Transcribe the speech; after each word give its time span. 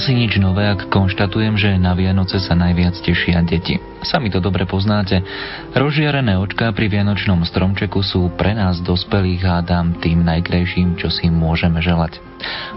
Asi 0.00 0.16
nič 0.16 0.40
nové, 0.40 0.64
ak 0.64 0.88
konštatujem, 0.88 1.60
že 1.60 1.76
na 1.76 1.92
Vianoce 1.92 2.40
sa 2.40 2.56
najviac 2.56 2.96
tešia 3.04 3.44
deti. 3.44 3.76
Sami 4.00 4.32
to 4.32 4.40
dobre 4.40 4.64
poznáte. 4.64 5.20
Rozžiarené 5.76 6.40
očká 6.40 6.72
pri 6.72 6.88
vianočnom 6.88 7.44
stromčeku 7.44 8.00
sú 8.00 8.32
pre 8.32 8.56
nás 8.56 8.80
dospelých 8.80 9.44
hádam 9.44 10.00
tým 10.00 10.24
najkrajším, 10.24 10.96
čo 10.96 11.12
si 11.12 11.28
môžeme 11.28 11.84
želať. 11.84 12.16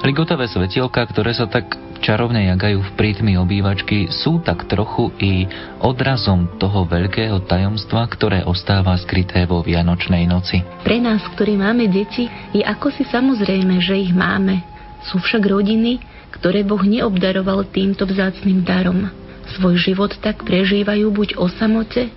Ligotavé 0.03 0.51
svetielka, 0.51 0.99
ktoré 1.07 1.31
sa 1.31 1.47
tak 1.47 1.79
čarovne 2.03 2.43
jagajú 2.51 2.83
v 2.83 2.91
prítmi 2.99 3.39
obývačky, 3.39 4.11
sú 4.11 4.43
tak 4.43 4.67
trochu 4.67 5.15
i 5.23 5.47
odrazom 5.79 6.59
toho 6.59 6.83
veľkého 6.83 7.39
tajomstva, 7.47 8.03
ktoré 8.11 8.43
ostáva 8.43 8.99
skryté 8.99 9.47
vo 9.47 9.63
Vianočnej 9.63 10.27
noci. 10.27 10.59
Pre 10.83 10.99
nás, 10.99 11.23
ktorí 11.39 11.55
máme 11.55 11.87
deti, 11.87 12.27
je 12.51 12.67
ako 12.67 12.91
si 12.91 13.07
samozrejme, 13.07 13.79
že 13.79 13.95
ich 13.95 14.11
máme. 14.11 14.59
Sú 15.07 15.23
však 15.23 15.47
rodiny, 15.47 16.12
ktoré 16.33 16.65
Boh 16.65 16.81
neobdaroval 16.81 17.69
týmto 17.69 18.09
vzácným 18.09 18.65
darom. 18.65 19.07
Svoj 19.55 19.77
život 19.77 20.11
tak 20.17 20.41
prežívajú 20.41 21.13
buď 21.13 21.29
o 21.37 21.45
samote, 21.47 22.09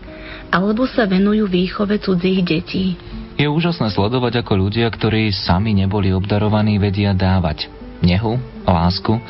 alebo 0.48 0.88
sa 0.88 1.04
venujú 1.04 1.44
výchove 1.50 2.00
cudzích 2.00 2.40
detí. 2.40 2.96
Je 3.36 3.44
úžasné 3.44 3.92
sledovať, 3.92 4.40
ako 4.40 4.56
ľudia, 4.56 4.88
ktorí 4.88 5.28
sami 5.28 5.76
neboli 5.76 6.08
obdarovaní, 6.16 6.80
vedia 6.80 7.12
dávať 7.12 7.68
nehu, 8.00 8.40
lásku 8.64 9.20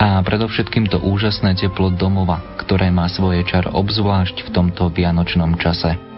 a 0.00 0.18
predovšetkým 0.24 0.88
to 0.88 0.98
úžasné 0.98 1.54
teplo 1.54 1.92
domova, 1.92 2.40
ktoré 2.58 2.88
má 2.88 3.06
svoje 3.12 3.44
čar 3.46 3.68
obzvlášť 3.70 4.48
v 4.48 4.52
tomto 4.52 4.88
vianočnom 4.90 5.54
čase. 5.60 6.11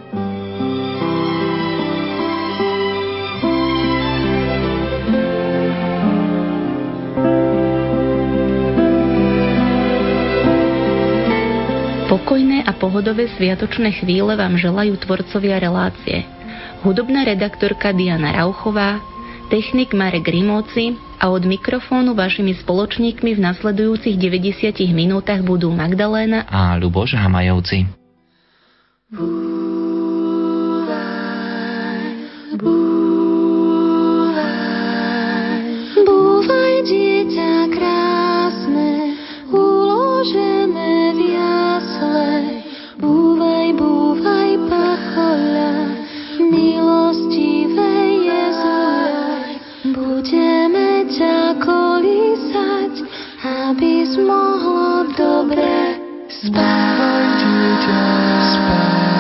Pohodové 12.85 13.33
sviatočné 13.33 13.97
chvíle 13.97 14.37
vám 14.37 14.61
želajú 14.61 15.01
tvorcovia 15.01 15.57
relácie. 15.57 16.29
Hudobná 16.85 17.25
redaktorka 17.25 17.97
Diana 17.97 18.37
Rauchová, 18.37 19.01
technik 19.49 19.97
Marek 19.97 20.29
Rimóci 20.29 20.93
a 21.17 21.33
od 21.33 21.49
mikrofónu 21.49 22.13
vašimi 22.13 22.53
spoločníkmi 22.61 23.41
v 23.41 23.41
nasledujúcich 23.41 24.21
90 24.21 24.85
minútach 24.93 25.41
budú 25.41 25.73
Magdaléna 25.73 26.45
a 26.45 26.77
Luboš 26.77 27.17
Hamajovci. 27.17 27.89
Búvaj, 36.05 36.75
dieťa 36.85 37.53
krásne, 37.73 39.17
uložené 39.49 41.17
Búvaj, 41.17 42.64
budeme 50.25 51.05
ťa 51.05 51.61
kolísať, 51.61 52.93
aby 53.45 54.09
mohlo 54.25 55.05
dobre 55.13 56.01
spať. 56.33 57.39
Spať. 58.41 59.14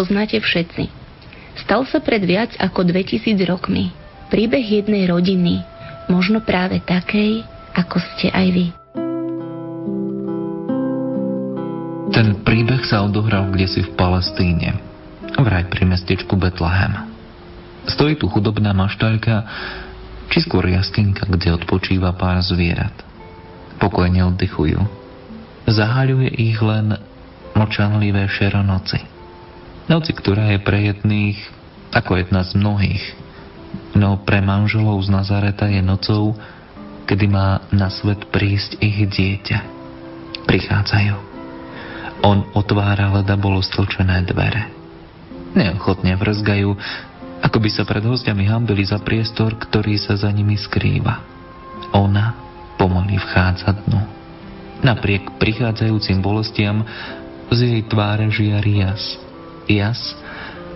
Poznáte 0.00 0.40
všetci. 0.40 0.88
Stal 1.60 1.84
sa 1.84 2.00
pred 2.00 2.24
viac 2.24 2.56
ako 2.56 2.88
2000 2.88 3.36
rokmi. 3.44 3.92
Príbeh 4.32 4.64
jednej 4.64 5.04
rodiny, 5.04 5.60
možno 6.08 6.40
práve 6.40 6.80
takej, 6.80 7.44
ako 7.76 8.00
ste 8.00 8.32
aj 8.32 8.48
vy. 8.48 8.66
Ten 12.16 12.40
príbeh 12.40 12.80
sa 12.88 13.04
odohral 13.04 13.52
kde 13.52 13.68
si 13.68 13.80
v 13.84 13.92
Palestíne, 13.92 14.80
vraj 15.36 15.68
pri 15.68 15.84
mestečku 15.84 16.32
Betlehem. 16.40 17.12
Stojí 17.84 18.16
tu 18.16 18.24
chudobná 18.32 18.72
maštaľka, 18.72 19.44
či 20.32 20.40
skôr 20.40 20.64
jaskinka, 20.64 21.28
kde 21.28 21.60
odpočíva 21.60 22.16
pár 22.16 22.40
zvierat. 22.40 22.94
Pokojne 23.76 24.24
oddychujú. 24.32 24.80
Zahaľuje 25.68 26.30
ich 26.40 26.56
len 26.62 26.96
močanlivé 27.52 28.24
šero 28.30 28.64
noci. 28.64 29.09
Noci, 29.90 30.14
ktorá 30.14 30.54
je 30.54 30.62
pre 30.62 30.86
jedných 30.86 31.34
ako 31.90 32.22
jedna 32.22 32.46
z 32.46 32.54
mnohých. 32.54 33.04
No 33.98 34.22
pre 34.22 34.38
manželov 34.38 35.02
z 35.02 35.10
Nazareta 35.10 35.66
je 35.66 35.82
nocou, 35.82 36.38
kedy 37.10 37.26
má 37.26 37.66
na 37.74 37.90
svet 37.90 38.30
prísť 38.30 38.78
ich 38.78 39.02
dieťa. 39.10 39.58
Prichádzajú. 40.46 41.16
On 42.22 42.46
otvára 42.54 43.10
leda 43.18 43.34
bolo 43.34 43.58
stlčené 43.58 44.22
dvere. 44.30 44.70
Neochotne 45.58 46.14
vrzgajú, 46.14 46.70
ako 47.42 47.58
by 47.58 47.70
sa 47.74 47.82
pred 47.82 48.06
hostiami 48.06 48.46
hambili 48.46 48.86
za 48.86 49.02
priestor, 49.02 49.58
ktorý 49.58 49.98
sa 49.98 50.14
za 50.14 50.30
nimi 50.30 50.54
skrýva. 50.54 51.18
Ona 51.98 52.38
pomaly 52.78 53.18
vchádza 53.18 53.74
dnu. 53.74 54.00
Napriek 54.86 55.34
prichádzajúcim 55.42 56.22
bolestiam 56.22 56.86
z 57.50 57.58
jej 57.58 57.82
tváre 57.90 58.30
žiari 58.30 58.86
jas. 58.86 59.29
Jas, 59.70 60.18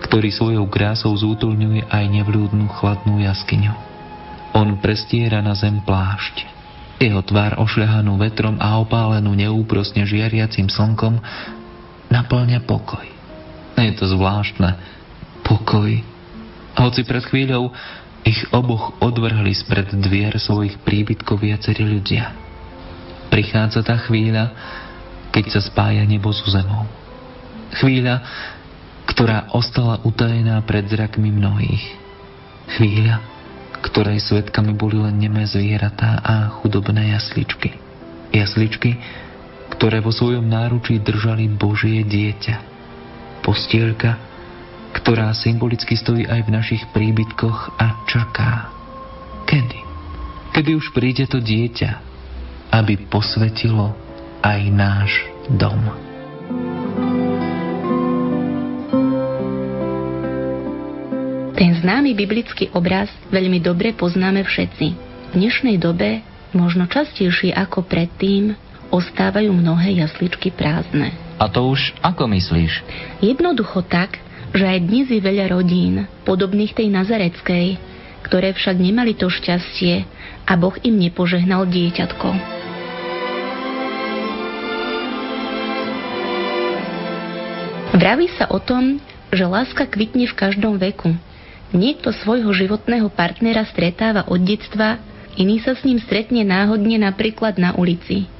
ktorý 0.07 0.31
svojou 0.31 0.65
krásou 0.71 1.11
zútulňuje 1.11 1.91
aj 1.91 2.03
nevľúdnu 2.07 2.71
chladnú 2.79 3.19
jaskyňu. 3.19 3.75
On 4.55 4.79
prestiera 4.79 5.43
na 5.43 5.51
zem 5.51 5.83
plášť. 5.83 6.47
Jeho 7.03 7.19
tvár 7.27 7.59
ošľahanú 7.59 8.15
vetrom 8.15 8.55
a 8.63 8.79
opálenú 8.79 9.35
neúprosne 9.35 10.07
žiariacim 10.07 10.71
slnkom 10.71 11.19
naplňa 12.07 12.63
pokoj. 12.63 13.03
Je 13.75 13.91
to 13.99 14.07
zvláštne. 14.07 14.79
Pokoj 15.43 16.15
hoci 16.75 17.07
pred 17.07 17.23
chvíľou 17.23 17.71
ich 18.27 18.41
oboch 18.51 18.99
odvrhli 18.99 19.55
spred 19.55 19.95
dvier 19.95 20.35
svojich 20.35 20.81
príbytkov 20.83 21.39
viacerí 21.39 21.87
ľudia. 21.87 22.35
Prichádza 23.31 23.85
tá 23.85 23.95
chvíľa, 24.01 24.51
keď 25.31 25.55
sa 25.55 25.61
spája 25.63 26.03
nebo 26.03 26.31
so 26.35 26.47
zemou. 26.51 26.83
Chvíľa, 27.79 28.23
ktorá 29.15 29.47
ostala 29.55 30.03
utajená 30.03 30.59
pred 30.67 30.91
zrakmi 30.91 31.31
mnohých. 31.31 31.85
Chvíľa, 32.75 33.23
ktorej 33.79 34.19
svetkami 34.19 34.75
boli 34.75 34.99
len 34.99 35.15
nemé 35.15 35.47
zvieratá 35.47 36.19
a 36.19 36.51
chudobné 36.59 37.15
jasličky. 37.15 37.79
Jasličky, 38.35 38.99
ktoré 39.71 40.03
vo 40.03 40.11
svojom 40.11 40.43
náručí 40.43 40.99
držali 40.99 41.47
Božie 41.47 42.03
dieťa. 42.03 42.75
Postielka, 43.39 44.19
ktorá 44.99 45.31
symbolicky 45.31 45.95
stojí 45.95 46.27
aj 46.27 46.41
v 46.43 46.51
našich 46.51 46.83
príbytkoch 46.91 47.79
a 47.79 48.03
čaká. 48.11 48.67
Kedy? 49.47 49.79
Kedy 50.51 50.71
už 50.75 50.91
príde 50.91 51.23
to 51.23 51.39
dieťa, 51.39 51.91
aby 52.75 52.99
posvetilo 53.07 53.95
aj 54.43 54.59
náš 54.75 55.11
dom. 55.55 55.79
Ten 61.55 61.71
známy 61.71 62.19
biblický 62.19 62.67
obraz 62.75 63.07
veľmi 63.31 63.63
dobre 63.63 63.95
poznáme 63.95 64.43
všetci. 64.43 64.87
V 65.31 65.33
dnešnej 65.39 65.79
dobe, 65.79 66.19
možno 66.51 66.83
častejšie 66.83 67.55
ako 67.55 67.87
predtým, 67.87 68.59
ostávajú 68.91 69.55
mnohé 69.55 70.03
jasličky 70.03 70.51
prázdne. 70.51 71.15
A 71.39 71.47
to 71.47 71.71
už 71.71 71.95
ako 72.03 72.27
myslíš? 72.27 72.83
Jednoducho 73.23 73.87
tak, 73.87 74.19
že 74.51 74.67
aj 74.67 74.83
dnes 74.83 75.07
je 75.07 75.23
veľa 75.23 75.55
rodín, 75.55 76.03
podobných 76.27 76.75
tej 76.75 76.91
nazareckej, 76.91 77.79
ktoré 78.27 78.51
však 78.51 78.75
nemali 78.75 79.15
to 79.15 79.31
šťastie 79.31 80.03
a 80.43 80.59
Boh 80.59 80.75
im 80.83 80.99
nepožehnal 80.99 81.71
dieťatko. 81.71 82.35
Vraví 87.95 88.27
sa 88.35 88.51
o 88.51 88.59
tom, 88.59 88.99
že 89.31 89.47
láska 89.47 89.87
kvitne 89.87 90.27
v 90.27 90.35
každom 90.35 90.75
veku. 90.75 91.15
Niekto 91.75 92.15
svojho 92.15 92.55
životného 92.55 93.11
partnera 93.11 93.67
stretáva 93.67 94.23
od 94.31 94.39
detstva, 94.39 94.95
iný 95.35 95.59
sa 95.59 95.75
s 95.75 95.83
ním 95.83 95.99
stretne 95.99 96.47
náhodne 96.47 96.95
napríklad 96.95 97.59
na 97.59 97.75
ulici 97.75 98.31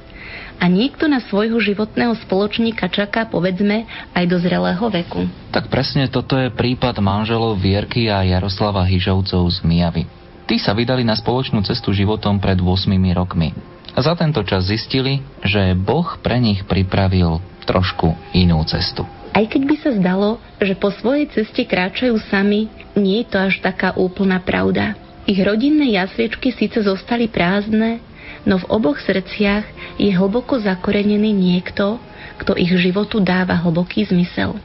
a 0.56 0.64
niekto 0.72 1.04
na 1.04 1.20
svojho 1.20 1.60
životného 1.60 2.16
spoločníka 2.24 2.88
čaká, 2.88 3.28
povedzme, 3.28 3.84
aj 4.16 4.24
do 4.24 4.36
zrelého 4.40 4.86
veku. 4.88 5.28
Tak 5.52 5.68
presne 5.68 6.08
toto 6.08 6.36
je 6.40 6.48
prípad 6.48 6.96
manželov 7.04 7.60
Vierky 7.60 8.08
a 8.08 8.24
Jaroslava 8.24 8.84
Hyžovcov 8.88 9.52
z 9.52 9.58
Mijavy. 9.64 10.02
Tí 10.46 10.56
sa 10.62 10.72
vydali 10.72 11.02
na 11.02 11.18
spoločnú 11.18 11.60
cestu 11.66 11.90
životom 11.92 12.38
pred 12.38 12.56
8 12.56 12.88
rokmi. 13.12 13.52
A 13.96 13.98
za 14.04 14.12
tento 14.16 14.44
čas 14.44 14.68
zistili, 14.68 15.24
že 15.40 15.72
Boh 15.76 16.20
pre 16.20 16.36
nich 16.40 16.64
pripravil 16.68 17.40
trošku 17.66 18.14
inú 18.36 18.60
cestu. 18.68 19.08
Aj 19.36 19.44
keď 19.44 19.62
by 19.68 19.76
sa 19.84 19.90
zdalo, 19.92 20.40
že 20.56 20.72
po 20.72 20.88
svojej 20.88 21.28
ceste 21.28 21.68
kráčajú 21.68 22.16
sami, 22.32 22.72
nie 22.96 23.20
je 23.20 23.28
to 23.28 23.36
až 23.36 23.60
taká 23.60 23.92
úplná 23.92 24.40
pravda. 24.40 24.96
Ich 25.28 25.36
rodinné 25.44 25.92
jasliečky 25.92 26.56
síce 26.56 26.80
zostali 26.80 27.28
prázdne, 27.28 28.00
no 28.48 28.56
v 28.56 28.64
oboch 28.72 28.96
srdciach 28.96 29.68
je 30.00 30.08
hlboko 30.08 30.56
zakorenený 30.56 31.36
niekto, 31.36 32.00
kto 32.40 32.56
ich 32.56 32.72
životu 32.80 33.20
dáva 33.20 33.60
hlboký 33.60 34.08
zmysel. 34.08 34.56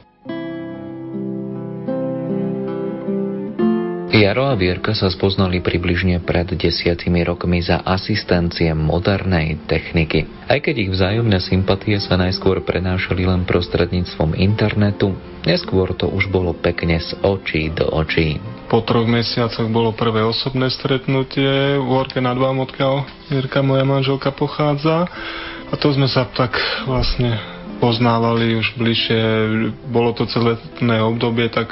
Jaro 4.11 4.51
a 4.51 4.59
Vierka 4.59 4.91
sa 4.91 5.07
spoznali 5.07 5.63
približne 5.63 6.19
pred 6.19 6.43
desiatimi 6.43 7.23
rokmi 7.23 7.63
za 7.63 7.79
asistencie 7.79 8.67
modernej 8.75 9.55
techniky. 9.71 10.27
Aj 10.51 10.59
keď 10.59 10.75
ich 10.83 10.91
vzájomné 10.91 11.39
sympatie 11.39 11.95
sa 11.95 12.19
najskôr 12.19 12.59
prenášali 12.59 13.23
len 13.23 13.47
prostredníctvom 13.47 14.35
internetu, 14.35 15.15
neskôr 15.47 15.95
to 15.95 16.11
už 16.11 16.27
bolo 16.27 16.51
pekne 16.51 16.99
z 16.99 17.15
očí 17.23 17.71
do 17.71 17.87
očí. 17.87 18.35
Po 18.67 18.83
troch 18.83 19.07
mesiacoch 19.07 19.71
bolo 19.71 19.95
prvé 19.95 20.27
osobné 20.27 20.67
stretnutie 20.67 21.79
v 21.79 21.89
Orke 21.95 22.19
nad 22.19 22.35
Vám, 22.35 22.67
odkiaľ 22.67 23.07
Vierka, 23.31 23.63
moja 23.63 23.87
manželka, 23.87 24.35
pochádza. 24.35 25.07
A 25.71 25.73
to 25.79 25.87
sme 25.95 26.11
sa 26.11 26.27
tak 26.27 26.59
vlastne 26.83 27.39
poznávali 27.79 28.59
už 28.59 28.75
bližšie. 28.75 29.21
Bolo 29.87 30.11
to 30.11 30.27
celé 30.27 30.59
obdobie 30.99 31.47
tak 31.47 31.71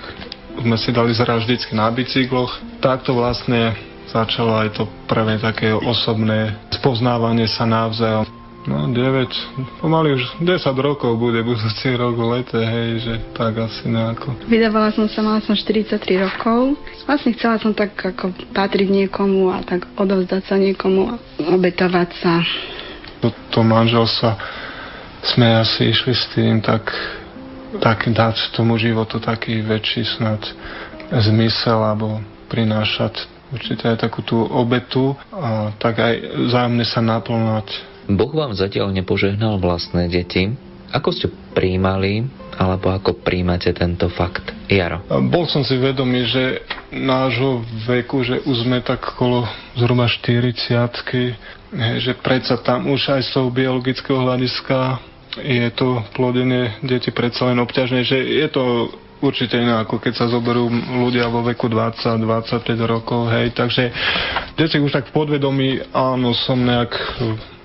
sme 0.60 0.76
si 0.76 0.90
dali 0.92 1.16
zrať 1.16 1.48
vždycky 1.48 1.72
na 1.74 1.88
bicykloch. 1.90 2.60
Takto 2.84 3.16
vlastne 3.16 3.74
začalo 4.10 4.60
aj 4.60 4.76
to 4.76 4.84
prvé 5.06 5.38
také 5.40 5.72
osobné 5.72 6.58
spoznávanie 6.74 7.46
sa 7.48 7.64
navzájom. 7.64 8.28
No 8.68 8.92
9, 8.92 9.80
pomaly 9.80 10.20
už 10.20 10.44
10 10.44 10.62
rokov 10.84 11.16
bude 11.16 11.42
budúci 11.42 11.96
rok 11.96 12.14
v 12.20 12.38
lete, 12.38 12.60
hej, 12.60 13.02
že 13.02 13.14
tak 13.32 13.56
asi 13.56 13.88
nejako. 13.88 14.36
Vydávala 14.52 14.92
som 14.92 15.08
sa, 15.08 15.24
mala 15.24 15.40
som 15.42 15.56
43 15.56 15.96
rokov. 16.20 16.76
Vlastne 17.08 17.34
chcela 17.40 17.56
som 17.58 17.72
tak 17.72 17.96
ako 17.96 18.36
patriť 18.52 18.92
niekomu 18.92 19.50
a 19.56 19.64
tak 19.64 19.88
odovzdať 19.96 20.44
sa 20.44 20.60
niekomu 20.60 21.08
a 21.08 21.16
obetovať 21.56 22.10
sa. 22.20 22.44
Do 23.24 23.32
to 23.50 23.64
manželstva 23.64 24.36
sme 25.24 25.64
asi 25.64 25.96
išli 25.96 26.14
s 26.14 26.28
tým 26.36 26.60
tak 26.60 26.92
tak 27.78 28.10
dať 28.10 28.58
tomu 28.58 28.82
životu 28.82 29.22
taký 29.22 29.62
väčší 29.62 30.02
snad 30.18 30.42
zmysel 31.14 31.78
alebo 31.78 32.18
prinášať 32.50 33.30
určite 33.54 33.86
aj 33.86 34.10
takú 34.10 34.26
tú 34.26 34.42
obetu 34.42 35.14
a 35.30 35.74
tak 35.78 36.02
aj 36.02 36.14
zájomne 36.50 36.86
sa 36.86 37.02
naplňať. 37.02 37.68
Boh 38.10 38.34
vám 38.34 38.58
zatiaľ 38.58 38.90
nepožehnal 38.90 39.62
vlastné 39.62 40.10
deti. 40.10 40.50
Ako 40.90 41.14
ste 41.14 41.30
príjmali 41.54 42.26
alebo 42.58 42.90
ako 42.90 43.22
príjmate 43.22 43.70
tento 43.78 44.10
fakt? 44.10 44.50
Jaro. 44.66 45.06
Bol 45.30 45.46
som 45.46 45.62
si 45.62 45.78
vedomý, 45.78 46.26
že 46.26 46.66
nášho 46.90 47.62
veku, 47.86 48.26
že 48.26 48.42
už 48.44 48.66
sme 48.66 48.82
tak 48.82 49.00
okolo 49.14 49.46
zhruba 49.78 50.10
40 50.10 51.70
že 52.02 52.18
predsa 52.18 52.58
tam 52.58 52.90
už 52.90 53.14
aj 53.14 53.30
z 53.30 53.32
toho 53.38 53.54
biologického 53.54 54.18
hľadiska 54.26 54.98
je 55.38 55.70
to 55.78 56.02
plodenie 56.18 56.82
deti 56.82 57.14
predsa 57.14 57.54
len 57.54 57.62
obťažné, 57.62 58.02
že 58.02 58.18
je 58.18 58.48
to 58.50 58.90
určite 59.20 59.54
iné, 59.60 59.76
ako 59.84 60.00
keď 60.00 60.14
sa 60.16 60.32
zoberú 60.32 60.72
ľudia 61.06 61.28
vo 61.28 61.44
veku 61.44 61.68
20-25 61.68 62.66
rokov, 62.88 63.28
hej, 63.30 63.52
takže 63.52 63.92
deti 64.56 64.80
už 64.80 64.96
tak 64.96 65.12
v 65.12 65.16
podvedomí, 65.16 65.70
áno, 65.92 66.32
som 66.32 66.58
nejak 66.58 66.96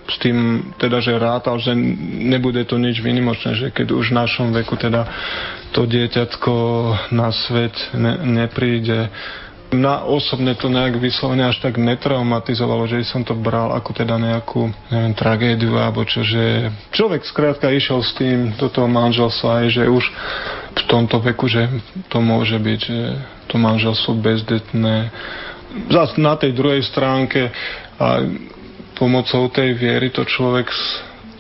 s 0.05 0.17
tým 0.21 0.71
teda, 0.77 1.01
že 1.01 1.17
rátal, 1.17 1.57
že 1.57 1.73
nebude 2.29 2.61
to 2.69 2.77
nič 2.77 3.01
výnimočné, 3.01 3.57
že 3.57 3.67
keď 3.73 3.97
už 3.97 4.13
v 4.13 4.19
našom 4.21 4.53
veku 4.53 4.77
teda 4.77 5.09
to 5.73 5.89
dieťatko 5.89 6.55
na 7.17 7.33
svet 7.33 7.73
ne, 7.97 8.21
nepríde, 8.45 9.09
Na 9.75 10.07
osobne 10.07 10.55
to 10.55 10.71
nejak 10.71 11.03
vyslovene 11.03 11.51
až 11.51 11.59
tak 11.59 11.83
netraumatizovalo, 11.83 12.87
že 12.87 13.03
som 13.03 13.27
to 13.27 13.35
bral 13.35 13.75
ako 13.75 13.91
teda 13.91 14.15
nejakú, 14.15 14.71
neviem, 14.93 15.15
tragédiu 15.19 15.75
alebo 15.75 16.07
čo, 16.07 16.23
že 16.23 16.71
človek 16.95 17.27
skrátka 17.27 17.75
išiel 17.75 17.99
s 17.99 18.15
tým 18.15 18.55
do 18.55 18.71
toho 18.71 18.87
manželstva 18.87 19.67
aj, 19.67 19.67
že 19.75 19.83
už 19.91 20.05
v 20.79 20.83
tomto 20.87 21.19
veku, 21.19 21.51
že 21.51 21.67
to 22.07 22.23
môže 22.23 22.55
byť, 22.55 22.81
že 22.87 23.01
to 23.51 23.59
manželstvo 23.59 24.15
bezdetné. 24.15 25.11
Zas 25.91 26.15
na 26.15 26.39
tej 26.39 26.55
druhej 26.55 26.87
stránke 26.87 27.51
a 27.99 28.23
pomocou 28.95 29.51
tej 29.51 29.75
viery 29.75 30.15
to 30.15 30.23
človek 30.23 30.71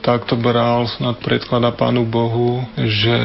takto 0.03 0.37
bral, 0.37 0.85
snad 0.91 1.23
predklada 1.23 1.73
Pánu 1.73 2.05
Bohu, 2.05 2.61
že 2.77 3.17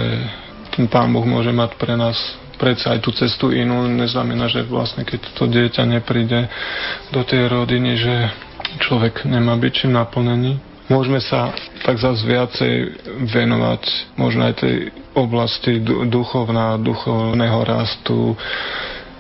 ten 0.72 0.88
Pán 0.88 1.12
Boh 1.12 1.28
môže 1.28 1.52
mať 1.52 1.76
pre 1.76 1.98
nás 2.00 2.16
predsa 2.60 2.94
aj 2.94 3.00
tú 3.00 3.16
cestu 3.16 3.56
inú, 3.56 3.88
neznamená, 3.88 4.52
že 4.52 4.68
vlastne 4.68 5.08
keď 5.08 5.20
to 5.34 5.48
dieťa 5.48 5.84
nepríde 5.88 6.52
do 7.16 7.24
tej 7.24 7.48
rodiny, 7.48 7.96
že 7.96 8.16
človek 8.84 9.24
nemá 9.24 9.56
byť 9.56 9.72
čím 9.72 9.96
naplnený. 9.96 10.60
Môžeme 10.90 11.22
sa 11.22 11.54
tak 11.86 12.02
zase 12.02 12.26
viacej 12.26 12.74
venovať 13.30 13.82
možno 14.18 14.50
aj 14.50 14.54
tej 14.58 14.76
oblasti 15.14 15.78
duchovná, 15.86 16.82
duchovného 16.82 17.60
rastu. 17.62 18.34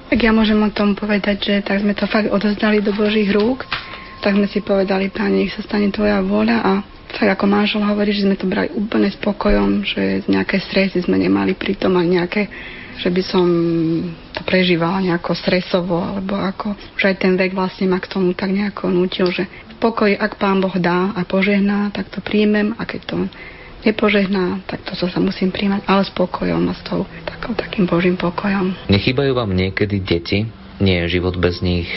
Tak 0.09 0.17
ja 0.17 0.33
môžem 0.33 0.57
o 0.65 0.73
tom 0.73 0.97
povedať, 0.97 1.37
že 1.45 1.55
tak 1.61 1.85
sme 1.85 1.93
to 1.93 2.09
fakt 2.09 2.33
odozdali 2.33 2.81
do 2.81 2.89
Božích 2.97 3.29
rúk, 3.29 3.69
tak 4.25 4.33
sme 4.33 4.49
si 4.49 4.65
povedali, 4.65 5.13
Pane, 5.13 5.45
nech 5.45 5.53
sa 5.53 5.61
stane 5.61 5.93
Tvoja 5.93 6.25
vôľa 6.25 6.57
a 6.65 6.71
tak 7.09 7.37
ako 7.37 7.45
manžel 7.49 7.81
hovorí, 7.85 8.13
že 8.13 8.25
sme 8.25 8.37
to 8.37 8.45
brali 8.45 8.69
úplne 8.73 9.09
spokojom, 9.09 9.81
že 9.85 10.25
nejaké 10.29 10.61
stresy 10.61 11.01
sme 11.01 11.17
nemali 11.17 11.57
pri 11.57 11.77
tom 11.77 11.97
a 11.97 12.05
nejaké 12.05 12.49
že 12.99 13.09
by 13.09 13.23
som 13.23 13.47
to 14.35 14.41
prežívala 14.43 14.99
nejako 14.99 15.31
stresovo, 15.31 16.03
alebo 16.03 16.35
ako, 16.35 16.75
že 16.99 17.15
aj 17.15 17.17
ten 17.23 17.33
vek 17.39 17.55
vlastne 17.55 17.87
ma 17.87 17.97
k 18.03 18.11
tomu 18.11 18.35
tak 18.35 18.51
nejako 18.51 18.91
nutil, 18.91 19.31
že 19.31 19.47
pokoj, 19.79 20.11
ak 20.11 20.35
Pán 20.35 20.59
Boh 20.59 20.75
dá 20.75 21.15
a 21.15 21.23
požehná, 21.23 21.89
tak 21.95 22.11
to 22.11 22.19
príjmem 22.19 22.75
a 22.75 22.83
keď 22.83 23.01
to 23.07 23.15
nepožehná, 23.87 24.59
tak 24.67 24.83
to 24.83 24.91
sa 24.99 25.19
musím 25.23 25.55
príjmať, 25.55 25.87
ale 25.87 26.03
s 26.03 26.11
pokojom 26.11 26.67
a 26.67 26.75
s 26.75 26.83
tou 26.83 27.07
takou, 27.23 27.55
takým 27.55 27.87
Božím 27.87 28.19
pokojom. 28.19 28.75
Nechýbajú 28.91 29.31
vám 29.31 29.55
niekedy 29.55 30.03
deti? 30.03 30.43
Nie 30.83 31.07
je 31.07 31.19
život 31.19 31.39
bez 31.39 31.63
nich 31.63 31.87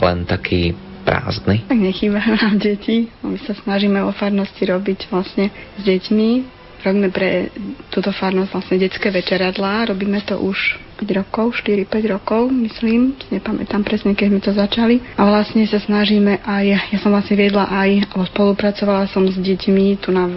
len 0.00 0.28
taký 0.28 0.76
prázdny? 1.04 1.64
Tak 1.68 1.80
nechýbajú 1.80 2.32
nám 2.44 2.56
deti. 2.60 3.08
My 3.24 3.40
sa 3.44 3.56
snažíme 3.56 4.04
o 4.04 4.12
farnosti 4.12 4.64
robiť 4.68 5.08
vlastne 5.08 5.48
s 5.80 5.82
deťmi, 5.84 6.53
Robíme 6.84 7.08
pre 7.08 7.48
túto 7.88 8.12
farnosť 8.12 8.50
vlastne 8.52 8.76
detské 8.76 9.08
večeradlá. 9.08 9.88
Robíme 9.88 10.20
to 10.20 10.36
už 10.36 10.76
5 11.00 11.16
rokov, 11.16 11.56
4-5 11.64 12.12
rokov, 12.12 12.52
myslím. 12.52 13.16
Nepamätám 13.32 13.80
presne, 13.82 14.12
keď 14.12 14.26
sme 14.28 14.40
to 14.44 14.52
začali. 14.52 14.96
A 15.16 15.24
vlastne 15.24 15.64
sa 15.64 15.80
snažíme 15.80 16.44
aj, 16.44 16.64
ja 16.92 16.98
som 17.00 17.08
vlastne 17.10 17.40
viedla 17.40 17.66
aj, 17.66 18.12
alebo 18.12 18.28
spolupracovala 18.28 19.08
som 19.08 19.24
s 19.24 19.34
deťmi, 19.40 20.04
tu 20.04 20.12
na 20.12 20.28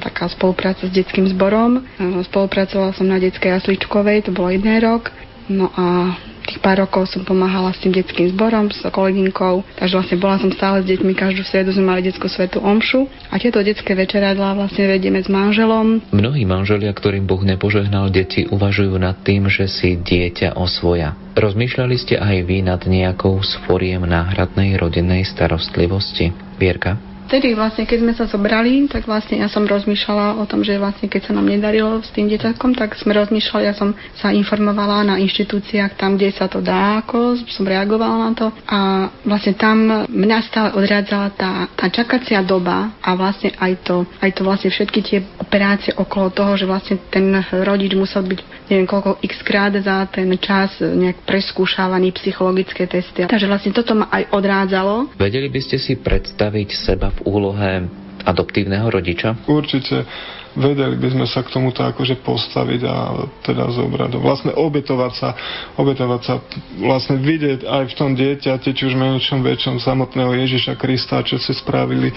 taká 0.00 0.32
spolupráca 0.32 0.88
s 0.88 0.92
detským 0.92 1.28
zborom. 1.30 1.84
Spolupracovala 2.32 2.96
som 2.96 3.04
na 3.04 3.20
detskej 3.20 3.52
jasličkovej, 3.60 4.24
to 4.24 4.30
bolo 4.32 4.50
jeden 4.50 4.72
rok. 4.80 5.12
No 5.52 5.68
a 5.76 6.16
tých 6.44 6.60
pár 6.60 6.84
rokov 6.84 7.08
som 7.08 7.24
pomáhala 7.24 7.72
s 7.72 7.80
tým 7.80 7.96
detským 7.96 8.30
zborom, 8.36 8.68
s 8.68 8.84
kolegynkou, 8.84 9.64
takže 9.80 9.94
vlastne 9.96 10.16
bola 10.20 10.36
som 10.36 10.52
stále 10.52 10.84
s 10.84 10.88
deťmi, 10.88 11.12
každú 11.16 11.42
stredu 11.44 11.72
sme 11.72 11.96
mali 11.96 12.00
detskú 12.04 12.28
svetu 12.28 12.60
omšu 12.60 13.08
a 13.32 13.40
tieto 13.40 13.60
detské 13.64 13.96
večeradlá 13.96 14.54
vlastne 14.54 14.84
vedieme 14.84 15.24
s 15.24 15.32
manželom. 15.32 16.04
Mnohí 16.12 16.44
manželia, 16.44 16.92
ktorým 16.92 17.24
Boh 17.24 17.40
nepožehnal 17.40 18.12
deti, 18.12 18.44
uvažujú 18.48 18.94
nad 19.00 19.16
tým, 19.24 19.48
že 19.48 19.66
si 19.70 19.96
dieťa 19.96 20.54
osvoja. 20.54 21.16
Rozmýšľali 21.34 21.96
ste 21.98 22.14
aj 22.20 22.36
vy 22.46 22.62
nad 22.62 22.82
nejakou 22.84 23.40
z 23.42 23.58
foriem 23.66 24.04
náhradnej 24.04 24.76
rodinnej 24.78 25.26
starostlivosti? 25.26 26.30
Vierka? 26.60 27.13
Vtedy 27.26 27.56
vlastne, 27.56 27.88
keď 27.88 27.98
sme 28.00 28.12
sa 28.12 28.24
zobrali, 28.28 28.86
tak 28.90 29.08
vlastne 29.08 29.40
ja 29.40 29.48
som 29.48 29.64
rozmýšľala 29.64 30.38
o 30.40 30.44
tom, 30.44 30.60
že 30.60 30.76
vlastne 30.76 31.08
keď 31.08 31.30
sa 31.30 31.32
nám 31.32 31.48
nedarilo 31.48 32.00
s 32.04 32.10
tým 32.12 32.28
dieťatkom, 32.28 32.76
tak 32.76 32.94
sme 33.00 33.16
rozmýšľali, 33.16 33.64
ja 33.64 33.74
som 33.74 33.96
sa 34.18 34.30
informovala 34.30 35.02
na 35.06 35.14
inštitúciách 35.20 35.96
tam, 35.96 36.20
kde 36.20 36.30
sa 36.36 36.46
to 36.46 36.60
dá, 36.60 37.00
ako 37.00 37.40
som 37.48 37.64
reagovala 37.64 38.30
na 38.30 38.32
to 38.36 38.46
a 38.68 39.08
vlastne 39.24 39.54
tam 39.56 40.06
mňa 40.08 40.38
stále 40.48 40.68
odrádzala 40.76 41.28
tá, 41.34 41.52
tá 41.72 41.86
čakacia 41.88 42.44
doba 42.44 42.92
a 43.00 43.16
vlastne 43.16 43.54
aj 43.56 43.72
to, 43.86 43.96
aj 44.20 44.30
to 44.36 44.40
vlastne 44.44 44.68
všetky 44.68 45.00
tie 45.00 45.18
operácie 45.40 45.96
okolo 45.96 46.30
toho, 46.30 46.52
že 46.58 46.68
vlastne 46.68 47.00
ten 47.08 47.30
rodič 47.64 47.96
musel 47.96 48.26
byť 48.26 48.40
neviem 48.68 48.88
koľko 48.88 49.20
x 49.20 49.44
krát 49.44 49.76
za 49.76 50.08
ten 50.08 50.28
čas 50.40 50.80
nejak 50.80 51.24
preskúšavaný 51.28 52.16
psychologické 52.16 52.88
testy. 52.88 53.28
Takže 53.28 53.48
vlastne 53.48 53.72
toto 53.76 53.92
ma 53.92 54.08
aj 54.08 54.32
odrádzalo. 54.32 55.14
Vedeli 55.20 55.52
by 55.52 55.60
ste 55.60 55.76
si 55.76 56.00
predstaviť 56.00 56.68
seba 56.72 57.13
v 57.16 57.20
úlohe 57.28 57.86
adoptívneho 58.24 58.88
rodiča? 58.88 59.46
Určite 59.46 60.08
vedeli 60.54 60.94
by 60.94 61.08
sme 61.10 61.26
sa 61.26 61.42
k 61.42 61.50
tomuto 61.50 61.82
akože 61.82 62.22
postaviť 62.22 62.80
a 62.86 62.96
teda 63.42 63.74
zobrať. 63.74 64.10
Vlastne 64.22 64.52
obetovať 64.54 65.12
sa, 65.12 65.28
obetovať 65.76 66.20
sa, 66.22 66.34
vlastne 66.78 67.18
vidieť 67.18 67.66
aj 67.66 67.84
v 67.90 67.94
tom 67.98 68.10
dieťate, 68.14 68.70
či 68.70 68.82
už 68.86 68.94
menšom, 68.94 69.42
väčšom 69.42 69.82
samotného 69.82 70.32
Ježiša 70.46 70.78
Krista, 70.78 71.26
čo 71.26 71.36
ste 71.42 71.52
spravili 71.52 72.14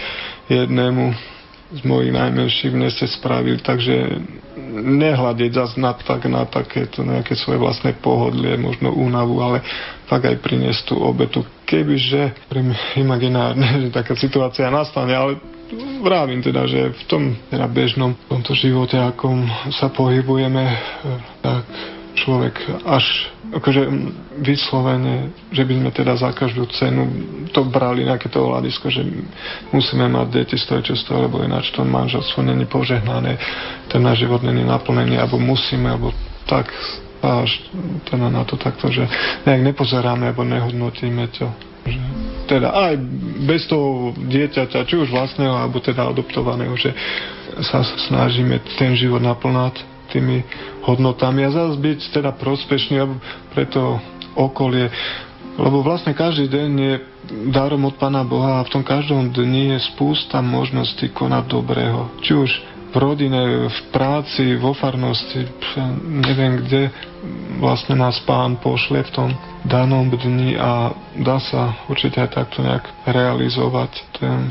jednému 0.47 1.35
z 1.67 1.83
mojich 1.83 2.15
najmenších 2.15 2.71
mne 2.71 2.87
ste 2.87 3.11
spravili, 3.11 3.59
takže 3.59 4.23
nehľadiť 4.87 5.51
zase 5.51 5.75
na, 5.75 5.91
tak, 5.91 6.23
na 6.31 6.47
takéto 6.47 7.03
nejaké 7.03 7.35
svoje 7.35 7.59
vlastné 7.59 7.91
pohodlie, 7.99 8.55
možno 8.55 8.95
únavu, 8.95 9.43
ale 9.43 9.59
fakt 10.07 10.23
aj 10.23 10.39
priniesť 10.39 10.95
tú 10.95 11.03
obetu. 11.03 11.43
Kebyže 11.67 12.47
imaginárne, 12.95 13.67
že 13.83 13.89
taká 13.91 14.15
situácia 14.15 14.71
nastane, 14.71 15.11
ale 15.11 15.35
vravím 15.99 16.39
teda, 16.39 16.63
že 16.63 16.95
v 16.95 17.03
tom 17.11 17.23
teda 17.51 17.67
bežnom 17.67 18.15
tomto 18.31 18.55
živote, 18.55 18.95
akom 18.95 19.43
sa 19.75 19.91
pohybujeme, 19.91 20.63
tak 21.43 21.67
človek 22.15 22.55
až 22.87 23.03
akože 23.47 23.81
vyslovene, 24.43 25.31
že 25.55 25.63
by 25.63 25.73
sme 25.79 25.91
teda 25.95 26.13
za 26.19 26.35
každú 26.35 26.67
cenu 26.75 27.07
to 27.55 27.63
brali 27.63 28.03
nejaké 28.03 28.27
to 28.27 28.43
hľadisko, 28.43 28.91
že 28.91 29.07
musíme 29.71 30.11
mať 30.11 30.27
deti 30.33 30.59
stojí 30.59 30.83
čo 30.83 30.99
stojí, 30.99 31.27
lebo 31.27 31.39
ináč 31.43 31.71
to 31.71 31.87
manželstvo 31.87 32.43
není 32.43 32.67
požehnané, 32.67 33.39
ten 33.87 34.03
náš 34.03 34.27
život 34.27 34.43
není 34.43 34.67
naplnený, 34.67 35.15
alebo 35.15 35.39
musíme, 35.39 35.87
alebo 35.87 36.11
tak 36.43 36.71
až 37.21 37.49
teda 38.07 38.29
na 38.29 38.43
to 38.45 38.55
takto, 38.59 38.89
že 38.93 39.05
nejak 39.45 39.73
nepozeráme, 39.73 40.29
alebo 40.29 40.45
nehodnotíme 40.45 41.25
to. 41.33 41.47
Že 41.87 41.99
teda 42.47 42.71
aj 42.71 42.93
bez 43.43 43.67
toho 43.67 44.15
dieťaťa, 44.15 44.87
či 44.87 44.95
už 44.95 45.11
vlastného, 45.11 45.51
alebo 45.51 45.83
teda 45.83 46.07
adoptovaného, 46.07 46.73
že 46.79 46.95
sa 47.59 47.83
snažíme 47.83 48.63
ten 48.79 48.95
život 48.95 49.19
naplnať 49.19 49.83
tými 50.07 50.47
hodnotami 50.87 51.43
a 51.43 51.51
zase 51.51 51.75
byť 51.75 51.99
teda 52.15 52.31
prospešný 52.39 53.03
pre 53.51 53.67
to 53.67 53.99
okolie. 54.39 54.87
Lebo 55.57 55.81
vlastne 55.81 56.13
každý 56.13 56.47
deň 56.47 56.69
je 56.77 56.95
darom 57.51 57.89
od 57.89 57.97
Pána 57.97 58.23
Boha 58.23 58.61
a 58.61 58.65
v 58.65 58.71
tom 58.71 58.83
každom 58.85 59.33
dni 59.33 59.75
je 59.75 59.79
spústa 59.91 60.39
možností 60.39 61.11
konať 61.11 61.43
dobrého. 61.49 62.13
Či 62.23 62.31
už 62.37 62.49
rodine, 62.97 63.69
v 63.69 63.79
práci, 63.93 64.57
vo 64.57 64.73
farnosti, 64.73 65.45
neviem 66.03 66.61
kde 66.65 66.81
vlastne 67.61 67.97
nás 67.97 68.19
Pán 68.25 68.59
pošle 68.61 69.05
v 69.07 69.11
tom 69.13 69.29
danom 69.65 70.09
dni 70.09 70.55
a 70.57 70.93
dá 71.17 71.37
sa 71.41 71.77
určite 71.89 72.21
aj 72.21 72.31
takto 72.33 72.61
nejak 72.61 72.85
realizovať 73.09 73.91
ten 74.17 74.49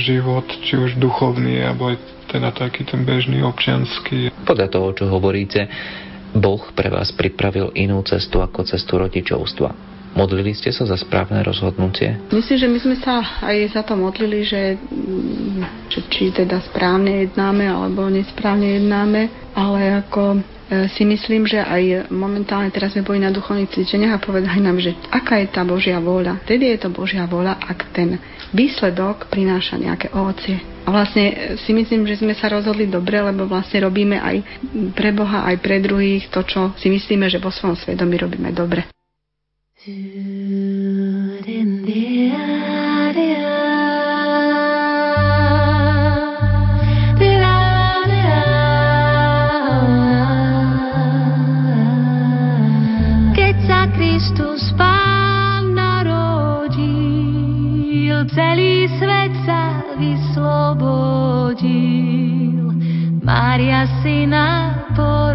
život, 0.00 0.44
či 0.64 0.76
už 0.76 0.96
duchovný, 0.96 1.60
alebo 1.62 1.92
aj 1.94 1.96
teda 2.30 2.50
taký 2.52 2.82
ten 2.82 3.06
bežný 3.06 3.40
občianský. 3.46 4.34
Podľa 4.44 4.68
toho, 4.68 4.88
čo 4.92 5.04
hovoríte, 5.08 5.70
Boh 6.36 6.60
pre 6.76 6.92
vás 6.92 7.14
pripravil 7.14 7.72
inú 7.78 8.02
cestu 8.04 8.42
ako 8.44 8.66
cestu 8.66 9.00
rodičovstva. 9.00 9.95
Modlili 10.16 10.56
ste 10.56 10.72
sa 10.72 10.88
za 10.88 10.96
správne 10.96 11.44
rozhodnutie? 11.44 12.16
Myslím, 12.32 12.56
že 12.56 12.68
my 12.72 12.78
sme 12.80 12.96
sa 12.98 13.20
aj 13.44 13.56
za 13.76 13.82
to 13.84 13.94
modlili, 13.94 14.48
že, 14.48 14.80
že 15.92 16.00
či 16.08 16.32
teda 16.32 16.64
správne 16.72 17.28
jednáme 17.28 17.68
alebo 17.68 18.08
nesprávne 18.08 18.80
jednáme, 18.80 19.28
ale 19.52 20.00
ako 20.00 20.40
E, 20.66 20.90
si 20.90 21.06
myslím, 21.06 21.46
že 21.46 21.62
aj 21.62 22.10
momentálne 22.10 22.74
teraz 22.74 22.90
sme 22.98 23.06
boli 23.06 23.22
na 23.22 23.30
duchovných 23.30 23.70
cvičeniach 23.70 24.18
a 24.18 24.24
povedali 24.24 24.58
nám, 24.58 24.82
že 24.82 24.98
aká 25.14 25.38
je 25.38 25.46
tá 25.46 25.62
Božia 25.62 26.02
vôľa. 26.02 26.42
Tedy 26.42 26.74
je 26.74 26.78
to 26.82 26.90
Božia 26.90 27.22
vôľa, 27.22 27.54
ak 27.54 27.94
ten 27.94 28.18
výsledok 28.50 29.30
prináša 29.30 29.78
nejaké 29.78 30.10
ovocie. 30.10 30.58
A 30.82 30.90
vlastne 30.90 31.54
si 31.62 31.70
myslím, 31.70 32.06
že 32.10 32.18
sme 32.18 32.34
sa 32.34 32.50
rozhodli 32.50 32.90
dobre, 32.90 33.22
lebo 33.22 33.46
vlastne 33.46 33.86
robíme 33.86 34.18
aj 34.18 34.36
pre 34.90 35.14
Boha, 35.14 35.46
aj 35.46 35.62
pre 35.62 35.78
druhých 35.78 36.34
to, 36.34 36.42
čo 36.42 36.74
si 36.74 36.90
myslíme, 36.90 37.30
že 37.30 37.38
vo 37.38 37.54
svojom 37.54 37.78
svedomí 37.78 38.18
robíme 38.18 38.50
dobre. 38.50 38.95
Maria 63.22 63.86
Sina 64.02 64.86
por 64.94 65.25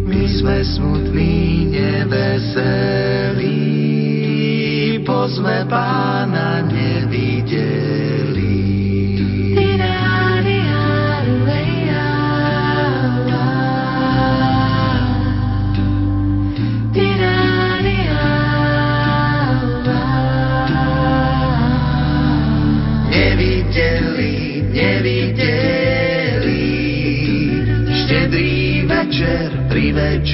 My 0.08 0.24
sme 0.32 0.64
smutní, 0.64 1.70
neveselí, 1.76 3.54
pozme 5.04 5.68
pána 5.68 6.64
nevideli. 6.64 7.95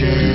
Pri 0.01 0.30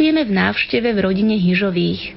Pokračujeme 0.00 0.32
v 0.32 0.32
návšteve 0.32 0.88
v 0.96 1.00
rodine 1.04 1.36
Hyžových. 1.36 2.16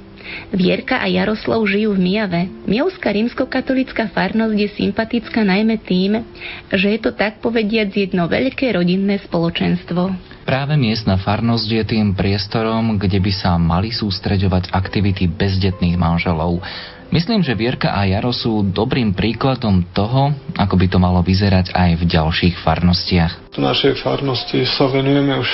Vierka 0.56 1.04
a 1.04 1.08
Jaroslav 1.12 1.60
žijú 1.68 1.92
v 1.92 2.00
Mijave. 2.00 2.48
Mijovská 2.64 3.12
rímskokatolická 3.12 4.08
farnosť 4.08 4.56
je 4.56 4.70
sympatická 4.72 5.44
najmä 5.44 5.84
tým, 5.84 6.24
že 6.72 6.96
je 6.96 7.00
to 7.04 7.12
tak 7.12 7.44
povediac 7.44 7.92
jedno 7.92 8.32
veľké 8.32 8.72
rodinné 8.72 9.20
spoločenstvo. 9.28 10.16
Práve 10.48 10.80
miestna 10.80 11.20
farnosť 11.20 11.68
je 11.68 11.84
tým 11.84 12.16
priestorom, 12.16 12.96
kde 12.96 13.20
by 13.20 13.32
sa 13.36 13.60
mali 13.60 13.92
sústreďovať 13.92 14.72
aktivity 14.72 15.28
bezdetných 15.28 16.00
manželov. 16.00 16.64
Myslím, 17.12 17.44
že 17.44 17.52
Vierka 17.52 17.92
a 17.92 18.08
Jaro 18.08 18.32
sú 18.32 18.64
dobrým 18.64 19.12
príkladom 19.12 19.84
toho, 19.92 20.32
ako 20.56 20.80
by 20.80 20.88
to 20.88 21.04
malo 21.04 21.20
vyzerať 21.20 21.76
aj 21.76 22.00
v 22.00 22.04
ďalších 22.08 22.64
farnostiach. 22.64 23.52
V 23.52 23.60
našej 23.60 24.00
farnosti 24.00 24.64
sa 24.72 24.88
venujeme 24.88 25.36
už 25.36 25.52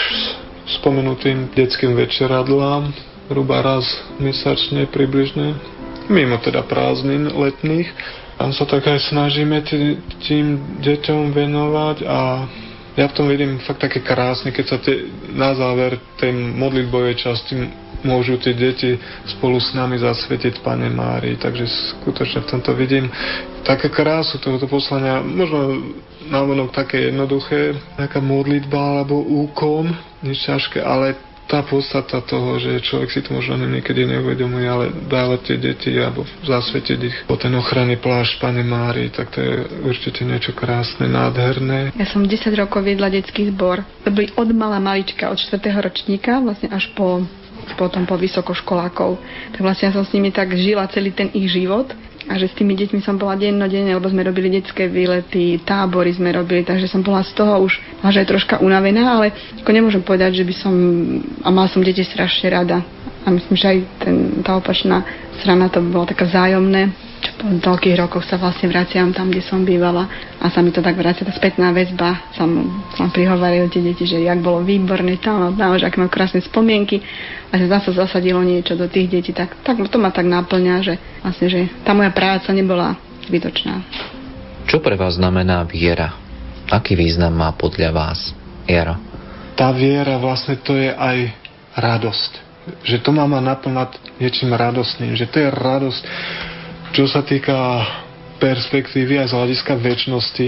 spomenutým 0.77 1.49
detským 1.57 1.97
večeradlám, 1.97 2.93
hruba 3.29 3.61
raz 3.61 3.85
mesačne 4.21 4.85
približne, 4.89 5.57
mimo 6.09 6.37
teda 6.41 6.65
prázdnin 6.65 7.29
letných. 7.29 7.89
Tam 8.39 8.55
sa 8.55 8.63
tak 8.63 8.87
aj 8.87 9.11
snažíme 9.11 9.61
tý, 9.67 9.99
tým 10.23 10.79
deťom 10.79 11.35
venovať 11.35 11.97
a 12.07 12.47
ja 12.95 13.05
v 13.07 13.15
tom 13.15 13.27
vidím 13.27 13.59
fakt 13.63 13.83
také 13.83 14.03
krásne, 14.03 14.51
keď 14.51 14.65
sa 14.65 14.77
tie, 14.79 15.07
na 15.35 15.55
záver 15.55 15.99
tej 16.19 16.31
modlitbovej 16.35 17.15
časti 17.19 17.55
môžu 18.03 18.39
tie 18.39 18.55
deti 18.55 18.95
spolu 19.27 19.59
s 19.59 19.75
nami 19.75 19.99
zasvetiť 19.99 20.63
Pane 20.63 20.87
Márii, 20.87 21.35
takže 21.35 21.67
skutočne 21.67 22.47
v 22.47 22.49
tomto 22.55 22.71
vidím 22.75 23.11
také 23.67 23.91
krásu 23.91 24.39
tohoto 24.39 24.67
poslania, 24.71 25.19
možno 25.19 25.83
návonok 26.31 26.71
také 26.71 27.11
jednoduché, 27.11 27.75
taká 27.99 28.23
modlitba 28.23 29.03
alebo 29.03 29.19
úkon, 29.19 29.91
nič 30.23 30.37
ťažké, 30.45 30.79
ale 30.83 31.15
tá 31.49 31.65
podstata 31.65 32.21
toho, 32.21 32.61
že 32.61 32.77
človek 32.85 33.09
si 33.09 33.25
to 33.25 33.33
možno 33.33 33.57
niekedy 33.65 34.05
neuvedomuje, 34.05 34.69
ale 34.69 34.93
dávať 35.09 35.39
tie 35.49 35.57
deti 35.57 35.91
alebo 35.97 36.21
zasvetiť 36.45 36.99
ich 37.01 37.17
po 37.25 37.41
ten 37.41 37.49
ochranný 37.57 37.97
plášť 37.97 38.37
Pane 38.37 38.61
Mári, 38.61 39.09
tak 39.09 39.33
to 39.33 39.41
je 39.41 39.65
určite 39.81 40.21
niečo 40.21 40.53
krásne, 40.53 41.09
nádherné. 41.09 41.89
Ja 41.97 42.05
som 42.05 42.21
10 42.21 42.53
rokov 42.53 42.85
viedla 42.85 43.09
detský 43.09 43.49
zbor. 43.49 43.81
To 44.05 44.13
boli 44.13 44.29
od 44.37 44.53
mala 44.53 44.77
malička, 44.77 45.33
od 45.33 45.41
4. 45.41 45.57
ročníka, 45.81 46.37
vlastne 46.37 46.69
až 46.69 46.85
po 46.93 47.25
potom 47.75 48.07
po 48.07 48.17
vysokoškolákov. 48.17 49.19
Tak 49.53 49.61
vlastne 49.61 49.91
ja 49.91 49.93
som 49.93 50.01
s 50.01 50.13
nimi 50.15 50.33
tak 50.33 50.53
žila 50.57 50.89
celý 50.89 51.13
ten 51.13 51.29
ich 51.37 51.49
život 51.53 51.91
a 52.29 52.37
že 52.37 52.45
s 52.45 52.53
tými 52.53 52.77
deťmi 52.77 53.01
som 53.01 53.17
bola 53.17 53.33
dennodenne, 53.33 53.89
lebo 53.89 54.05
sme 54.05 54.21
robili 54.21 54.53
detské 54.53 54.85
výlety, 54.85 55.57
tábory 55.65 56.13
sme 56.13 56.29
robili, 56.29 56.61
takže 56.61 56.85
som 56.85 57.01
bola 57.01 57.25
z 57.25 57.33
toho 57.33 57.65
už 57.65 57.73
aj 58.05 58.29
troška 58.29 58.61
unavená, 58.61 59.17
ale 59.17 59.33
ako 59.57 59.71
nemôžem 59.73 60.05
povedať, 60.05 60.37
že 60.37 60.45
by 60.45 60.53
som, 60.53 60.73
a 61.41 61.49
mala 61.49 61.65
som 61.65 61.81
deti 61.81 62.05
strašne 62.05 62.53
rada. 62.53 62.85
A 63.25 63.33
myslím, 63.33 63.57
že 63.57 63.67
aj 63.73 63.77
ten, 64.05 64.15
tá 64.45 64.61
opačná 64.61 65.01
strana 65.41 65.73
to 65.73 65.81
bolo 65.81 66.05
také 66.05 66.29
vzájomné, 66.29 67.08
po 67.39 67.47
toľkých 67.47 67.95
rokoch 67.95 68.27
sa 68.27 68.35
vlastne 68.35 68.67
vraciam 68.67 69.15
tam, 69.15 69.31
kde 69.31 69.39
som 69.39 69.63
bývala 69.63 70.35
a 70.43 70.51
sa 70.51 70.59
mi 70.59 70.75
to 70.75 70.83
tak 70.83 70.99
vracia, 70.99 71.23
tá 71.23 71.31
spätná 71.31 71.71
väzba, 71.71 72.35
sa 72.35 72.43
tam 72.99 73.09
prihovarujú 73.15 73.71
tie 73.71 73.81
deti, 73.81 74.03
že 74.03 74.19
jak 74.19 74.43
bolo 74.43 74.67
výborné 74.67 75.15
tam, 75.23 75.55
naozaj, 75.55 75.87
aké 75.87 75.97
majú 76.03 76.11
krásne 76.11 76.43
spomienky 76.43 76.99
a 77.47 77.55
že 77.55 77.71
zase 77.71 77.95
zasadilo 77.95 78.43
niečo 78.43 78.75
do 78.75 78.91
tých 78.91 79.07
detí, 79.07 79.31
tak, 79.31 79.55
tak 79.63 79.79
to 79.79 79.95
ma 79.95 80.11
tak 80.11 80.27
naplňa, 80.27 80.75
že 80.83 80.93
vlastne, 81.23 81.47
že 81.47 81.59
tá 81.87 81.95
moja 81.95 82.11
práca 82.11 82.51
nebola 82.51 82.99
zbytočná. 83.23 83.87
Čo 84.67 84.83
pre 84.83 84.99
vás 84.99 85.15
znamená 85.15 85.63
viera? 85.63 86.13
Aký 86.69 86.93
význam 86.93 87.33
má 87.33 87.49
podľa 87.55 87.89
vás? 87.89 88.19
Jaro. 88.69 88.99
Tá 89.57 89.73
viera 89.73 90.21
vlastne 90.21 90.59
to 90.61 90.77
je 90.77 90.93
aj 90.93 91.33
radosť. 91.73 92.31
Že 92.85 92.97
to 93.01 93.09
má 93.09 93.25
ma 93.25 93.41
naplnať 93.41 93.97
niečím 94.21 94.53
radostným. 94.53 95.17
Že 95.17 95.25
to 95.33 95.37
je 95.41 95.47
radosť, 95.49 96.01
čo 96.93 97.05
sa 97.05 97.21
týka 97.21 97.55
perspektívy 98.39 99.19
aj 99.19 99.29
z 99.29 99.35
hľadiska 99.35 99.73
väčšnosti, 99.77 100.47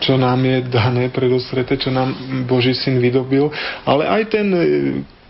čo 0.00 0.14
nám 0.18 0.40
je 0.42 0.58
dané 0.68 1.10
predostreté, 1.10 1.78
čo 1.78 1.90
nám 1.90 2.12
Boží 2.46 2.74
syn 2.74 2.98
vydobil, 2.98 3.50
ale 3.86 4.06
aj 4.06 4.22
ten, 4.30 4.46
e, 4.52 4.64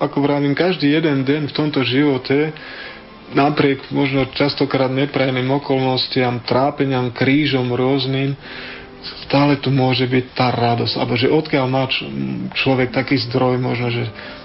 ako 0.01 0.25
vravím, 0.25 0.57
každý 0.57 0.95
jeden 0.95 1.23
deň 1.25 1.51
v 1.51 1.57
tomto 1.57 1.81
živote 1.85 2.53
napriek 3.33 3.89
možno 3.91 4.29
častokrát 4.37 4.93
neprajným 4.93 5.49
okolnostiam, 5.59 6.45
trápeniam, 6.45 7.11
krížom 7.11 7.73
rôznym, 7.73 8.37
stále 9.29 9.61
tu 9.61 9.69
môže 9.69 10.05
byť 10.07 10.25
tá 10.33 10.49
radosť, 10.53 10.95
alebo 10.97 11.15
že 11.17 11.29
odkiaľ 11.29 11.67
má 11.69 11.85
človek 12.57 12.93
taký 12.93 13.21
zdroj 13.29 13.61
možno, 13.61 13.93
že 13.93 14.05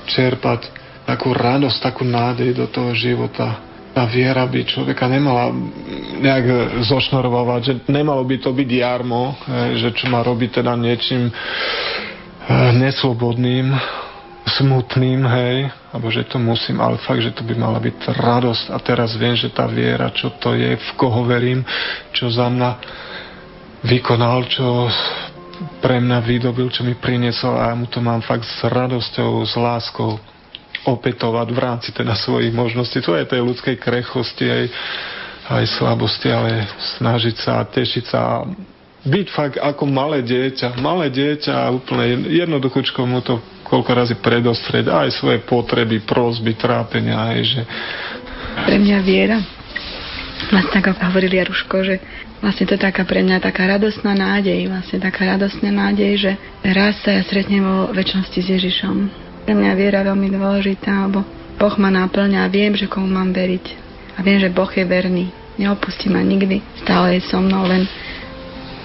čerpať 0.09 0.67
takú 1.07 1.31
radosť, 1.31 1.77
takú 1.79 2.03
nádej 2.03 2.53
do 2.55 2.65
toho 2.67 2.91
života. 2.93 3.68
Tá 3.99 4.07
viera 4.07 4.47
by 4.47 4.63
človeka 4.63 5.11
nemala 5.11 5.51
nejak 6.23 6.79
zošnorovať, 6.87 7.61
že 7.67 7.73
nemalo 7.91 8.23
by 8.23 8.39
to 8.39 8.55
byť 8.55 8.69
jarmo, 8.71 9.35
že 9.75 9.91
čo 9.91 10.07
má 10.07 10.23
robiť 10.23 10.63
teda 10.63 10.71
niečím 10.79 11.27
eh, 11.27 11.35
neslobodným, 12.79 13.75
smutným, 14.47 15.27
hej, 15.27 15.67
alebo 15.91 16.07
že 16.07 16.23
to 16.31 16.39
musím, 16.39 16.79
ale 16.79 16.95
fakt, 17.03 17.27
že 17.27 17.35
to 17.35 17.43
by 17.43 17.59
mala 17.59 17.75
byť 17.83 18.15
radosť. 18.15 18.65
A 18.71 18.77
teraz 18.79 19.19
viem, 19.19 19.35
že 19.35 19.51
tá 19.51 19.67
viera, 19.67 20.15
čo 20.15 20.31
to 20.39 20.55
je, 20.55 20.79
v 20.79 20.89
koho 20.95 21.27
verím, 21.27 21.67
čo 22.15 22.31
za 22.31 22.47
mňa 22.47 22.71
vykonal, 23.83 24.47
čo 24.47 24.87
pre 25.83 25.99
mňa 25.99 26.23
vydobil, 26.23 26.71
čo 26.71 26.87
mi 26.87 26.95
priniesol 26.95 27.51
a 27.51 27.71
ja 27.71 27.75
mu 27.75 27.83
to 27.91 27.99
mám 27.99 28.23
fakt 28.23 28.47
s 28.47 28.63
radosťou, 28.63 29.43
s 29.43 29.59
láskou 29.59 30.15
opätovať 30.87 31.47
v 31.51 31.59
rámci 31.59 31.89
teda 31.91 32.15
svojich 32.15 32.53
možností, 32.55 33.03
to 33.03 33.15
je 33.15 33.27
tej 33.27 33.41
ľudskej 33.43 33.75
krechosti 33.79 34.45
aj, 34.47 34.65
aj 35.49 35.63
slabosti, 35.75 36.29
ale 36.31 36.67
snažiť 36.99 37.35
sa, 37.39 37.65
tešiť 37.67 38.03
sa 38.07 38.47
byť 38.99 39.27
fakt 39.31 39.55
ako 39.55 39.87
malé 39.87 40.19
dieťa. 40.23 40.79
Malé 40.83 41.07
dieťa 41.07 41.71
úplne 41.71 42.27
jednoduchúčko 42.27 43.07
mu 43.07 43.23
to 43.23 43.39
koľko 43.63 43.91
razy 43.95 44.15
predostred 44.19 44.89
aj 44.89 45.13
svoje 45.13 45.39
potreby, 45.45 46.03
prosby, 46.03 46.57
trápenia. 46.57 47.15
Aj, 47.15 47.39
že... 47.39 47.61
Pre 48.65 48.75
mňa 48.75 48.97
viera, 49.05 49.39
vlastne 50.51 50.83
ako 50.83 50.97
hovoril 50.99 51.31
Jaruško, 51.31 51.75
že 51.85 51.95
vlastne 52.41 52.65
to 52.65 52.75
je 52.75 52.81
taká 52.81 53.05
pre 53.05 53.21
mňa 53.21 53.39
taká 53.39 53.69
radostná 53.69 54.17
nádej, 54.17 54.67
vlastne 54.67 54.97
taká 54.99 55.37
radostná 55.37 55.69
nádej, 55.69 56.11
že 56.17 56.31
raz 56.65 56.97
sa 57.05 57.13
ja 57.13 57.21
stretnem 57.23 57.63
vo 57.63 57.93
väčšnosti 57.93 58.39
s 58.41 58.47
Ježišom. 58.57 59.18
Pre 59.45 59.53
mňa 59.55 59.71
viera 59.75 60.03
veľmi 60.03 60.27
dôležitá, 60.33 61.07
lebo 61.07 61.23
Boh 61.59 61.75
ma 61.75 61.91
náplňa 61.91 62.47
a 62.47 62.51
viem, 62.51 62.71
že 62.75 62.87
komu 62.87 63.11
mám 63.11 63.35
veriť. 63.35 63.65
A 64.15 64.23
viem, 64.23 64.39
že 64.39 64.51
Boh 64.51 64.69
je 64.71 64.83
verný. 64.83 65.31
Neopustí 65.59 66.07
ma 66.07 66.23
nikdy. 66.23 66.63
Stále 66.83 67.19
je 67.19 67.27
so 67.27 67.43
mnou, 67.43 67.67
len 67.67 67.83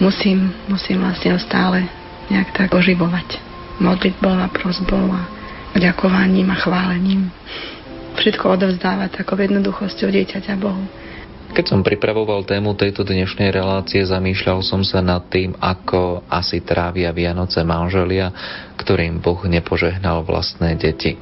musím, 0.02 0.50
musím 0.66 1.02
vlastne 1.02 1.34
ho 1.34 1.38
stále 1.38 1.86
nejak 2.30 2.50
tak 2.54 2.74
oživovať. 2.74 3.38
Modlitbou 3.78 4.34
a 4.34 4.50
prosbou 4.50 5.10
a 5.14 5.22
ďakovaním 5.78 6.50
a 6.50 6.58
chválením. 6.58 7.30
Všetko 8.14 8.58
odovzdávať 8.58 9.22
takou 9.22 9.34
jednoduchosťou 9.38 10.10
dieťaťa 10.10 10.54
Bohu. 10.58 10.86
Keď 11.54 11.70
som 11.70 11.86
pripravoval 11.86 12.42
tému 12.42 12.74
tejto 12.74 13.06
dnešnej 13.06 13.54
relácie, 13.54 14.02
zamýšľal 14.02 14.66
som 14.66 14.82
sa 14.82 14.98
nad 14.98 15.22
tým, 15.30 15.54
ako 15.62 16.26
asi 16.26 16.58
trávia 16.66 17.14
Vianoce 17.14 17.62
manželia, 17.62 18.34
ktorým 18.74 19.22
Boh 19.22 19.38
nepožehnal 19.46 20.26
vlastné 20.26 20.74
deti. 20.74 21.14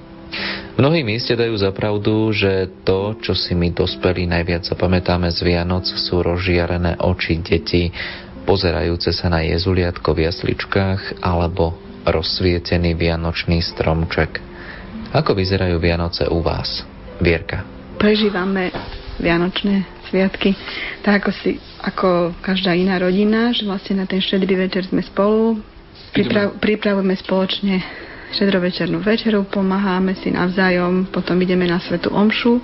Mnohí 0.80 1.04
mi 1.04 1.20
iste 1.20 1.36
dajú 1.36 1.52
za 1.60 1.68
pravdu, 1.76 2.32
že 2.32 2.64
to, 2.80 3.12
čo 3.20 3.36
si 3.36 3.52
my 3.52 3.76
dospelí 3.76 4.24
najviac 4.24 4.64
zapamätáme 4.64 5.28
z 5.28 5.44
Vianoc, 5.44 5.84
sú 5.84 6.24
rozžiarené 6.24 6.96
oči 6.96 7.44
detí, 7.44 7.92
pozerajúce 8.48 9.12
sa 9.12 9.28
na 9.28 9.44
jezuliatko 9.44 10.16
v 10.16 10.32
jasličkách 10.32 11.20
alebo 11.20 11.76
rozsvietený 12.08 12.96
vianočný 12.96 13.60
stromček. 13.60 14.40
Ako 15.12 15.36
vyzerajú 15.36 15.76
Vianoce 15.76 16.24
u 16.24 16.40
vás? 16.40 16.88
Vierka. 17.20 17.68
Prežívame 18.00 18.72
Vianočné 19.20 20.01
sviatky 20.12 20.52
tak 21.00 21.24
ako, 21.24 21.30
si, 21.32 21.50
ako 21.80 22.36
každá 22.38 22.76
iná 22.76 23.00
rodina, 23.00 23.50
že 23.50 23.64
vlastne 23.64 23.98
na 23.98 24.06
ten 24.06 24.20
štedrý 24.20 24.54
večer 24.54 24.86
sme 24.86 25.02
spolu, 25.02 25.58
priprav, 26.12 26.54
pripravujeme 26.60 27.16
spoločne 27.18 27.74
štedrovečernú 28.32 29.04
večeru, 29.04 29.44
pomáhame 29.44 30.16
si 30.16 30.32
navzájom, 30.32 31.12
potom 31.12 31.36
ideme 31.36 31.68
na 31.68 31.76
Svetu 31.76 32.08
Omšu, 32.08 32.54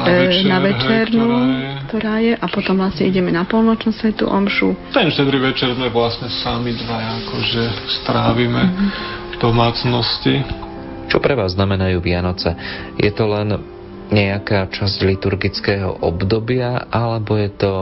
Na 0.00 0.04
večer, 0.08 0.48
na 0.48 0.58
večernú, 0.64 1.28
hej, 1.28 1.44
ktorá 1.44 1.52
je- 1.52 1.72
ktorá 1.84 2.14
je, 2.24 2.32
a 2.40 2.46
potom 2.48 2.74
vlastne 2.80 3.04
ideme 3.04 3.28
na 3.28 3.44
polnočnú 3.44 3.92
Svetu 3.92 4.24
Omšu. 4.24 4.96
Ten 4.96 5.12
štedrý 5.12 5.44
večer 5.44 5.76
sme 5.76 5.92
vlastne 5.92 6.32
sami 6.32 6.72
dva 6.72 7.20
akože 7.20 7.64
strávime 8.00 8.62
v 9.28 9.36
domácnosti. 9.36 10.40
Čo 11.12 11.20
pre 11.20 11.36
vás 11.36 11.52
znamenajú 11.52 12.00
Vianoce? 12.00 12.56
Je 12.96 13.12
to 13.12 13.28
len 13.28 13.73
nejaká 14.12 14.68
časť 14.68 15.04
liturgického 15.04 16.04
obdobia, 16.04 16.88
alebo 16.92 17.38
je 17.40 17.50
to 17.54 17.72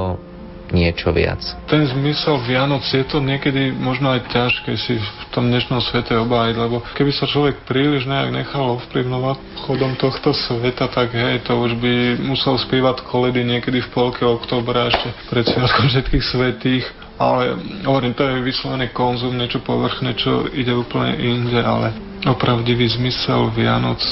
niečo 0.73 1.13
viac? 1.13 1.39
Ten 1.69 1.85
zmysel 1.85 2.41
Vianoc 2.49 2.83
je 2.89 3.05
to 3.05 3.21
niekedy 3.21 3.71
možno 3.77 4.17
aj 4.17 4.25
ťažké 4.33 4.73
si 4.81 4.97
v 4.97 5.25
tom 5.31 5.53
dnešnom 5.53 5.85
svete 5.85 6.17
obájiť, 6.17 6.57
lebo 6.57 6.81
keby 6.97 7.13
sa 7.13 7.29
človek 7.29 7.69
príliš 7.69 8.09
nejak 8.09 8.33
nechal 8.33 8.81
ovplyvňovať 8.81 9.37
chodom 9.69 9.93
tohto 10.01 10.33
sveta, 10.33 10.89
tak 10.89 11.13
hej, 11.13 11.45
to 11.45 11.53
už 11.61 11.77
by 11.79 12.17
musel 12.25 12.57
spievať 12.57 13.05
koledy 13.07 13.45
niekedy 13.45 13.85
v 13.85 13.93
polke 13.93 14.25
oktobra 14.25 14.89
ešte 14.89 15.13
pred 15.29 15.45
sviatkom 15.45 15.87
všetkých 15.93 16.25
svetých. 16.25 16.85
Ale 17.21 17.55
hovorím, 17.87 18.19
to 18.19 18.27
je 18.27 18.43
vyslovený 18.43 18.91
konzum, 18.91 19.39
niečo 19.39 19.63
povrchné, 19.63 20.19
čo 20.19 20.49
ide 20.51 20.75
úplne 20.75 21.15
inde, 21.23 21.61
ale 21.61 21.95
opravdivý 22.27 22.89
zmysel 22.99 23.55
Vianoc 23.55 24.03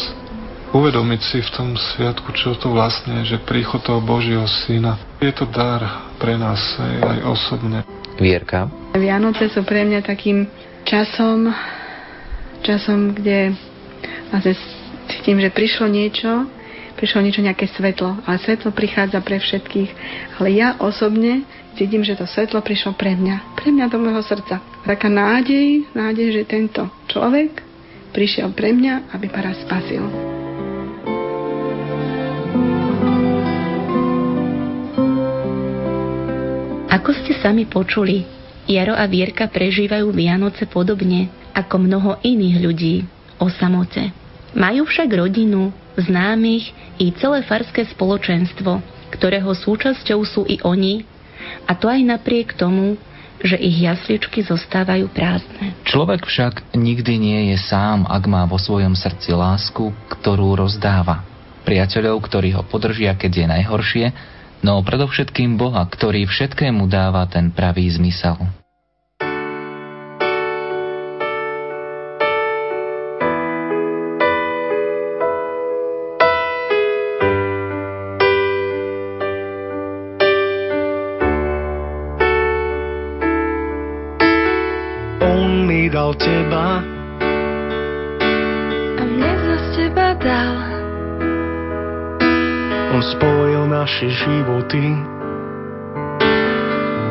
uvedomiť 0.70 1.20
si 1.20 1.38
v 1.42 1.50
tom 1.50 1.68
sviatku, 1.74 2.30
čo 2.34 2.54
to 2.54 2.70
vlastne 2.70 3.22
je, 3.22 3.36
že 3.36 3.38
príchod 3.42 3.82
toho 3.82 3.98
Božieho 3.98 4.46
Syna. 4.46 4.98
Je 5.18 5.34
to 5.34 5.46
dar 5.50 6.10
pre 6.22 6.38
nás 6.38 6.60
aj, 6.78 6.94
aj 7.02 7.18
osobne. 7.26 7.78
Vierka? 8.20 8.68
Vianoce 8.94 9.48
sú 9.50 9.64
pre 9.64 9.82
mňa 9.86 10.04
takým 10.04 10.46
časom, 10.84 11.50
časom, 12.60 13.16
kde 13.16 13.56
vlastne 14.30 14.54
cítim, 15.10 15.40
že 15.40 15.50
prišlo 15.50 15.88
niečo, 15.88 16.46
prišlo 17.00 17.24
niečo, 17.24 17.40
nejaké 17.42 17.66
svetlo. 17.70 18.22
Ale 18.28 18.36
svetlo 18.38 18.70
prichádza 18.70 19.18
pre 19.24 19.40
všetkých. 19.40 19.90
Ale 20.38 20.48
ja 20.52 20.76
osobne 20.78 21.48
cítim, 21.74 22.04
že 22.04 22.14
to 22.14 22.28
svetlo 22.28 22.60
prišlo 22.60 22.94
pre 22.94 23.16
mňa. 23.16 23.56
Pre 23.56 23.72
mňa 23.72 23.86
do 23.88 23.98
môjho 23.98 24.22
srdca. 24.22 24.60
Taká 24.84 25.08
nádej, 25.08 25.88
nádej, 25.96 26.40
že 26.40 26.42
tento 26.44 26.86
človek 27.08 27.64
prišiel 28.12 28.52
pre 28.52 28.74
mňa, 28.74 29.16
aby 29.16 29.26
ma 29.32 29.40
raz 29.40 29.56
spasil. 29.64 30.39
Ako 36.90 37.14
ste 37.14 37.38
sami 37.38 37.70
počuli, 37.70 38.26
Jaro 38.66 38.98
a 38.98 39.06
Vierka 39.06 39.46
prežívajú 39.46 40.10
Vianoce 40.10 40.66
podobne 40.66 41.30
ako 41.54 41.86
mnoho 41.86 42.18
iných 42.18 42.56
ľudí 42.58 42.96
o 43.38 43.46
samote. 43.46 44.10
Majú 44.58 44.90
však 44.90 45.06
rodinu, 45.14 45.70
známych 45.94 46.74
i 46.98 47.14
celé 47.14 47.46
farské 47.46 47.86
spoločenstvo, 47.86 48.82
ktorého 49.14 49.54
súčasťou 49.54 50.18
sú 50.26 50.42
i 50.50 50.58
oni, 50.66 51.06
a 51.70 51.78
to 51.78 51.86
aj 51.86 52.02
napriek 52.02 52.58
tomu, 52.58 52.98
že 53.38 53.54
ich 53.54 53.86
jasličky 53.86 54.42
zostávajú 54.42 55.08
prázdne. 55.14 55.78
Človek 55.86 56.26
však 56.26 56.74
nikdy 56.74 57.22
nie 57.22 57.40
je 57.54 57.58
sám, 57.70 58.02
ak 58.10 58.26
má 58.26 58.44
vo 58.50 58.58
svojom 58.58 58.98
srdci 58.98 59.30
lásku, 59.30 59.94
ktorú 60.10 60.58
rozdáva. 60.58 61.22
Priateľov, 61.62 62.18
ktorí 62.26 62.50
ho 62.58 62.66
podržia, 62.66 63.14
keď 63.14 63.32
je 63.32 63.46
najhoršie, 63.46 64.06
no 64.60 64.80
predovšetkým 64.84 65.56
Boha, 65.56 65.84
ktorý 65.88 66.28
všetkému 66.28 66.88
dáva 66.88 67.26
ten 67.28 67.52
pravý 67.52 67.88
zmysel. 67.90 68.60
Dal 85.90 86.14
teba, 86.14 86.86
spojil 93.14 93.66
naše 93.66 94.06
životy. 94.08 94.84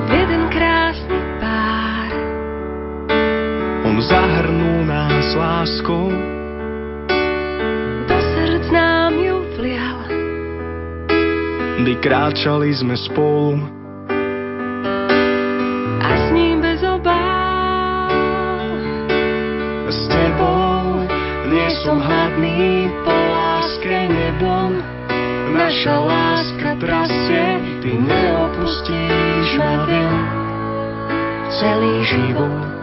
jeden 0.10 0.44
krásny 0.50 1.20
pár. 1.40 2.12
On 3.86 3.98
zahrnul 4.02 4.86
nás 4.86 5.28
láskou. 5.36 6.12
Do 8.08 8.18
srdc 8.18 8.68
nám 8.74 9.14
ju 9.18 9.38
vlial. 9.58 10.00
Kdy 11.80 11.94
kráčali 12.04 12.76
sme 12.76 13.00
spolu, 13.00 13.79
Naša 25.70 26.02
láska 26.02 26.72
trasie, 26.82 27.46
ty 27.86 27.94
neopustíš 27.94 29.50
ma 29.62 29.86
viem. 29.86 30.18
Celý 31.62 31.96
život 32.10 32.82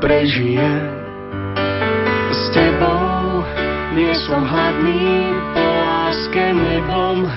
prežijem 0.00 0.96
s 2.32 2.42
tebou. 2.56 3.44
Nie 3.92 4.16
som 4.24 4.48
hladný 4.48 5.28
po 5.52 5.60
láske 5.60 6.56
nebom. 6.56 7.28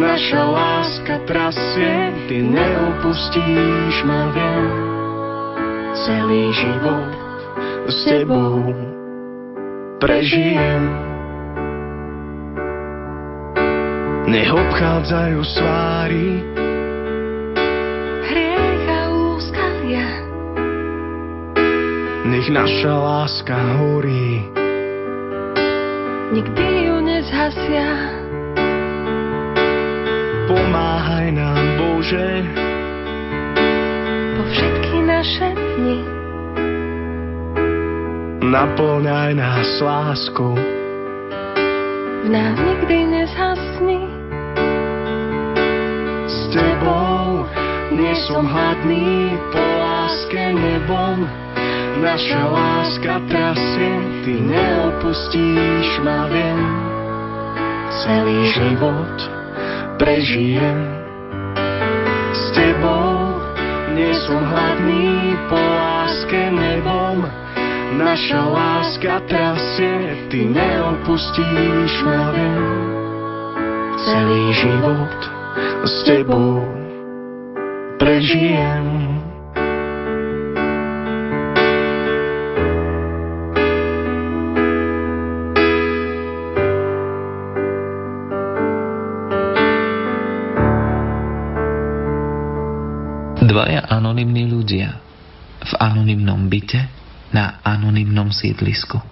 Naša 0.00 0.42
láska 0.48 1.20
trasie, 1.28 2.16
ty 2.24 2.40
neopustíš 2.40 4.00
ma 4.08 4.32
viem. 4.32 4.64
Celý 6.08 6.56
život 6.56 7.12
s 7.84 7.96
tebou 8.08 8.72
prežijem. 10.00 11.05
Nech 14.26 14.50
obchádzajú 14.50 15.38
svári, 15.46 16.42
Hriech 18.26 18.86
a 18.90 19.02
úskalia. 19.14 20.08
nech 22.26 22.50
naša 22.50 22.90
láska 22.90 23.54
horí. 23.78 24.42
Nikdy 26.34 26.66
ju 26.90 26.96
nezhasia. 27.06 27.90
Pomáhaj 30.50 31.30
nám, 31.30 31.62
Bože, 31.78 32.28
Po 34.36 34.42
všetky 34.42 34.96
naše 35.06 35.48
dni. 35.54 35.98
naplňaj 38.42 39.38
nás 39.38 39.70
láskou. 39.78 40.58
V 42.26 42.28
nás 42.30 42.58
nikdy 42.58 43.06
nezhasni. 43.06 43.25
Nie 47.96 48.14
som 48.28 48.44
hladný 48.44 49.32
po 49.50 49.62
láske 49.80 50.52
nebom. 50.52 51.24
Naša 51.96 52.42
láska 52.52 53.24
trasie, 53.32 53.92
ty 54.20 54.36
neopustíš 54.36 55.88
ma 56.04 56.28
viem. 56.28 56.60
Celý 58.04 58.38
život 58.52 59.16
prežijem 59.96 60.78
s 62.36 62.42
tebou. 62.52 63.40
Nie 63.96 64.12
som 64.28 64.44
hladný 64.44 65.32
po 65.48 65.56
láske 65.56 66.52
nebom. 66.52 67.24
Naša 67.96 68.44
láska 68.44 69.24
trasie, 69.24 70.28
ty 70.28 70.44
neopustíš 70.44 71.92
ma 72.04 72.28
viem. 72.36 72.64
Celý 74.04 74.42
život 74.52 75.18
s 75.88 75.94
tebou 76.04 76.85
prežijem. 78.06 78.86
Dvaja 93.42 93.82
anonymní 93.90 94.46
ľudia 94.54 95.02
v 95.66 95.72
anonymnom 95.82 96.46
byte 96.46 96.86
na 97.34 97.58
anonymnom 97.66 98.30
sídlisku. 98.30 99.02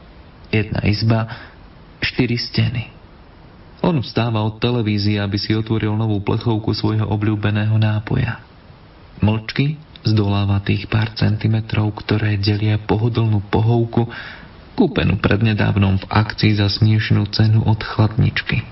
Jedna 0.54 0.86
izba, 0.86 1.26
štyri 1.98 2.38
steny. 2.38 2.94
On 3.82 3.98
vstáva 3.98 4.38
od 4.46 4.62
televízie, 4.62 5.18
aby 5.18 5.34
si 5.34 5.50
otvoril 5.50 5.98
novú 5.98 6.22
plechovku 6.22 6.70
svojho 6.70 7.10
obľúbeného 7.10 7.74
nápoja. 7.74 8.53
Mlčky 9.22 9.78
zdoláva 10.04 10.62
tých 10.64 10.90
pár 10.90 11.14
centimetrov, 11.14 11.94
ktoré 12.04 12.36
delia 12.40 12.80
pohodlnú 12.80 13.44
pohovku, 13.48 14.10
kúpenú 14.74 15.18
prednedávnom 15.22 16.02
v 16.02 16.08
akcii 16.10 16.58
za 16.58 16.66
smiešnú 16.66 17.30
cenu 17.30 17.62
od 17.62 17.78
chladničky. 17.78 18.66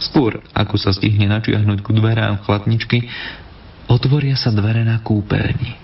Skôr, 0.00 0.40
ako 0.56 0.80
sa 0.80 0.90
stihne 0.90 1.28
načiahnuť 1.30 1.78
ku 1.84 1.92
dverám 1.92 2.42
chladničky, 2.42 3.06
otvoria 3.86 4.34
sa 4.34 4.50
dvere 4.50 4.82
na 4.82 4.98
kúpeľni. 5.04 5.76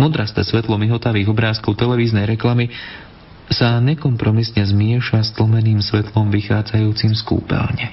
Modrasté 0.00 0.40
svetlo 0.40 0.80
mihotavých 0.80 1.28
obrázkov 1.28 1.76
televíznej 1.76 2.24
reklamy 2.24 2.72
sa 3.52 3.76
nekompromisne 3.82 4.64
zmieša 4.64 5.20
s 5.26 5.30
tlmeným 5.36 5.84
svetlom 5.84 6.32
vychádzajúcim 6.32 7.12
z 7.12 7.22
kúpeľne. 7.26 7.86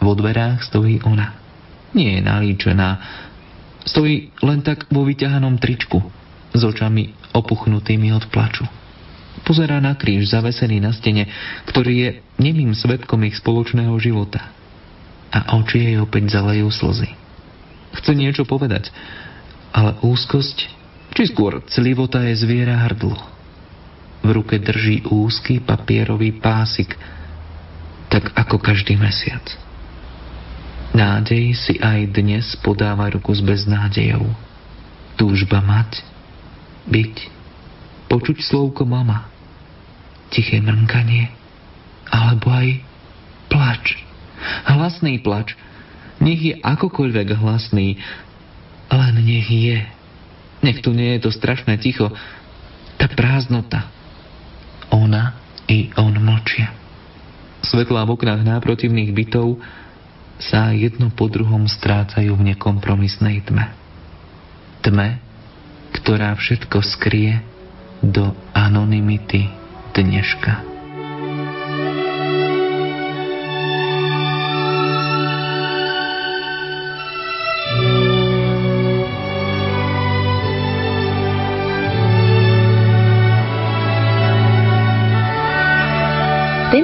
Vo 0.00 0.16
dverách 0.16 0.64
stojí 0.64 1.04
ona. 1.04 1.36
Nie 1.92 2.18
je 2.18 2.22
nalíčená. 2.24 2.88
Stojí 3.84 4.32
len 4.44 4.60
tak 4.60 4.88
vo 4.92 5.04
vyťahanom 5.08 5.56
tričku, 5.56 5.98
s 6.50 6.62
očami 6.66 7.14
opuchnutými 7.30 8.10
od 8.10 8.26
plaču. 8.28 8.66
Pozerá 9.46 9.80
na 9.80 9.96
kríž 9.96 10.30
zavesený 10.30 10.82
na 10.82 10.92
stene, 10.92 11.30
ktorý 11.70 11.94
je 11.96 12.10
nemým 12.42 12.74
svetkom 12.76 13.22
ich 13.24 13.38
spoločného 13.38 13.94
života. 14.02 14.52
A 15.30 15.56
oči 15.62 15.90
jej 15.90 15.96
opäť 16.02 16.34
zalejú 16.34 16.68
slzy. 16.68 17.14
Chce 17.94 18.12
niečo 18.14 18.42
povedať, 18.46 18.90
ale 19.70 19.98
úzkosť, 20.02 20.58
či 21.14 21.22
skôr 21.30 21.62
clivota 21.70 22.22
je 22.26 22.34
zviera 22.38 22.86
hrdlo. 22.86 23.18
V 24.20 24.28
ruke 24.30 24.58
drží 24.58 25.06
úzky 25.08 25.62
papierový 25.62 26.36
pásik, 26.36 26.94
tak 28.10 28.34
ako 28.34 28.58
každý 28.58 28.98
mesiac. 28.98 29.42
Nádej 30.90 31.54
si 31.54 31.74
aj 31.78 32.18
dnes 32.18 32.58
podáva 32.58 33.06
ruku 33.14 33.30
s 33.30 33.38
beznádejou. 33.38 34.26
Túžba 35.14 35.62
mať, 35.62 36.02
byť, 36.90 37.14
počuť 38.10 38.42
slovko 38.42 38.82
mama, 38.82 39.30
tiché 40.34 40.58
mrnkanie, 40.58 41.30
alebo 42.10 42.50
aj 42.50 42.82
plač. 43.46 44.02
Hlasný 44.66 45.22
plač, 45.22 45.54
nech 46.18 46.42
je 46.42 46.54
akokoľvek 46.58 47.38
hlasný, 47.38 47.94
len 48.90 49.14
nech 49.22 49.46
je. 49.46 49.86
Nech 50.66 50.82
tu 50.82 50.90
nie 50.90 51.14
je 51.16 51.22
to 51.22 51.30
strašné 51.30 51.78
ticho, 51.78 52.10
tá 52.98 53.06
prázdnota. 53.06 53.86
Ona 54.90 55.38
i 55.70 55.94
on 55.94 56.18
mlčia. 56.18 56.74
Svetlá 57.62 58.02
v 58.02 58.18
oknách 58.18 58.42
náprotivných 58.42 59.14
bytov 59.14 59.62
sa 60.40 60.72
jedno 60.72 61.12
po 61.12 61.28
druhom 61.28 61.68
strácajú 61.68 62.32
v 62.32 62.56
nekompromisnej 62.56 63.44
tme. 63.44 63.76
Tme, 64.80 65.20
ktorá 66.00 66.32
všetko 66.32 66.80
skrie 66.80 67.44
do 68.00 68.32
anonymity 68.56 69.52
dneška. 69.92 70.69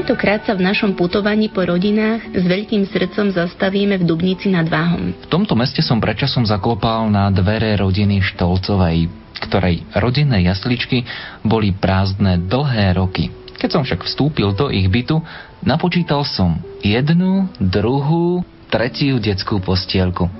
Tentokrát 0.06 0.46
sa 0.46 0.54
v 0.54 0.62
našom 0.62 0.94
putovaní 0.94 1.50
po 1.50 1.66
rodinách 1.66 2.30
s 2.30 2.46
veľkým 2.46 2.86
srdcom 2.86 3.34
zastavíme 3.34 3.98
v 3.98 4.06
Dubnici 4.06 4.46
nad 4.46 4.62
Váhom. 4.70 5.10
V 5.10 5.26
tomto 5.26 5.58
meste 5.58 5.82
som 5.82 5.98
predčasom 5.98 6.46
zaklopal 6.46 7.10
na 7.10 7.26
dvere 7.34 7.74
rodiny 7.74 8.22
Štolcovej, 8.22 9.10
ktorej 9.42 9.82
rodinné 9.98 10.46
jasličky 10.46 11.02
boli 11.42 11.74
prázdne 11.74 12.38
dlhé 12.38 12.94
roky. 12.94 13.34
Keď 13.58 13.66
som 13.66 13.82
však 13.82 14.06
vstúpil 14.06 14.54
do 14.54 14.70
ich 14.70 14.86
bytu, 14.86 15.18
napočítal 15.66 16.22
som 16.22 16.54
jednu, 16.86 17.50
druhú, 17.58 18.46
tretiu 18.70 19.18
detskú 19.18 19.58
postielku. 19.58 20.30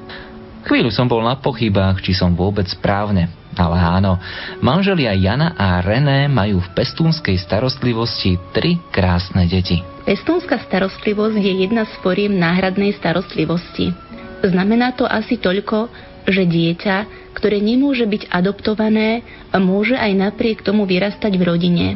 Chvíľu 0.63 0.95
som 0.95 1.11
bol 1.11 1.27
na 1.27 1.35
pochybách, 1.43 2.07
či 2.07 2.15
som 2.15 2.39
vôbec 2.39 2.71
správne. 2.71 3.35
Ale 3.57 3.81
áno, 3.81 4.21
manželia 4.61 5.17
Jana 5.17 5.57
a 5.57 5.81
René 5.81 6.29
majú 6.29 6.61
v 6.61 6.73
pestúnskej 6.77 7.41
starostlivosti 7.41 8.37
tri 8.53 8.77
krásne 8.93 9.49
deti. 9.49 9.81
Pestúnska 10.05 10.61
starostlivosť 10.61 11.41
je 11.41 11.53
jedna 11.65 11.89
z 11.89 11.93
foriem 12.05 12.37
náhradnej 12.37 12.93
starostlivosti. 13.01 13.97
Znamená 14.45 14.93
to 14.93 15.09
asi 15.09 15.41
toľko, 15.41 15.89
že 16.29 16.45
dieťa, 16.45 16.97
ktoré 17.33 17.63
nemôže 17.63 18.05
byť 18.05 18.29
adoptované, 18.29 19.25
môže 19.57 19.97
aj 19.97 20.13
napriek 20.13 20.61
tomu 20.61 20.85
vyrastať 20.85 21.33
v 21.37 21.43
rodine. 21.43 21.87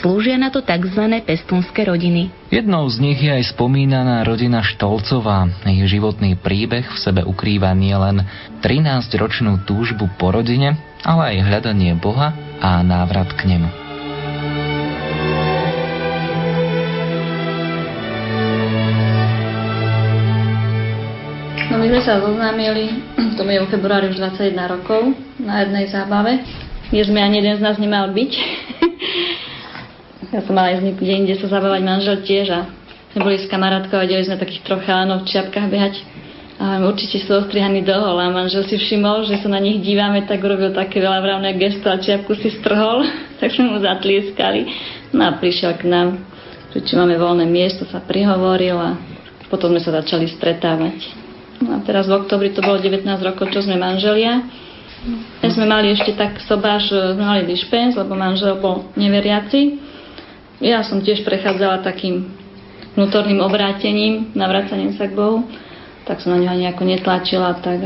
Slúžia 0.00 0.40
na 0.40 0.48
to 0.48 0.64
tzv. 0.64 1.02
pestunské 1.24 1.84
rodiny. 1.84 2.32
Jednou 2.48 2.88
z 2.88 2.96
nich 3.00 3.20
je 3.20 3.32
aj 3.32 3.56
spomínaná 3.56 4.24
rodina 4.24 4.64
Štolcová. 4.64 5.48
Jej 5.64 6.00
životný 6.00 6.36
príbeh 6.36 6.84
v 6.88 6.98
sebe 7.00 7.20
ukrýva 7.24 7.72
nielen 7.76 8.24
13-ročnú 8.64 9.64
túžbu 9.68 10.08
po 10.16 10.32
rodine, 10.32 10.76
ale 11.06 11.38
aj 11.38 11.46
hľadanie 11.46 11.94
Boha 11.94 12.34
a 12.58 12.82
návrat 12.82 13.30
k 13.38 13.54
nemu. 13.54 13.70
No 21.70 21.78
my 21.78 21.86
sme 21.94 22.02
sa 22.02 22.18
zoznámili, 22.18 22.90
to 23.38 23.46
je 23.46 23.62
v 23.62 23.70
februári 23.70 24.10
už 24.10 24.18
21 24.18 24.58
rokov, 24.66 25.14
na 25.38 25.62
jednej 25.62 25.86
zábave, 25.86 26.42
kde 26.90 27.02
sme 27.06 27.22
ani 27.22 27.38
jeden 27.38 27.54
z 27.54 27.62
nás 27.62 27.78
nemal 27.78 28.10
byť. 28.10 28.32
ja 30.34 30.40
som 30.42 30.58
mala 30.58 30.74
ísť 30.74 30.98
deň, 30.98 31.18
kde 31.22 31.36
sa 31.38 31.46
zabávať 31.46 31.82
manžel 31.86 32.16
tiež 32.26 32.46
a 32.50 32.60
sme 33.14 33.20
boli 33.22 33.38
s 33.38 33.46
kamarátkou 33.46 33.94
a 33.94 34.04
videli 34.08 34.26
sme 34.26 34.42
takých 34.42 34.66
troch 34.66 34.82
chalanov 34.82 35.22
v 35.22 35.30
čiapkách 35.30 35.68
behať. 35.70 35.94
A 36.56 36.80
určite 36.80 37.20
sú 37.20 37.36
ostrihaní 37.36 37.84
do 37.84 37.92
hola. 37.92 38.32
Manžel 38.32 38.64
si 38.64 38.80
všimol, 38.80 39.28
že 39.28 39.44
sa 39.44 39.48
na 39.52 39.60
nich 39.60 39.84
dívame, 39.84 40.24
tak 40.24 40.40
urobil 40.40 40.72
také 40.72 41.04
veľa 41.04 41.20
vravné 41.20 41.52
gesto 41.60 41.92
a 41.92 42.00
čiapku 42.00 42.32
si 42.32 42.48
strhol. 42.48 43.04
tak 43.40 43.52
sme 43.52 43.76
mu 43.76 43.78
zatlieskali. 43.84 44.64
No 45.12 45.28
a 45.28 45.36
prišiel 45.36 45.76
k 45.76 45.84
nám, 45.84 46.16
že 46.72 46.80
či 46.80 46.96
máme 46.96 47.20
voľné 47.20 47.44
miesto, 47.44 47.84
sa 47.84 48.00
prihovoril 48.00 48.72
a 48.72 48.96
potom 49.52 49.76
sme 49.76 49.84
sa 49.84 50.00
začali 50.00 50.32
stretávať. 50.32 50.96
No 51.60 51.76
a 51.76 51.78
teraz 51.84 52.08
v 52.08 52.16
oktobri 52.24 52.56
to 52.56 52.64
bolo 52.64 52.80
19 52.80 53.04
rokov, 53.20 53.52
čo 53.52 53.60
sme 53.60 53.76
manželia. 53.76 54.40
My 55.44 55.48
sme 55.52 55.68
mali 55.68 55.92
ešte 55.92 56.16
tak 56.16 56.40
sobáš, 56.40 56.88
sme 56.88 57.20
mali 57.20 57.42
dispens, 57.44 57.94
lebo 58.00 58.16
manžel 58.16 58.56
bol 58.58 58.88
neveriaci. 58.96 59.76
Ja 60.64 60.80
som 60.80 61.04
tiež 61.04 61.20
prechádzala 61.20 61.84
takým 61.84 62.32
vnútorným 62.96 63.44
obrátením, 63.44 64.32
navracaním 64.32 64.96
sa 64.96 65.04
k 65.04 65.12
Bohu, 65.12 65.44
tak 66.06 66.22
som 66.22 66.38
na 66.38 66.40
ňo 66.40 66.54
nejako 66.54 66.86
netlačila. 66.86 67.58
Tak 67.58 67.82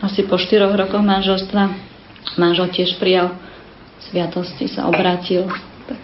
asi 0.00 0.24
po 0.24 0.40
4 0.40 0.72
rokoch 0.72 1.04
manželstva 1.04 1.62
manžel 2.40 2.72
tiež 2.72 2.96
prijal 2.96 3.36
sviatosti, 4.08 4.66
sa 4.72 4.88
obrátil. 4.88 5.46
Tak 5.86 6.00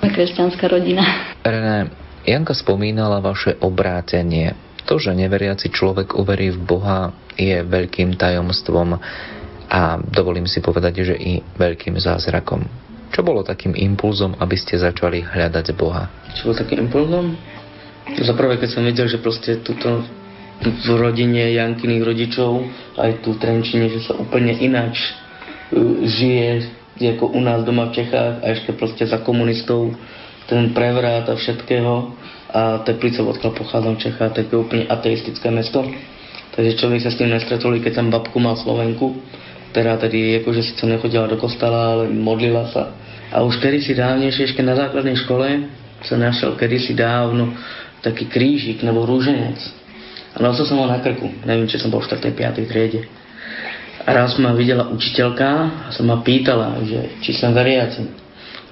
sme 0.00 0.08
kresťanská 0.10 0.66
rodina. 0.66 1.04
René, 1.44 1.92
Janka 2.26 2.56
spomínala 2.56 3.22
vaše 3.22 3.54
obrátenie. 3.62 4.56
To, 4.86 4.98
že 4.98 5.14
neveriaci 5.14 5.70
človek 5.70 6.14
uverí 6.14 6.54
v 6.54 6.58
Boha, 6.62 7.10
je 7.36 7.60
veľkým 7.60 8.16
tajomstvom 8.16 8.96
a 9.66 9.80
dovolím 9.98 10.46
si 10.46 10.62
povedať, 10.62 11.02
že 11.02 11.14
i 11.18 11.42
veľkým 11.42 11.98
zázrakom. 11.98 12.64
Čo 13.10 13.26
bolo 13.26 13.42
takým 13.42 13.74
impulzom, 13.74 14.38
aby 14.38 14.54
ste 14.54 14.78
začali 14.78 15.26
hľadať 15.26 15.66
Boha? 15.74 16.06
Čo 16.38 16.50
bolo 16.50 16.56
takým 16.58 16.86
impulzom? 16.86 17.34
Za 18.14 18.34
prvé, 18.38 18.62
keď 18.62 18.78
som 18.78 18.86
videl, 18.86 19.10
že 19.10 19.18
proste 19.18 19.58
túto 19.62 20.06
v 20.62 20.86
rodine 20.96 21.52
Jankyných 21.52 22.04
rodičov, 22.04 22.50
aj 22.96 23.20
tu 23.20 23.36
v 23.36 23.40
Trenčine, 23.40 23.92
že 23.92 24.08
sa 24.08 24.16
úplne 24.16 24.56
ináč 24.56 24.96
uh, 25.72 26.00
žije 26.04 26.76
ako 26.96 27.36
u 27.36 27.40
nás 27.44 27.60
doma 27.60 27.92
v 27.92 28.00
Čechách 28.00 28.40
a 28.40 28.46
ešte 28.56 28.72
proste 28.72 29.04
za 29.04 29.20
komunistov 29.20 29.92
ten 30.48 30.72
prevrat 30.72 31.28
a 31.28 31.36
všetkého 31.36 32.16
a 32.56 32.80
Teplice, 32.88 33.20
odkiaľ 33.20 33.52
pochádzam 33.52 34.00
Čecha, 34.00 34.32
tak 34.32 34.48
je 34.48 34.56
úplne 34.56 34.88
ateistické 34.88 35.52
mesto. 35.52 35.84
Takže 36.56 36.80
človek 36.80 37.04
sa 37.04 37.12
s 37.12 37.20
tým 37.20 37.28
nestretol, 37.28 37.76
keď 37.84 38.00
tam 38.00 38.08
babku 38.08 38.40
mal 38.40 38.56
Slovenku, 38.56 39.20
ktorá 39.76 40.00
tedy 40.00 40.40
akože 40.40 40.72
síce 40.72 40.88
nechodila 40.88 41.28
do 41.28 41.36
kostola, 41.36 42.00
ale 42.00 42.04
modlila 42.08 42.72
sa. 42.72 42.96
A 43.28 43.44
už 43.44 43.60
kedysi 43.60 43.92
dávnejšie, 43.92 44.48
ešte 44.48 44.64
na 44.64 44.72
základnej 44.72 45.20
škole, 45.20 45.68
sa 46.00 46.16
našiel 46.16 46.56
kedysi 46.56 46.96
dávno 46.96 47.52
taký 48.00 48.30
krížik 48.30 48.80
nebo 48.80 49.04
rúženec. 49.04 49.58
A 50.36 50.44
nosil 50.44 50.68
som 50.68 50.76
ho 50.76 50.84
na 50.84 51.00
krku. 51.00 51.32
Neviem, 51.48 51.64
či 51.64 51.80
som 51.80 51.88
bol 51.88 52.04
v 52.04 52.12
4. 52.12 52.28
5. 52.28 52.68
triede. 52.68 53.08
A 54.04 54.12
raz 54.12 54.36
ma 54.36 54.52
videla 54.52 54.86
učiteľka 54.92 55.48
a 55.48 55.88
sa 55.90 56.02
ma 56.04 56.20
pýtala, 56.20 56.78
že 56.84 57.24
či 57.24 57.32
som 57.32 57.56
veriaci. 57.56 58.04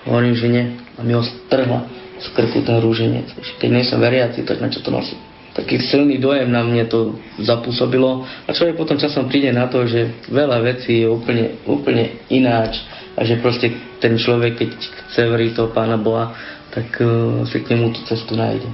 Hovorím, 0.05 0.37
že 0.37 0.47
nie. 0.53 0.65
A 0.95 1.01
mi 1.01 1.17
ho 1.17 1.25
strhla 1.25 1.89
z 2.21 2.27
krku 2.37 2.61
ten 2.63 2.79
rúženec. 2.79 3.33
Keď 3.59 3.69
nie 3.73 3.83
som 3.83 3.99
veriaci, 3.99 4.45
tak 4.45 4.61
na 4.61 4.69
čo 4.69 4.85
to 4.85 4.93
nosím? 4.93 5.19
Taký 5.55 5.79
silný 5.87 6.19
dojem 6.19 6.51
na 6.51 6.67
mne 6.67 6.83
to 6.91 7.15
zapôsobilo 7.39 8.27
a 8.27 8.51
človek 8.51 8.75
potom 8.75 8.99
časom 8.99 9.31
príde 9.31 9.55
na 9.55 9.71
to, 9.71 9.87
že 9.87 10.27
veľa 10.27 10.59
vecí 10.67 11.07
je 11.07 11.07
úplne, 11.07 11.63
úplne 11.63 12.27
ináč 12.27 12.83
a 13.15 13.23
že 13.23 13.39
proste 13.39 13.71
ten 14.03 14.19
človek, 14.19 14.59
keď 14.59 14.71
chce 15.15 15.23
veriť 15.31 15.55
toho 15.55 15.71
Pána 15.71 15.95
Boha, 15.95 16.35
tak 16.75 16.91
uh, 16.99 17.47
si 17.47 17.63
k 17.63 17.71
nemu 17.71 17.95
tú 17.95 18.03
cestu 18.03 18.35
nájde. 18.35 18.67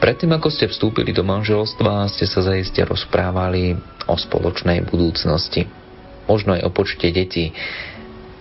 Predtým, 0.00 0.32
ako 0.32 0.48
ste 0.48 0.64
vstúpili 0.64 1.12
do 1.12 1.20
manželstva, 1.20 2.08
ste 2.08 2.24
sa 2.24 2.40
zaiste 2.40 2.80
rozprávali 2.80 3.76
o 4.08 4.16
spoločnej 4.16 4.88
budúcnosti. 4.88 5.68
Možno 6.24 6.56
aj 6.56 6.64
o 6.64 6.70
počte 6.72 7.12
detí. 7.12 7.52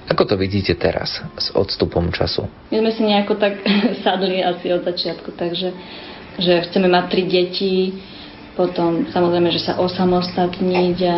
Ako 0.07 0.23
to 0.23 0.39
vidíte 0.39 0.79
teraz 0.79 1.19
s 1.35 1.51
odstupom 1.51 2.15
času? 2.15 2.47
My 2.71 2.79
sme 2.79 2.91
si 2.95 3.03
nejako 3.03 3.35
tak 3.35 3.59
sadli 4.07 4.39
asi 4.39 4.71
od 4.71 4.87
začiatku, 4.87 5.35
takže 5.35 5.75
že 6.39 6.63
chceme 6.71 6.87
mať 6.87 7.05
tri 7.11 7.23
deti, 7.27 7.91
potom 8.55 9.11
samozrejme, 9.11 9.51
že 9.51 9.59
sa 9.59 9.83
osamostatniť 9.83 10.97
a 11.11 11.17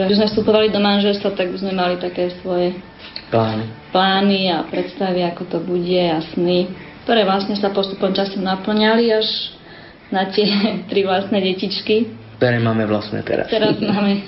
že 0.00 0.16
sme 0.16 0.32
vstupovali 0.32 0.72
do 0.72 0.80
manželstva, 0.80 1.36
tak 1.36 1.52
by 1.52 1.58
sme 1.60 1.72
mali 1.76 2.00
také 2.00 2.32
svoje 2.40 2.72
plány. 3.28 3.68
plány 3.92 4.48
a 4.48 4.64
predstavy, 4.64 5.20
ako 5.28 5.42
to 5.44 5.58
bude 5.60 6.00
a 6.08 6.24
sny, 6.32 6.72
ktoré 7.02 7.26
vlastne 7.26 7.58
sa 7.58 7.74
postupom 7.74 8.10
času 8.14 8.38
naplňali 8.38 9.04
až 9.12 9.26
na 10.10 10.28
tie 10.30 10.48
tri 10.90 11.02
vlastné 11.06 11.38
detičky. 11.38 12.08
Ktoré 12.38 12.58
máme 12.58 12.86
vlastné 12.88 13.22
teraz. 13.22 13.50
Teraz 13.50 13.78
máme 13.94 14.24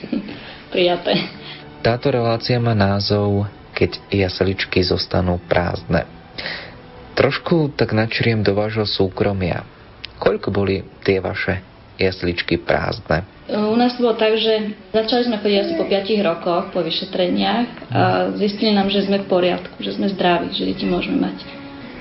prijaté. 0.71 1.19
Táto 1.85 2.09
relácia 2.09 2.57
má 2.57 2.73
názov 2.73 3.45
keď 3.75 3.99
jasličky 4.09 4.81
zostanú 4.87 5.43
prázdne. 5.51 6.07
Trošku 7.19 7.75
tak 7.75 7.91
načriem 7.91 8.47
do 8.47 8.55
vášho 8.55 8.87
súkromia. 8.87 9.67
Koľko 10.23 10.49
boli 10.55 10.87
tie 11.03 11.19
vaše 11.19 11.61
jasličky 11.99 12.63
prázdne? 12.63 13.27
U 13.51 13.77
nás 13.77 13.95
to 13.95 14.09
bolo 14.09 14.17
tak, 14.17 14.35
že 14.41 14.73
začali 14.95 15.29
sme 15.29 15.37
chodiť 15.37 15.59
asi 15.61 15.73
po 15.77 15.85
5 15.85 16.29
rokoch, 16.31 16.65
po 16.73 16.81
vyšetreniach 16.81 17.93
a 17.93 18.03
zistili 18.41 18.73
nám, 18.73 18.89
že 18.89 19.05
sme 19.05 19.21
v 19.21 19.29
poriadku, 19.29 19.77
že 19.85 19.95
sme 19.95 20.09
zdraví, 20.09 20.49
že 20.57 20.65
deti 20.65 20.89
môžeme 20.89 21.29
mať. 21.29 21.39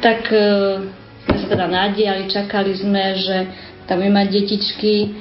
Tak 0.03 0.27
e, 0.35 0.47
sme 1.23 1.37
sa 1.39 1.47
teda 1.47 1.67
nadiali, 1.71 2.27
čakali 2.27 2.75
sme, 2.75 3.15
že 3.15 3.37
tam 3.87 4.03
budeme 4.03 4.19
mať 4.19 4.27
detičky 4.35 5.15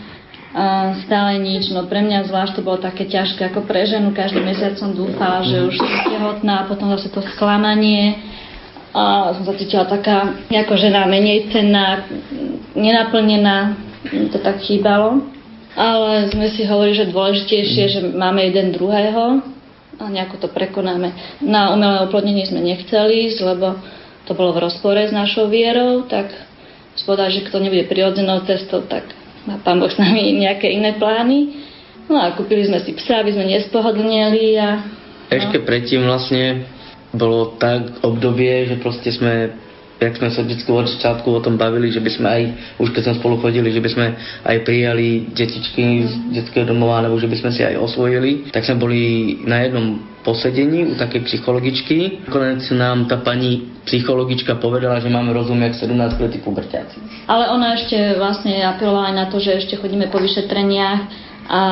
a 0.52 0.92
stále 1.06 1.38
nič. 1.38 1.70
No 1.70 1.86
pre 1.86 2.02
mňa 2.02 2.26
zvlášť 2.26 2.58
to 2.58 2.66
bolo 2.66 2.82
také 2.82 3.06
ťažké, 3.06 3.46
ako 3.46 3.62
pre 3.62 3.86
ženu. 3.86 4.10
Každý 4.10 4.42
mesiac 4.42 4.74
som 4.76 4.90
dúfala, 4.90 5.46
že 5.46 5.62
už 5.64 5.78
som 5.78 5.90
tehotná 6.10 6.66
a 6.66 6.68
potom 6.68 6.90
zase 6.98 7.14
to 7.14 7.22
sklamanie. 7.38 8.20
A 8.92 9.32
som 9.38 9.48
sa 9.48 9.54
cítila 9.56 9.88
taká 9.88 10.36
ako 10.50 10.74
žena 10.76 11.08
menej 11.08 11.48
cenná, 11.48 12.04
nenaplnená, 12.76 13.78
to 14.34 14.36
tak 14.42 14.60
chýbalo. 14.60 15.24
Ale 15.72 16.28
sme 16.28 16.52
si 16.52 16.68
hovorili, 16.68 17.00
že 17.00 17.14
dôležitejšie, 17.14 17.84
že 17.88 18.00
máme 18.12 18.44
jeden 18.44 18.76
druhého 18.76 19.40
a 19.96 20.04
nejako 20.10 20.44
to 20.44 20.48
prekonáme. 20.52 21.40
Na 21.40 21.72
umelé 21.72 22.04
oplodnenie 22.04 22.44
sme 22.44 22.60
nechceli 22.60 23.32
ísť, 23.32 23.38
lebo 23.40 23.80
to 24.26 24.32
bolo 24.38 24.54
v 24.54 24.62
rozpore 24.68 25.02
s 25.02 25.12
našou 25.14 25.50
vierou, 25.50 26.06
tak 26.06 26.30
spodá, 26.94 27.26
že 27.32 27.42
kto 27.46 27.58
nebude 27.58 27.88
prirodzenou 27.90 28.46
cestou, 28.46 28.86
tak 28.86 29.10
má 29.48 29.58
pán 29.58 29.82
Boh 29.82 29.90
s 29.90 29.98
nami 29.98 30.38
nejaké 30.38 30.70
iné 30.70 30.94
plány. 30.94 31.66
No 32.06 32.18
a 32.18 32.34
kúpili 32.34 32.66
sme 32.66 32.82
si 32.82 32.94
psa, 32.94 33.22
aby 33.22 33.34
sme 33.34 33.46
nespohodlnili 33.50 34.58
a... 34.58 34.68
No. 34.78 35.00
Ešte 35.32 35.64
predtým 35.64 36.04
vlastne 36.04 36.68
bolo 37.14 37.56
tak 37.56 38.04
obdobie, 38.04 38.68
že 38.68 38.76
proste 38.78 39.08
sme 39.08 39.56
jak 40.02 40.18
sme 40.18 40.28
sa 40.34 40.42
vždy 40.42 40.66
od 40.66 40.90
začiatku 40.98 41.28
o 41.30 41.40
tom 41.40 41.54
bavili, 41.54 41.94
že 41.94 42.02
by 42.02 42.10
sme 42.10 42.28
aj, 42.28 42.42
už 42.82 42.90
keď 42.90 43.02
sme 43.06 43.18
spolu 43.22 43.36
chodili, 43.38 43.70
že 43.70 43.82
by 43.82 43.90
sme 43.90 44.06
aj 44.42 44.56
prijali 44.66 45.30
detičky 45.30 46.06
z 46.06 46.12
detského 46.34 46.66
domova, 46.66 47.02
alebo 47.02 47.18
že 47.18 47.30
by 47.30 47.36
sme 47.38 47.50
si 47.54 47.62
aj 47.62 47.78
osvojili, 47.78 48.50
tak 48.50 48.66
sme 48.66 48.82
boli 48.82 49.00
na 49.46 49.62
jednom 49.62 50.12
posedení 50.22 50.86
u 50.90 50.94
takej 50.94 51.26
psychologičky. 51.26 52.26
Konec 52.30 52.62
nám 52.74 53.10
tá 53.10 53.18
pani 53.18 53.82
psychologička 53.86 54.58
povedala, 54.62 55.02
že 55.02 55.10
máme 55.10 55.34
rozum 55.34 55.58
jak 55.58 55.74
17 55.74 56.22
letí 56.22 56.38
puberťáci. 56.38 57.26
Ale 57.26 57.50
ona 57.50 57.74
ešte 57.74 58.14
vlastne 58.18 58.62
apelovala 58.62 59.10
aj 59.10 59.16
na 59.18 59.26
to, 59.26 59.42
že 59.42 59.66
ešte 59.66 59.78
chodíme 59.78 60.06
po 60.10 60.22
vyšetreniach 60.22 61.30
a 61.50 61.62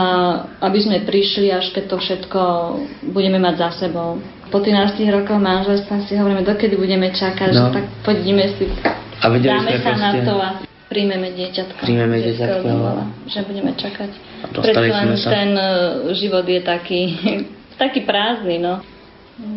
aby 0.66 0.78
sme 0.82 1.06
prišli, 1.06 1.54
až 1.54 1.70
keď 1.70 1.94
to 1.94 1.96
všetko 2.02 2.40
budeme 3.14 3.38
mať 3.38 3.54
za 3.54 3.86
sebou 3.86 4.18
po 4.50 4.58
13 4.58 4.98
rokoch 5.14 5.38
manželstva 5.38 6.10
si 6.10 6.18
hovoríme, 6.18 6.42
dokedy 6.42 6.74
budeme 6.74 7.14
čakať, 7.14 7.48
no. 7.54 7.70
že 7.70 7.80
tak 7.80 7.84
poďme 8.02 8.44
si, 8.58 8.66
a 9.20 9.26
dáme 9.28 9.72
sa 9.78 9.92
proste, 9.94 10.02
na 10.02 10.10
to. 10.24 10.34
A... 10.40 10.48
príjmeme 10.88 11.28
dieťatko. 11.36 11.80
Príjmeme 11.84 12.16
dieťatko, 12.18 12.66
no. 12.66 13.04
Že 13.28 13.38
budeme 13.46 13.72
čakať. 13.76 14.10
Predsa 14.50 14.80
len 14.80 15.08
sa. 15.20 15.30
ten 15.30 15.50
e, 15.54 15.68
život 16.16 16.44
je 16.48 16.60
taký, 16.64 17.00
taký 17.82 18.02
prázdny, 18.08 18.58
no. 18.58 18.82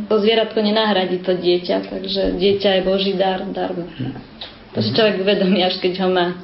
To 0.07 0.15
zvieratko 0.15 0.63
nenahradí 0.63 1.19
to 1.19 1.35
dieťa, 1.35 1.91
takže 1.91 2.39
dieťa 2.39 2.69
je 2.79 2.81
Boží 2.87 3.11
dar, 3.19 3.43
dar. 3.51 3.75
To 4.73 4.79
si 4.79 4.95
človek 4.95 5.19
uvedomí, 5.19 5.59
až 5.59 5.75
keď 5.83 6.07
ho 6.07 6.09
má. 6.11 6.39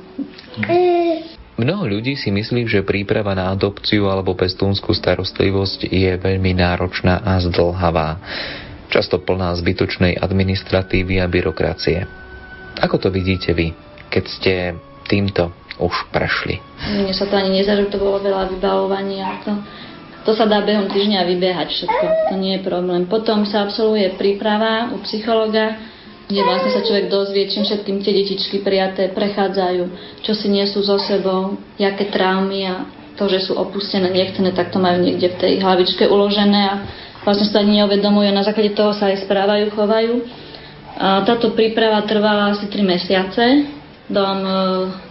Mnoho 1.60 1.92
ľudí 1.92 2.16
si 2.16 2.32
myslí, 2.32 2.72
že 2.72 2.88
príprava 2.88 3.36
na 3.36 3.52
adopciu 3.52 4.08
alebo 4.08 4.32
pestúnskú 4.32 4.96
starostlivosť 4.96 5.92
je 5.92 6.16
veľmi 6.16 6.56
náročná 6.56 7.20
a 7.20 7.36
zdlhavá. 7.44 8.16
Často 8.88 9.20
plná 9.20 9.52
zbytočnej 9.60 10.16
administratívy 10.24 11.20
a 11.20 11.28
byrokracie. 11.28 12.08
Ako 12.80 12.96
to 12.96 13.12
vidíte 13.12 13.52
vy, 13.52 13.76
keď 14.08 14.24
ste 14.32 14.54
týmto 15.12 15.52
už 15.84 16.08
prešli? 16.16 16.64
Mne 16.96 17.12
sa 17.12 17.28
to 17.28 17.36
ani 17.36 17.60
nezažil, 17.60 17.92
to 17.92 18.00
bolo 18.00 18.24
veľa 18.24 18.56
vybavovania. 18.56 19.44
To, 19.44 19.60
to 20.24 20.32
sa 20.40 20.48
dá 20.48 20.64
behom 20.64 20.88
týždňa 20.88 21.28
vybehať 21.28 21.76
všetko, 21.76 22.06
to 22.32 22.36
nie 22.40 22.56
je 22.56 22.62
problém. 22.64 23.04
Potom 23.04 23.44
sa 23.44 23.68
absolvuje 23.68 24.16
príprava 24.16 24.96
u 24.96 25.04
psychologa, 25.04 25.76
kde 26.30 26.46
vlastne 26.46 26.70
sa 26.70 26.86
človek 26.86 27.10
dozvie, 27.10 27.50
čím 27.50 27.66
všetkým 27.66 28.06
tie 28.06 28.14
detičky 28.14 28.62
prijaté 28.62 29.10
prechádzajú, 29.18 29.84
čo 30.22 30.38
si 30.38 30.46
nesú 30.54 30.86
so 30.86 31.02
sebou, 31.02 31.58
jaké 31.82 32.06
traumy 32.14 32.70
a 32.70 32.86
to, 33.18 33.26
že 33.26 33.50
sú 33.50 33.58
opustené, 33.58 34.14
nechcené, 34.14 34.54
tak 34.54 34.70
to 34.70 34.78
majú 34.78 35.02
niekde 35.02 35.34
v 35.34 35.40
tej 35.42 35.54
hlavičke 35.66 36.06
uložené 36.06 36.62
a 36.70 36.76
vlastne 37.26 37.50
sa 37.50 37.66
ani 37.66 37.82
neuvedomujú 37.82 38.30
na 38.30 38.46
základe 38.46 38.78
toho 38.78 38.94
sa 38.94 39.10
aj 39.10 39.26
správajú, 39.26 39.74
chovajú. 39.74 40.14
A 41.02 41.26
táto 41.26 41.50
príprava 41.58 42.06
trvala 42.06 42.54
asi 42.54 42.70
3 42.70 42.78
mesiace. 42.86 43.46
Dom, 44.06 44.40
e, 44.46 44.54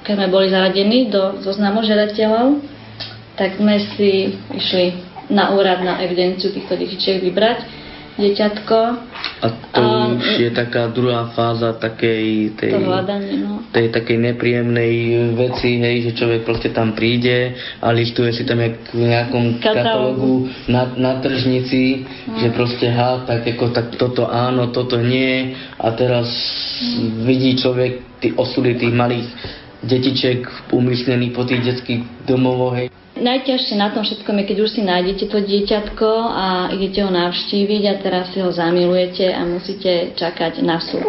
keď 0.06 0.12
sme 0.22 0.28
boli 0.30 0.46
zaradení 0.54 1.10
do 1.10 1.42
zoznamu 1.42 1.82
žiadateľov, 1.82 2.62
tak 3.34 3.58
sme 3.58 3.74
si 3.94 4.38
išli 4.54 5.02
na 5.34 5.50
úrad 5.54 5.82
na 5.82 5.98
evidenciu 5.98 6.54
týchto 6.54 6.78
detičiek 6.78 7.18
vybrať 7.22 7.87
dieťatko. 8.18 8.78
A 9.38 9.46
to 9.70 9.82
A- 9.82 10.10
už 10.18 10.26
je 10.42 10.50
taká 10.50 10.90
druhá 10.90 11.30
fáza 11.30 11.78
takej 11.78 12.58
tej, 12.58 12.74
hľadanie, 12.74 13.46
no. 13.46 13.62
tej 13.70 13.94
takej 13.94 14.18
nepríjemnej 14.34 14.94
veci, 15.38 15.78
hej, 15.78 16.10
že 16.10 16.18
človek 16.18 16.42
proste 16.42 16.74
tam 16.74 16.98
príde 16.98 17.54
a 17.78 17.94
listuje 17.94 18.34
si 18.34 18.42
tam 18.42 18.58
jak 18.58 18.90
v 18.90 19.06
nejakom 19.06 19.62
Katalógu. 19.62 20.50
na, 20.66 20.90
na 20.98 21.12
tržnici, 21.22 22.02
že 22.42 22.48
proste 22.50 22.90
ha, 22.90 23.22
tak 23.22 23.46
ako 23.46 23.70
tak 23.70 23.94
toto 23.94 24.26
áno, 24.26 24.74
toto 24.74 24.98
nie 24.98 25.54
a 25.78 25.86
teraz 25.94 26.26
vidí 27.22 27.54
človek 27.54 28.18
tí 28.18 28.34
osudy 28.34 28.74
tých 28.74 28.94
malých 28.94 29.30
detiček 29.82 30.72
umyslených 30.72 31.32
po 31.32 31.46
tých 31.46 31.62
detských 31.62 32.26
domovoch, 32.26 32.74
hej. 32.74 32.88
Najťažšie 33.18 33.74
na 33.74 33.90
tom 33.90 34.06
všetkom 34.06 34.34
je, 34.38 34.44
keď 34.46 34.58
už 34.62 34.70
si 34.78 34.82
nájdete 34.86 35.26
to 35.26 35.38
dieťatko 35.42 36.08
a 36.30 36.46
idete 36.70 37.02
ho 37.02 37.10
navštíviť 37.10 37.82
a 37.90 37.94
teraz 37.98 38.30
si 38.30 38.38
ho 38.38 38.50
zamilujete 38.54 39.26
a 39.34 39.42
musíte 39.42 40.14
čakať 40.14 40.62
na 40.62 40.78
súd. 40.78 41.02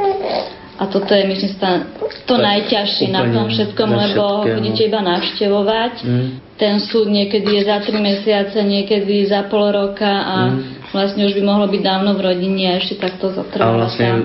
A 0.80 0.88
toto 0.88 1.12
je, 1.12 1.28
myslím, 1.28 1.54
tá, 1.60 1.86
to 2.26 2.40
je 2.40 2.46
najťažšie 2.50 3.08
na 3.12 3.30
tom 3.30 3.52
všetkom, 3.52 3.90
na 3.94 4.10
lebo 4.10 4.22
ho 4.42 4.48
budete 4.48 4.90
iba 4.90 5.04
navštevovať. 5.06 5.94
Mm. 6.02 6.28
Ten 6.58 6.76
súd 6.82 7.12
niekedy 7.12 7.62
je 7.62 7.62
za 7.68 7.78
3 7.84 7.94
mesiace, 8.00 8.58
niekedy 8.58 9.28
za 9.28 9.46
pol 9.46 9.70
roka 9.70 10.08
a 10.10 10.36
Mm. 10.50 10.90
vlastne 10.90 11.22
už 11.30 11.36
by 11.36 11.44
mohlo 11.46 11.68
byť 11.70 11.82
dávno 11.84 12.16
v 12.18 12.26
rodine 12.26 12.74
a 12.74 12.80
ešte 12.80 12.96
takto 12.96 13.30
zotrváva 13.30 13.70
A 13.70 13.80
vlastne- 13.86 14.08
tam. 14.08 14.20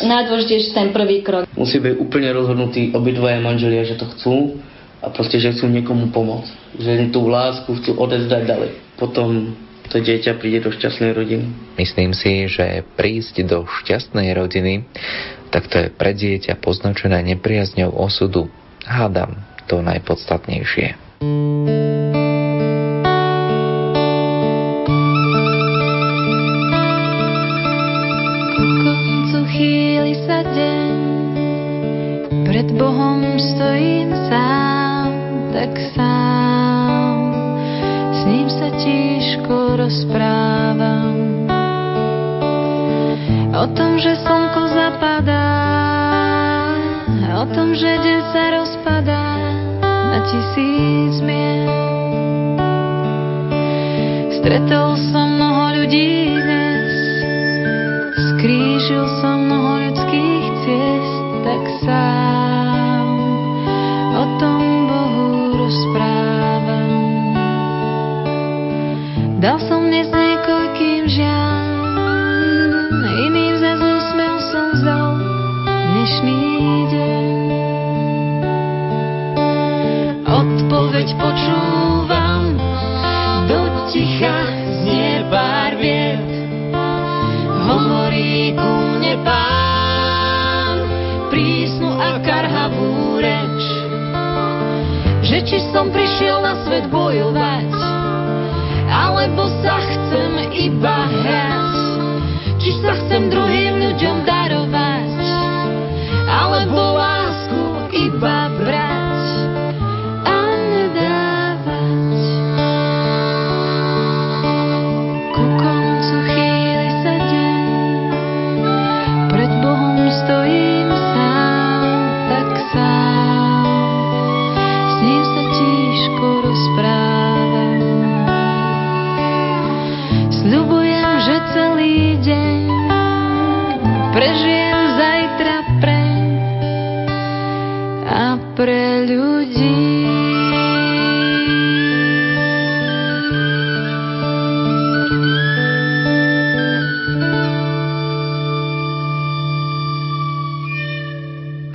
Najdôležitejšie 0.00 0.72
ten 0.72 0.88
prvý 0.96 1.20
krok. 1.20 1.44
Musí 1.52 1.76
byť 1.76 1.94
úplne 2.00 2.32
rozhodnutí 2.32 2.96
obidvaja 2.96 3.38
manželia, 3.44 3.84
že 3.84 4.00
to 4.00 4.08
chcú 4.16 4.60
a 5.04 5.12
proste, 5.12 5.36
že 5.36 5.52
chcú 5.52 5.68
niekomu 5.68 6.08
pomôcť. 6.12 6.80
Že 6.80 6.92
tú 7.12 7.28
lásku 7.28 7.68
chcú 7.68 8.00
odezdať 8.00 8.42
ďalej. 8.48 8.70
Potom 8.96 9.56
to 9.90 9.98
dieťa 9.98 10.38
príde 10.38 10.62
do 10.64 10.70
šťastnej 10.70 11.12
rodiny. 11.12 11.76
Myslím 11.76 12.14
si, 12.14 12.46
že 12.46 12.86
prísť 12.94 13.42
do 13.44 13.66
šťastnej 13.66 14.30
rodiny, 14.32 14.86
tak 15.50 15.66
to 15.66 15.76
je 15.82 15.88
pre 15.90 16.14
dieťa 16.14 16.62
poznačené 16.62 17.20
nepriazňou 17.34 17.90
osudu. 17.90 18.46
Hádam 18.86 19.42
to 19.66 19.82
najpodstatnejšie. 19.82 20.94
Ku 21.20 21.89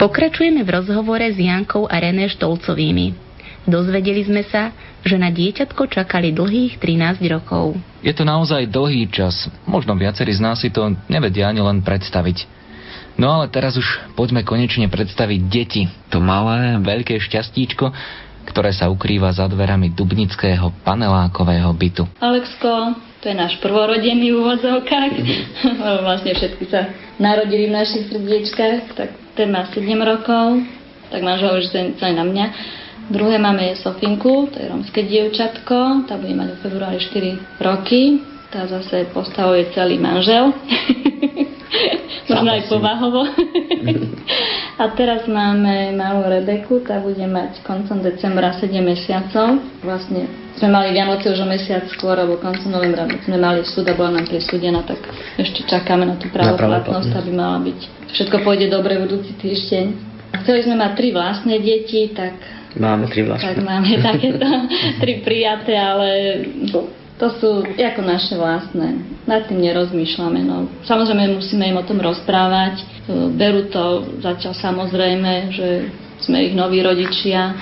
Pokračujeme 0.06 0.62
v 0.62 0.70
rozhovore 0.70 1.26
s 1.26 1.34
Jankou 1.34 1.89
a 1.89 1.97
René 1.97 2.30
Štolcovými. 2.30 3.18
Dozvedeli 3.66 4.22
sme 4.22 4.45
sa, 4.45 4.70
že 5.01 5.18
na 5.18 5.34
dieťatko 5.34 5.82
čakali 5.89 6.30
dlhých 6.30 6.78
13 6.78 7.26
rokov. 7.26 7.74
Je 8.06 8.14
to 8.14 8.22
naozaj 8.22 8.70
dlhý 8.70 9.10
čas. 9.10 9.49
Možno 9.66 9.97
viacerí 9.97 10.30
z 10.38 10.45
nás 10.45 10.62
si 10.62 10.70
to 10.70 10.93
nevedia 11.10 11.49
ani 11.49 11.58
len 11.58 11.82
predstaviť. 11.82 12.45
No 13.18 13.34
ale 13.34 13.49
teraz 13.49 13.82
už 13.82 14.14
poďme 14.14 14.45
konečne 14.45 14.86
predstaviť 14.86 15.41
deti. 15.49 15.89
To 16.14 16.22
malé, 16.22 16.78
veľké 16.86 17.18
šťastíčko, 17.26 17.89
ktoré 18.46 18.72
sa 18.72 18.88
ukrýva 18.88 19.34
za 19.34 19.50
dverami 19.50 19.91
dubnického 19.91 20.72
panelákového 20.86 21.70
bytu. 21.74 22.06
Alexko, 22.22 22.96
to 23.20 23.34
je 23.34 23.36
náš 23.36 23.58
prvorodený 23.60 24.32
v 24.32 24.38
úvodzovkách. 24.38 25.12
vlastne 26.08 26.32
všetky 26.38 26.66
sa 26.70 26.93
narodili 27.18 27.68
v 27.68 27.76
našich 27.76 28.08
srdiečkách, 28.14 28.93
tak 28.93 29.10
ten 29.34 29.50
má 29.50 29.66
7 29.74 29.82
rokov. 30.00 30.62
tak 31.10 31.22
manžel 31.26 31.58
už 31.58 31.74
celý 31.74 32.14
na 32.14 32.26
mňa. 32.26 32.46
Druhé 33.06 33.38
máme 33.38 33.70
je 33.70 33.82
Sofinku, 33.86 34.50
to 34.50 34.58
je 34.58 34.66
romské 34.66 35.06
dievčatko, 35.06 36.10
tá 36.10 36.18
bude 36.18 36.34
mať 36.34 36.58
v 36.58 36.62
februári 36.66 36.98
4 36.98 37.62
roky. 37.62 38.18
Tá 38.56 38.64
zase 38.72 39.12
postavuje 39.12 39.68
celý 39.76 39.99
manžel. 39.99 40.56
Možno 42.32 42.56
aj 42.56 42.64
povahovo. 42.72 43.28
a 44.82 44.84
teraz 44.95 45.28
máme 45.28 45.91
malú 45.91 46.24
Rebeku, 46.24 46.80
tá 46.80 47.03
bude 47.03 47.28
mať 47.28 47.60
koncom 47.68 47.99
decembra 47.99 48.56
7 48.56 48.72
mesiacov. 48.80 49.60
Vlastne 49.84 50.32
sme 50.56 50.72
mali 50.72 50.95
Vianoce 50.95 51.36
už 51.36 51.43
o 51.43 51.47
mesiac 51.51 51.84
skôr, 51.91 52.16
alebo 52.16 52.39
koncom 52.39 52.72
novembra 52.72 53.03
sme 53.28 53.36
mali 53.36 53.68
súd 53.68 53.91
a 53.91 53.93
bola 53.93 54.24
nám 54.24 54.26
prisúdená, 54.32 54.88
tak 54.88 55.03
ešte 55.36 55.68
čakáme 55.68 56.08
na 56.08 56.16
tú 56.16 56.32
pravoplatnosť, 56.32 57.12
aby 57.12 57.32
mala 57.36 57.60
byť. 57.60 57.80
Všetko 58.16 58.39
pôjde 58.39 58.72
dobre 58.72 59.03
budúci 59.03 59.36
týždeň. 59.36 59.86
Chceli 60.47 60.64
sme 60.64 60.80
mať 60.80 60.91
tri 60.95 61.12
vlastné 61.12 61.60
deti, 61.60 62.08
tak 62.16 62.39
Máme 62.80 63.12
tri 63.12 63.28
vlastné. 63.28 63.51
tak 63.51 63.68
máme 63.68 63.99
takéto 63.99 64.47
tri 65.03 65.20
prijaté, 65.20 65.76
ale 65.76 66.08
to 67.16 67.28
sú 67.39 67.49
ako 67.63 68.01
naše 68.03 68.36
vlastné. 68.36 68.99
Nad 69.24 69.47
tým 69.47 69.63
nerozmýšľame. 69.63 70.43
No. 70.43 70.68
Samozrejme 70.84 71.39
musíme 71.39 71.63
im 71.63 71.80
o 71.80 71.88
tom 71.88 72.03
rozprávať. 72.03 72.84
Berú 73.39 73.72
to 73.72 74.03
zatiaľ 74.20 74.51
samozrejme, 74.51 75.32
že 75.55 75.68
sme 76.20 76.51
ich 76.51 76.53
noví 76.57 76.84
rodičia 76.84 77.55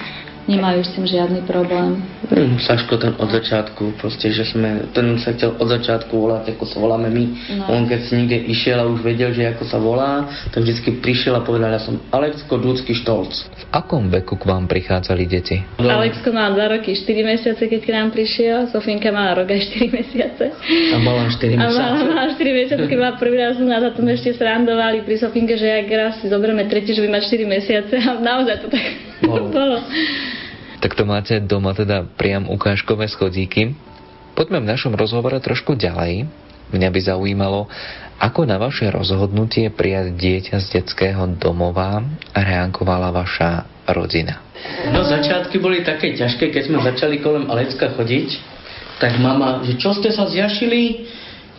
nemajú 0.47 0.79
s 0.83 0.91
tým 0.95 1.05
žiadny 1.07 1.41
problém. 1.47 2.03
Mm, 2.27 2.59
Saško 2.59 2.99
ten 2.99 3.13
od 3.15 3.29
začiatku, 3.31 3.95
proste, 3.99 4.31
že 4.31 4.43
sme, 4.47 4.91
ten 4.91 5.15
sa 5.19 5.31
chcel 5.31 5.55
od 5.55 5.67
začiatku 5.67 6.11
volať, 6.11 6.55
ako 6.55 6.63
sa 6.67 6.77
voláme 6.79 7.07
my. 7.07 7.25
No. 7.59 7.63
On 7.71 7.81
keď 7.87 7.99
si 8.03 8.11
niekde 8.19 8.37
išiel 8.51 8.77
a 8.79 8.85
už 8.87 9.03
vedel, 9.03 9.31
že 9.31 9.47
ako 9.55 9.63
sa 9.67 9.77
volá, 9.79 10.27
tak 10.51 10.67
vždycky 10.67 10.99
prišiel 10.99 11.39
a 11.39 11.41
povedal, 11.45 11.71
ja 11.71 11.81
som 11.81 11.99
Alexko 12.11 12.59
Dudský 12.59 12.95
Štolc. 12.97 13.31
V 13.31 13.63
akom 13.71 14.11
veku 14.11 14.35
k 14.35 14.43
vám 14.43 14.67
prichádzali 14.67 15.23
deti? 15.25 15.63
Alexko 15.79 16.35
mal 16.35 16.51
2 16.55 16.75
roky 16.79 16.91
4 16.95 17.23
mesiace, 17.23 17.63
keď 17.63 17.81
k 17.83 17.91
nám 17.95 18.09
prišiel. 18.11 18.67
Sofinka 18.69 19.09
mala 19.09 19.39
rok 19.39 19.47
a 19.49 19.57
4 19.57 19.89
mesiace. 19.89 20.45
A 20.91 20.97
mala 20.99 21.27
4 21.31 21.55
A 21.55 21.57
mala, 21.57 21.71
mesiace. 21.71 22.03
mala 22.11 22.25
4 22.35 22.59
mesiace, 22.59 22.83
keď 22.85 22.97
bola 22.99 23.13
prvý 23.15 23.37
raz 23.39 23.55
u 23.57 23.65
nás 23.65 23.83
a 23.83 23.91
tom 23.95 24.07
ešte 24.11 24.35
srandovali 24.35 25.07
pri 25.07 25.15
Sofinke, 25.17 25.55
že 25.55 25.69
ak 25.71 25.87
raz 25.89 26.13
si 26.19 26.27
zoberieme 26.27 26.67
tretí, 26.67 26.91
že 26.91 27.01
by 27.01 27.09
mať 27.15 27.23
4 27.31 27.45
mesiace 27.47 27.95
a 27.97 28.19
naozaj 28.19 28.65
to 28.65 28.67
tak 28.67 29.12
Bolo. 29.29 29.49
bolo. 29.49 29.79
Tak 30.83 30.99
to 30.99 31.07
máte 31.07 31.39
doma 31.39 31.71
teda 31.71 32.03
priam 32.03 32.51
ukážkové 32.51 33.07
schodíky. 33.07 33.71
Poďme 34.35 34.59
v 34.59 34.69
našom 34.75 34.91
rozhovore 34.99 35.39
trošku 35.39 35.79
ďalej. 35.79 36.27
Mňa 36.73 36.89
by 36.89 36.99
zaujímalo, 36.99 37.69
ako 38.19 38.49
na 38.49 38.57
vaše 38.59 38.89
rozhodnutie 38.89 39.69
prijať 39.71 40.17
dieťa 40.17 40.55
z 40.59 40.67
detského 40.79 41.23
domova 41.39 42.03
reagovala 42.35 43.13
vaša 43.13 43.63
rodina. 43.93 44.41
No 44.91 45.05
začiatky 45.05 45.59
boli 45.59 45.83
také 45.83 46.15
ťažké, 46.15 46.51
keď 46.51 46.63
sme 46.67 46.79
začali 46.81 47.19
kolem 47.19 47.47
Alecka 47.51 47.93
chodiť, 47.93 48.29
tak 48.99 49.19
mama, 49.19 49.61
že 49.67 49.75
čo 49.75 49.91
ste 49.91 50.11
sa 50.11 50.27
zjašili, 50.27 51.07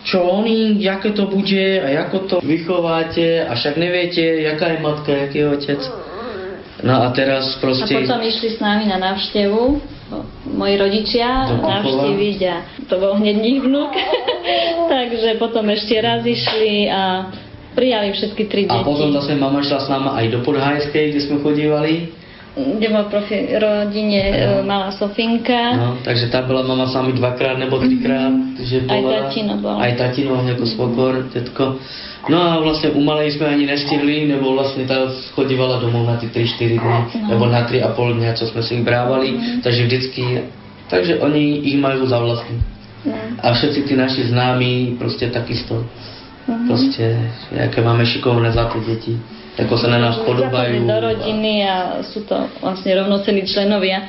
čo 0.05 0.21
oni, 0.21 0.81
jaké 0.85 1.17
to 1.17 1.29
bude 1.29 1.81
a 1.81 1.89
ako 2.09 2.19
to 2.29 2.37
vychováte 2.45 3.45
a 3.45 3.53
však 3.57 3.81
neviete, 3.81 4.21
jaká 4.45 4.77
je 4.77 4.79
matka, 4.85 5.11
jaký 5.13 5.37
je 5.41 5.49
otec. 5.49 5.81
No 6.85 7.01
a 7.01 7.09
teraz 7.17 7.57
A 7.57 7.65
proste... 7.65 7.97
potom 7.97 8.21
išli 8.21 8.55
s 8.55 8.59
nami 8.61 8.85
na 8.85 9.01
návštevu 9.01 9.81
moji 10.55 10.75
rodičia 10.77 11.49
navštíviť 11.59 12.39
a 12.47 12.57
to 12.87 12.95
bol 13.01 13.17
hneď 13.17 13.37
ich 13.41 13.61
vnúk. 13.65 13.93
Takže 14.95 15.41
potom 15.41 15.65
ešte 15.73 15.97
raz 15.99 16.23
išli 16.23 16.87
a 16.93 17.33
prijali 17.75 18.15
všetky 18.15 18.43
tri 18.47 18.63
deti. 18.69 18.77
A 18.77 18.87
potom 18.87 19.11
zase 19.11 19.35
mama 19.35 19.65
šla 19.65 19.81
s 19.83 19.89
náma 19.91 20.15
aj 20.21 20.27
do 20.31 20.39
Podhajskej, 20.47 21.05
kde 21.11 21.21
sme 21.25 21.37
chodívali. 21.43 22.15
Kde 22.55 22.87
bola 22.87 23.11
profi 23.11 23.51
rodine 23.51 24.23
Áno. 24.31 24.63
e, 24.63 24.63
malá 24.63 24.89
Sofinka. 24.95 25.75
No, 25.75 25.99
takže 26.07 26.31
tam 26.31 26.47
bola 26.47 26.63
mama 26.63 26.87
s 26.87 26.95
nami 26.95 27.11
dvakrát 27.13 27.59
nebo 27.59 27.83
trikrát. 27.83 28.31
Že 28.63 28.87
Mhm. 28.87 28.91
Aj 28.91 29.01
bola, 29.03 29.19
tatino 29.27 29.55
bol. 29.59 29.77
Aj 29.77 29.93
tatino, 29.99 30.33
ako 30.39 30.65
svokor, 30.65 31.13
tetko. 31.35 31.83
No 32.25 32.39
a 32.41 32.63
vlastne 32.63 32.95
u 32.95 33.03
malej 33.03 33.37
sme 33.37 33.51
ani 33.51 33.67
nestihli, 33.67 34.31
nebo 34.31 34.55
vlastne 34.55 34.87
tá 34.87 34.97
chodívala 35.35 35.77
domov 35.77 36.07
na 36.07 36.17
tie 36.17 36.31
3-4 36.31 36.79
dny, 36.79 36.99
No. 37.21 37.29
nebo 37.29 37.45
na 37.51 37.67
3,5 37.67 38.17
dňa, 38.17 38.31
čo 38.39 38.47
sme 38.49 38.63
si 38.63 38.79
ich 38.79 38.85
brávali. 38.87 39.35
Mhm. 39.35 39.61
Takže 39.61 39.81
vždycky, 39.85 40.23
takže 40.89 41.19
oni 41.21 41.69
ich 41.69 41.77
majú 41.77 42.07
za 42.07 42.23
vlastní. 42.23 42.63
No. 43.05 43.13
A 43.43 43.53
všetci 43.53 43.85
tí 43.85 43.93
naši 43.99 44.31
známi, 44.31 44.95
proste 44.97 45.27
takisto. 45.29 45.85
Mhm. 46.47 46.65
Proste, 46.71 47.05
aké 47.53 47.83
máme 47.83 48.07
šikovné 48.07 48.53
zlaté 48.53 48.79
deti. 48.87 49.19
Ako 49.55 49.79
sa 49.79 49.87
na 49.87 50.03
nás 50.03 50.19
podobajú. 50.27 50.83
Do 50.83 50.99
rodiny 50.99 51.63
a 51.63 52.03
sú 52.03 52.27
to 52.27 52.35
vlastne 52.59 52.91
rovnocenní 52.99 53.47
členovia 53.47 54.03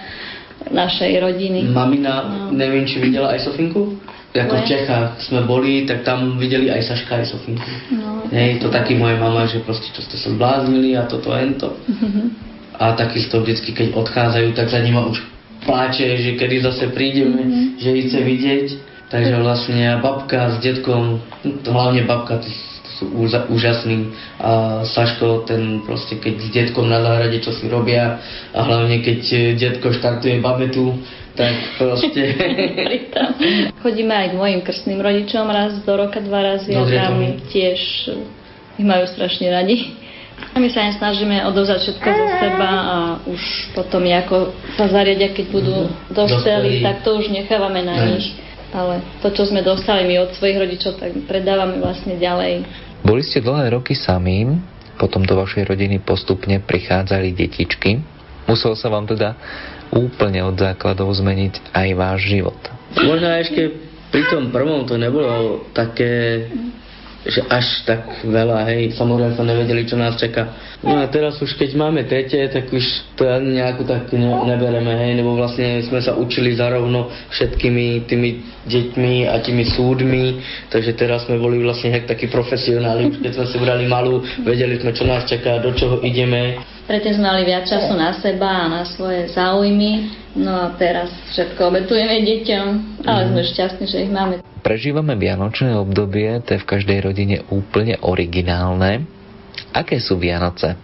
našej 0.73 1.21
rodiny. 1.21 1.69
Mamina, 1.69 2.25
No. 2.25 2.49
neviem, 2.49 2.89
či 2.89 2.97
videla 2.97 3.37
aj 3.37 3.45
Sofinku? 3.45 4.01
Ako 4.35 4.55
v. 4.57 4.67
Čechách 4.67 5.21
sme 5.23 5.47
boli, 5.47 5.87
tak 5.87 6.03
tam 6.03 6.35
videli 6.35 6.67
aj 6.67 6.81
Saška, 6.91 7.21
aj 7.23 7.31
Sofinku. 7.31 7.69
No. 7.93 8.25
Hej, 8.33 8.59
to 8.59 8.67
taky 8.73 8.97
moje 8.97 9.15
mama, 9.15 9.45
že 9.47 9.61
proste 9.63 9.87
čo 9.93 10.01
ste 10.03 10.17
sa 10.17 10.33
zbláznili 10.33 10.97
a 10.97 11.07
toto 11.07 11.31
a 11.31 11.39
to. 11.55 11.77
A 12.75 12.91
takisto 12.99 13.39
vždycky, 13.39 13.71
keď 13.71 13.95
odchádzajú, 13.95 14.51
tak 14.51 14.67
za 14.67 14.83
nima 14.83 15.07
už 15.07 15.23
pláče, 15.63 16.19
že 16.19 16.31
kedy 16.35 16.67
zase 16.67 16.91
prídeme, 16.91 17.71
že 17.79 17.95
ich 17.95 18.11
chce 18.11 18.19
vidieť. 18.19 18.67
Takže 19.05 19.37
vlastne 19.39 20.01
babka 20.01 20.57
s 20.57 20.59
detkom, 20.59 21.21
to 21.63 21.69
hlavne 21.71 22.03
babka, 22.03 22.41
to 22.41 22.49
sú 22.95 23.07
úza- 23.09 23.45
úžasní. 23.47 24.11
A 24.37 24.51
Saško, 24.83 25.43
ten 25.43 25.81
proste, 25.81 26.15
keď 26.15 26.35
s 26.37 26.49
detkom 26.49 26.85
na 26.85 26.99
záhrade, 26.99 27.39
čo 27.39 27.51
si 27.51 27.67
robia, 27.67 28.19
a 28.49 28.59
hlavne 28.61 28.99
keď 28.99 29.19
e, 29.25 29.37
detko 29.53 29.91
štartuje 29.91 30.39
babetu, 30.39 30.95
tak 31.33 31.51
proste... 31.75 32.21
Chodíme 33.83 34.13
aj 34.13 34.27
k 34.29 34.35
mojim 34.35 34.59
krstným 34.61 34.99
rodičom 34.99 35.45
raz 35.45 35.75
do 35.77 35.93
roka, 35.93 36.19
dva 36.19 36.41
razy 36.47 36.71
a 36.71 36.79
Dobre, 36.79 36.95
tam 36.95 37.11
to 37.11 37.19
mi. 37.19 37.29
tiež 37.49 37.79
eh, 38.07 38.79
ich 38.79 38.85
majú 38.85 39.03
strašne 39.05 39.47
radi. 39.47 39.95
A 40.51 40.59
my 40.59 40.67
sa 40.67 40.83
im 40.83 40.91
snažíme 40.93 41.43
odovzdať 41.45 41.79
všetko 41.81 42.07
zo 42.09 42.25
seba 42.37 42.69
a 42.69 42.95
už 43.23 43.39
potom 43.71 44.03
ako 44.03 44.51
sa 44.75 44.87
zariadia, 44.89 45.31
keď 45.31 45.45
budú 45.49 45.75
Mhm. 45.87 46.11
dospelí, 46.11 46.71
tak 46.81 47.03
to 47.03 47.15
už 47.15 47.27
nechávame 47.29 47.79
na 47.81 47.95
nich. 48.05 48.35
Ale 48.69 48.99
to, 49.19 49.31
čo 49.31 49.47
sme 49.47 49.63
dostali 49.63 50.03
my 50.03 50.19
od 50.21 50.35
svojich 50.35 50.59
rodičov, 50.59 50.99
tak 50.99 51.15
predávame 51.23 51.79
vlastne 51.79 52.19
ďalej. 52.19 52.67
Boli 53.05 53.21
ste 53.21 53.45
dlhé 53.45 53.77
roky 53.77 53.93
samým, 53.93 54.57
potom 54.97 55.21
do 55.21 55.37
vašej 55.37 55.69
rodiny 55.69 56.01
postupne 56.01 56.57
prichádzali 56.57 57.37
detičky. 57.37 58.01
Musel 58.49 58.73
sa 58.73 58.89
vám 58.89 59.05
teda 59.05 59.37
úplne 59.93 60.41
od 60.41 60.57
základov 60.57 61.13
zmeniť 61.13 61.69
aj 61.69 61.87
váš 61.93 62.19
život. 62.25 62.57
Možno 62.97 63.29
ešte 63.29 63.61
pri 64.09 64.23
tom 64.31 64.49
prvom 64.49 64.89
to 64.89 64.97
nebolo 64.97 65.67
také, 65.75 66.45
že 67.25 67.41
až 67.49 67.65
tak 67.89 68.21
veľa, 68.21 68.69
hej, 68.69 68.93
samozrejme 68.93 69.33
sme 69.33 69.49
nevedeli, 69.49 69.81
čo 69.89 69.97
nás 69.97 70.13
čaká. 70.21 70.53
No 70.85 71.01
a 71.01 71.09
teraz 71.09 71.41
už 71.41 71.57
keď 71.57 71.73
máme 71.73 72.05
tete, 72.05 72.37
tak 72.53 72.69
už 72.69 72.85
to 73.17 73.25
ani 73.25 73.57
nejako 73.57 73.81
tak 73.89 74.13
ne, 74.13 74.29
nebereme, 74.45 74.93
hej, 74.93 75.17
lebo 75.17 75.33
vlastne 75.33 75.81
sme 75.81 75.97
sa 76.05 76.13
učili 76.13 76.53
zarovno 76.53 77.09
všetkými 77.33 78.05
tými 78.05 78.29
deťmi 78.69 79.25
a 79.25 79.41
tými 79.41 79.65
súdmi, 79.73 80.25
takže 80.69 80.93
teraz 80.93 81.25
sme 81.25 81.41
boli 81.41 81.65
vlastne 81.65 81.97
jak 81.97 82.05
takí 82.05 82.29
profesionáli, 82.29 83.17
keď 83.17 83.41
sme 83.41 83.45
si 83.49 83.57
brali 83.57 83.89
malú, 83.89 84.21
vedeli 84.45 84.77
sme, 84.77 84.93
čo 84.93 85.09
nás 85.09 85.25
čaká, 85.25 85.57
do 85.57 85.73
čoho 85.73 86.05
ideme, 86.05 86.61
Predtým 86.85 87.17
sme 87.17 87.25
mali 87.25 87.49
viac 87.49 87.65
času 87.65 87.97
na 87.97 88.13
seba 88.21 88.61
a 88.61 88.69
na 88.69 88.85
svoje 88.85 89.25
záujmy, 89.33 90.05
no 90.37 90.53
a 90.53 90.69
teraz 90.77 91.09
všetko 91.33 91.73
obetujeme 91.73 92.21
deťom, 92.21 92.65
ale 93.09 93.33
sme 93.33 93.41
šťastní, 93.41 93.85
že 93.89 94.05
ich 94.05 94.13
máme. 94.13 94.45
Prežívame 94.61 95.17
vianočné 95.17 95.73
obdobie, 95.73 96.29
to 96.45 96.53
je 96.53 96.61
v 96.61 96.69
každej 96.69 96.99
rodine 97.01 97.41
úplne 97.49 97.97
originálne. 98.05 99.01
Aké 99.73 99.97
sú 99.97 100.21
Vianoce 100.21 100.77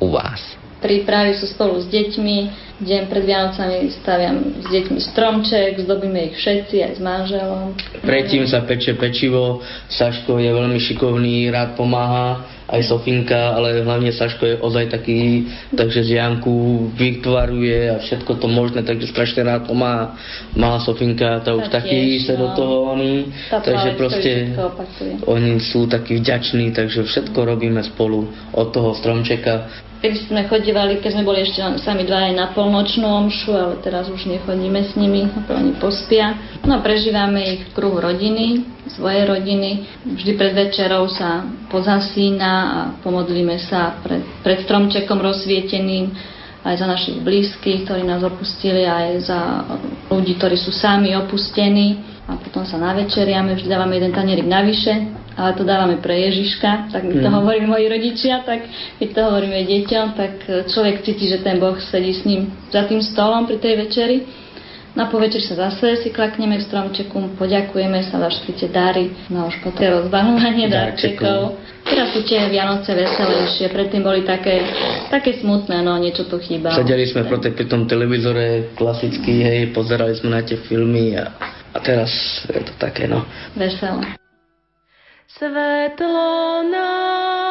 u 0.00 0.16
vás? 0.16 0.40
Prípravy 0.80 1.36
sú 1.36 1.44
spolu 1.52 1.76
s 1.76 1.92
deťmi, 1.92 2.36
deň 2.80 3.02
pred 3.12 3.24
Vianocami 3.28 3.88
staviam 4.00 4.64
s 4.64 4.66
deťmi 4.68 5.00
stromček, 5.12 5.80
zdobíme 5.84 6.32
ich 6.32 6.40
všetci 6.40 6.76
aj 6.88 6.92
s 6.96 7.00
manželom. 7.04 7.76
Predtým 8.00 8.48
sa 8.48 8.64
peče 8.64 8.96
pečivo, 8.96 9.60
Saško 9.92 10.40
je 10.40 10.52
veľmi 10.52 10.80
šikovný, 10.80 11.52
rád 11.52 11.76
pomáha, 11.76 12.53
aj 12.64 12.80
Sofinka, 12.88 13.52
ale 13.52 13.84
hlavne 13.84 14.08
Saško 14.08 14.44
je 14.46 14.56
ozaj 14.56 14.88
taký, 14.88 15.52
takže 15.76 16.00
z 16.00 16.16
Janku 16.16 16.88
vytvaruje 16.96 17.92
a 17.92 18.00
všetko 18.00 18.40
to 18.40 18.48
možné, 18.48 18.80
takže 18.80 19.12
strašne 19.12 19.44
rád 19.44 19.68
pomáha. 19.68 20.16
Malá 20.56 20.80
Sofinka, 20.80 21.44
tá 21.44 21.52
už 21.52 21.68
Tá 21.68 21.80
taký 21.80 22.24
sa 22.24 22.36
do 22.36 22.52
no. 22.52 22.56
toho 22.56 22.76
oni, 22.96 23.28
takže 23.50 23.88
proste 24.00 24.30
oni 25.28 25.60
sú 25.60 25.84
takí 25.90 26.20
vďační, 26.20 26.72
takže 26.72 27.04
všetko 27.04 27.38
robíme 27.44 27.80
spolu 27.84 28.28
od 28.52 28.68
toho 28.72 28.96
stromčeka. 28.96 29.68
Keď 30.04 30.28
sme 30.28 30.44
chodívali, 30.52 31.00
keď 31.00 31.16
sme 31.16 31.24
boli 31.24 31.48
ešte 31.48 31.64
sami 31.80 32.04
dva 32.04 32.28
aj 32.28 32.36
na 32.36 32.46
polnočnú 32.52 33.08
omšu, 33.08 33.56
ale 33.56 33.80
teraz 33.80 34.04
už 34.12 34.28
nechodíme 34.28 34.84
s 34.84 34.92
nimi, 35.00 35.24
oni 35.48 35.80
pospia. 35.80 36.36
No 36.68 36.84
prežívame 36.84 37.56
ich 37.56 37.62
v 37.64 37.72
kruhu 37.72 38.04
rodiny, 38.04 38.68
svojej 38.92 39.24
rodiny. 39.24 39.88
Vždy 40.04 40.32
pred 40.36 40.52
večerou 40.52 41.08
sa 41.08 41.48
pozasína 41.72 42.53
a 42.54 42.78
pomodlíme 43.02 43.58
sa 43.58 43.98
pred 44.02 44.22
pred 44.42 44.62
stromčekom 44.64 45.18
rozsvieteným, 45.18 46.14
aj 46.64 46.74
za 46.80 46.86
našich 46.88 47.20
blízkych, 47.20 47.84
ktorí 47.84 48.08
nás 48.08 48.24
opustili, 48.24 48.88
aj 48.88 49.08
za 49.20 49.40
ľudí, 50.08 50.40
ktorí 50.40 50.56
sú 50.56 50.72
sami 50.72 51.12
opustení. 51.12 52.00
A 52.24 52.40
potom 52.40 52.64
sa 52.64 52.80
navečeriame, 52.80 53.52
vždy 53.52 53.68
dávame 53.68 54.00
jeden 54.00 54.16
tanierik 54.16 54.48
navyše, 54.48 54.96
ale 55.36 55.52
to 55.60 55.60
dávame 55.60 56.00
pre 56.00 56.16
Ježiška, 56.24 56.88
tak 56.88 57.04
mi 57.04 57.20
to 57.20 57.28
Mm. 57.28 57.36
hovorí 57.36 57.60
moji 57.68 57.84
rodičia, 57.84 58.40
tak 58.48 58.64
my 58.96 59.06
to 59.12 59.20
hovoríme 59.20 59.60
deťom, 59.60 60.06
tak 60.16 60.32
človek 60.72 61.04
cíti, 61.04 61.28
že 61.28 61.44
ten 61.44 61.60
Boh 61.60 61.76
sedí 61.76 62.16
s 62.16 62.24
ním 62.24 62.48
za 62.72 62.88
tým 62.88 63.04
stolom 63.04 63.44
pri 63.44 63.60
tej 63.60 63.76
večeri. 63.76 64.16
Na 64.96 65.10
po 65.10 65.20
večer 65.20 65.42
sa 65.44 65.68
zase 65.68 66.00
si 66.00 66.14
klakneme 66.14 66.56
v 66.56 66.64
stromčeku, 66.64 67.36
poďakujeme 67.36 67.98
sa 68.08 68.24
za 68.24 68.28
všetky 68.30 68.52
tie 68.56 68.68
dary, 68.72 69.12
no 69.28 69.50
už 69.52 69.60
potom 69.60 69.84
rozbahovanie 69.84 70.70
darčekov. 70.72 71.60
Teraz 71.84 72.16
sú 72.16 72.24
tie 72.24 72.48
Vianoce 72.48 72.96
veselejšie, 72.96 73.68
predtým 73.68 74.00
boli 74.00 74.24
také, 74.24 74.64
také 75.12 75.36
smutné, 75.36 75.84
no 75.84 76.00
niečo 76.00 76.24
tu 76.24 76.40
chýba. 76.40 76.72
Sedeli 76.72 77.04
sme 77.04 77.28
proti 77.28 77.52
pri 77.52 77.68
tom 77.68 77.84
televízore 77.84 78.72
klasicky, 78.72 79.44
hej, 79.44 79.60
pozerali 79.76 80.16
sme 80.16 80.32
na 80.32 80.40
tie 80.40 80.56
filmy 80.64 81.12
a, 81.12 81.28
a 81.76 81.78
teraz 81.84 82.08
je 82.48 82.64
to 82.64 82.72
také, 82.80 83.04
no. 83.04 83.28
Veselé. 83.52 84.16
Svetlo 85.28 86.64
nám 86.72 87.43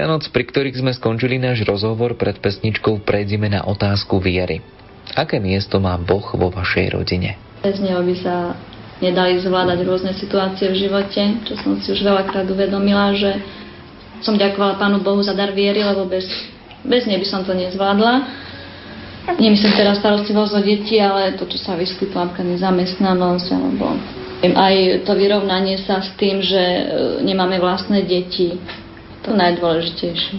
Vianoc, 0.00 0.32
pri 0.32 0.48
ktorých 0.48 0.80
sme 0.80 0.96
skončili 0.96 1.36
náš 1.36 1.60
rozhovor 1.68 2.16
pred 2.16 2.32
pesničkou, 2.40 3.04
prejdeme 3.04 3.52
na 3.52 3.68
otázku 3.68 4.16
viery. 4.16 4.64
Aké 5.12 5.36
miesto 5.36 5.76
má 5.76 5.92
Boh 6.00 6.24
vo 6.24 6.48
vašej 6.48 6.96
rodine? 6.96 7.36
Bez 7.60 7.84
neho 7.84 8.00
by 8.00 8.14
sa 8.16 8.56
nedali 9.04 9.36
zvládať 9.44 9.84
rôzne 9.84 10.16
situácie 10.16 10.72
v 10.72 10.88
živote, 10.88 11.44
čo 11.44 11.52
som 11.60 11.76
si 11.84 11.92
už 11.92 12.00
veľakrát 12.00 12.48
uvedomila, 12.48 13.12
že 13.12 13.44
som 14.24 14.40
ďakovala 14.40 14.80
Pánu 14.80 15.04
Bohu 15.04 15.20
za 15.20 15.36
dar 15.36 15.52
viery, 15.52 15.84
lebo 15.84 16.08
bez, 16.08 16.24
bez 16.80 17.04
nej 17.04 17.20
by 17.20 17.26
som 17.28 17.44
to 17.44 17.52
nezvládla. 17.52 18.24
Nemyslím 19.36 19.76
teraz 19.76 20.00
starostlivosť 20.00 20.52
o 20.56 20.60
deti, 20.64 20.96
ale 20.96 21.36
to, 21.36 21.44
čo 21.44 21.60
sa 21.60 21.76
vyskytlo, 21.76 22.24
napríklad 22.24 22.56
nezamestnanosť, 22.56 23.48
alebo 23.52 24.00
aj 24.48 25.04
to 25.04 25.12
vyrovnanie 25.12 25.76
sa 25.84 26.00
s 26.00 26.08
tým, 26.16 26.40
že 26.40 26.56
e, 26.56 26.82
nemáme 27.20 27.60
vlastné 27.60 28.08
deti, 28.08 28.56
to 29.24 29.36
najdôležitejšie. 29.36 30.36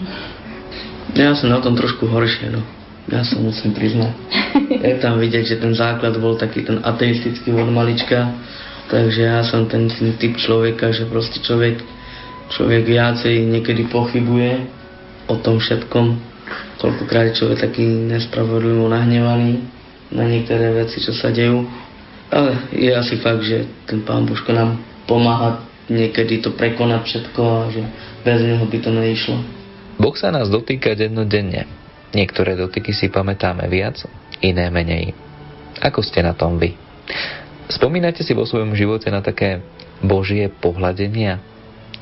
Ja 1.12 1.36
som 1.36 1.52
na 1.52 1.60
tom 1.60 1.76
trošku 1.76 2.08
horšie, 2.08 2.50
no. 2.50 2.62
Ja 3.10 3.26
som 3.26 3.42
musím 3.42 3.74
priznať. 3.74 4.14
Je 4.86 4.96
tam 5.02 5.18
vidieť, 5.18 5.44
že 5.44 5.56
ten 5.60 5.74
základ 5.74 6.16
bol 6.22 6.38
taký 6.38 6.62
ten 6.62 6.80
ateistický 6.80 7.50
od 7.52 7.68
malička, 7.68 8.30
takže 8.88 9.20
ja 9.26 9.42
som 9.42 9.66
ten, 9.66 9.90
ten 9.90 10.14
typ 10.16 10.38
človeka, 10.38 10.94
že 10.94 11.10
proste 11.10 11.42
človek, 11.42 11.82
človek 12.54 12.82
viacej 12.86 13.42
niekedy 13.42 13.90
pochybuje 13.90 14.70
o 15.26 15.34
tom 15.42 15.58
všetkom. 15.58 16.06
Koľkokrát 16.78 17.32
je 17.32 17.38
človek 17.42 17.58
taký 17.70 17.84
nespravodlivo 17.86 18.90
nahnevaný 18.90 19.62
na 20.12 20.26
niektoré 20.28 20.74
veci, 20.74 21.00
čo 21.00 21.14
sa 21.14 21.30
dejú. 21.30 21.64
Ale 22.32 22.72
je 22.72 22.90
asi 22.90 23.20
fakt, 23.20 23.44
že 23.44 23.68
ten 23.84 24.00
pán 24.02 24.24
Božko 24.24 24.56
nám 24.56 24.80
pomáha 25.04 25.60
niekedy 25.92 26.40
to 26.40 26.56
prekonať 26.56 27.02
všetko 27.04 27.40
a 27.44 27.60
že 27.68 27.82
bez 28.24 28.40
neho 28.40 28.64
by 28.64 28.78
to 28.80 28.90
neišlo. 28.90 29.36
Boh 30.00 30.16
sa 30.16 30.32
nás 30.32 30.48
dotýka 30.48 30.96
dennodenne. 30.96 31.68
Niektoré 32.12 32.56
dotyky 32.56 32.92
si 32.92 33.08
pamätáme 33.08 33.68
viac, 33.68 34.00
iné 34.40 34.68
menej. 34.68 35.16
Ako 35.80 36.04
ste 36.04 36.20
na 36.24 36.32
tom 36.36 36.56
vy? 36.56 36.76
Spomínate 37.72 38.20
si 38.20 38.36
vo 38.36 38.44
svojom 38.44 38.76
živote 38.76 39.08
na 39.08 39.24
také 39.24 39.64
božie 40.04 40.48
pohľadenia? 40.48 41.40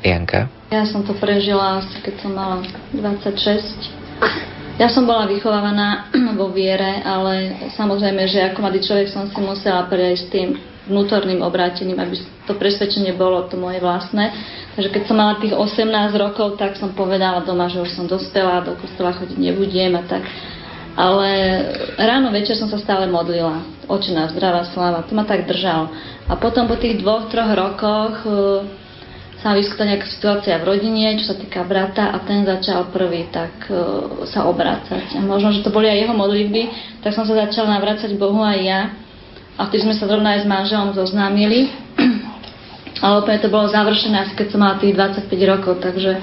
Janka? 0.00 0.48
Ja 0.72 0.88
som 0.88 1.04
to 1.04 1.12
prežila 1.12 1.84
asi 1.84 2.00
keď 2.00 2.14
som 2.24 2.32
mala 2.32 2.64
26. 2.96 4.80
Ja 4.80 4.88
som 4.88 5.04
bola 5.04 5.28
vychovávaná 5.28 6.08
vo 6.40 6.48
viere, 6.48 7.04
ale 7.04 7.68
samozrejme, 7.76 8.24
že 8.24 8.40
ako 8.48 8.64
mladý 8.64 8.80
človek 8.80 9.12
som 9.12 9.28
si 9.28 9.36
musela 9.36 9.84
prejsť 9.92 10.24
tým 10.32 10.56
vnútorným 10.90 11.40
obrátením, 11.46 12.02
aby 12.02 12.18
to 12.44 12.58
presvedčenie 12.58 13.14
bolo 13.14 13.46
to 13.46 13.54
moje 13.54 13.78
vlastné. 13.78 14.34
Takže 14.74 14.90
keď 14.90 15.02
som 15.06 15.16
mala 15.16 15.38
tých 15.38 15.54
18 15.54 15.86
rokov, 16.18 16.58
tak 16.58 16.74
som 16.74 16.90
povedala 16.92 17.46
doma, 17.46 17.70
že 17.70 17.78
už 17.78 17.94
som 17.94 18.10
dospela, 18.10 18.66
do 18.66 18.74
kostola 18.76 19.14
chodiť 19.14 19.38
nebudem 19.38 19.94
a 19.94 20.02
tak. 20.04 20.26
Ale 20.98 21.30
ráno 21.94 22.34
večer 22.34 22.58
som 22.58 22.66
sa 22.66 22.76
stále 22.76 23.06
modlila. 23.06 23.62
Očená, 23.86 24.26
zdravá 24.34 24.66
sláva. 24.74 25.06
To 25.06 25.14
ma 25.14 25.22
tak 25.22 25.46
držalo. 25.46 25.88
A 26.26 26.34
potom 26.34 26.66
po 26.66 26.74
tých 26.76 26.98
dvoch, 26.98 27.30
troch 27.30 27.50
rokoch 27.54 28.14
eh, 28.26 28.80
sa 29.40 29.56
vyskytla 29.56 29.96
nejaká 29.96 30.06
situácia 30.06 30.60
v 30.60 30.68
rodine, 30.76 31.16
čo 31.16 31.32
sa 31.32 31.36
týka 31.36 31.64
brata 31.64 32.12
a 32.12 32.20
ten 32.20 32.44
začal 32.44 32.92
prvý 32.92 33.32
tak 33.32 33.72
uh, 33.72 34.28
sa 34.28 34.44
obracať. 34.44 35.16
A 35.16 35.20
možno, 35.24 35.48
že 35.56 35.64
to 35.64 35.72
boli 35.72 35.88
aj 35.88 36.04
jeho 36.04 36.12
modlitby, 36.12 36.62
tak 37.00 37.16
som 37.16 37.24
sa 37.24 37.48
začala 37.48 37.80
navrácať 37.80 38.20
Bohu 38.20 38.36
aj 38.44 38.60
ja. 38.60 38.80
A 39.60 39.68
vtedy 39.68 39.84
sme 39.84 39.92
sa 39.92 40.08
zrovna 40.08 40.40
aj 40.40 40.48
s 40.48 40.48
manželom 40.48 40.96
zoznámili. 40.96 41.68
Ale 43.04 43.20
úplne 43.20 43.44
to 43.44 43.52
bolo 43.52 43.68
završené 43.68 44.16
asi 44.24 44.32
keď 44.32 44.48
som 44.48 44.60
mala 44.64 44.80
tých 44.80 44.96
25 44.96 45.52
rokov, 45.52 45.84
takže 45.84 46.20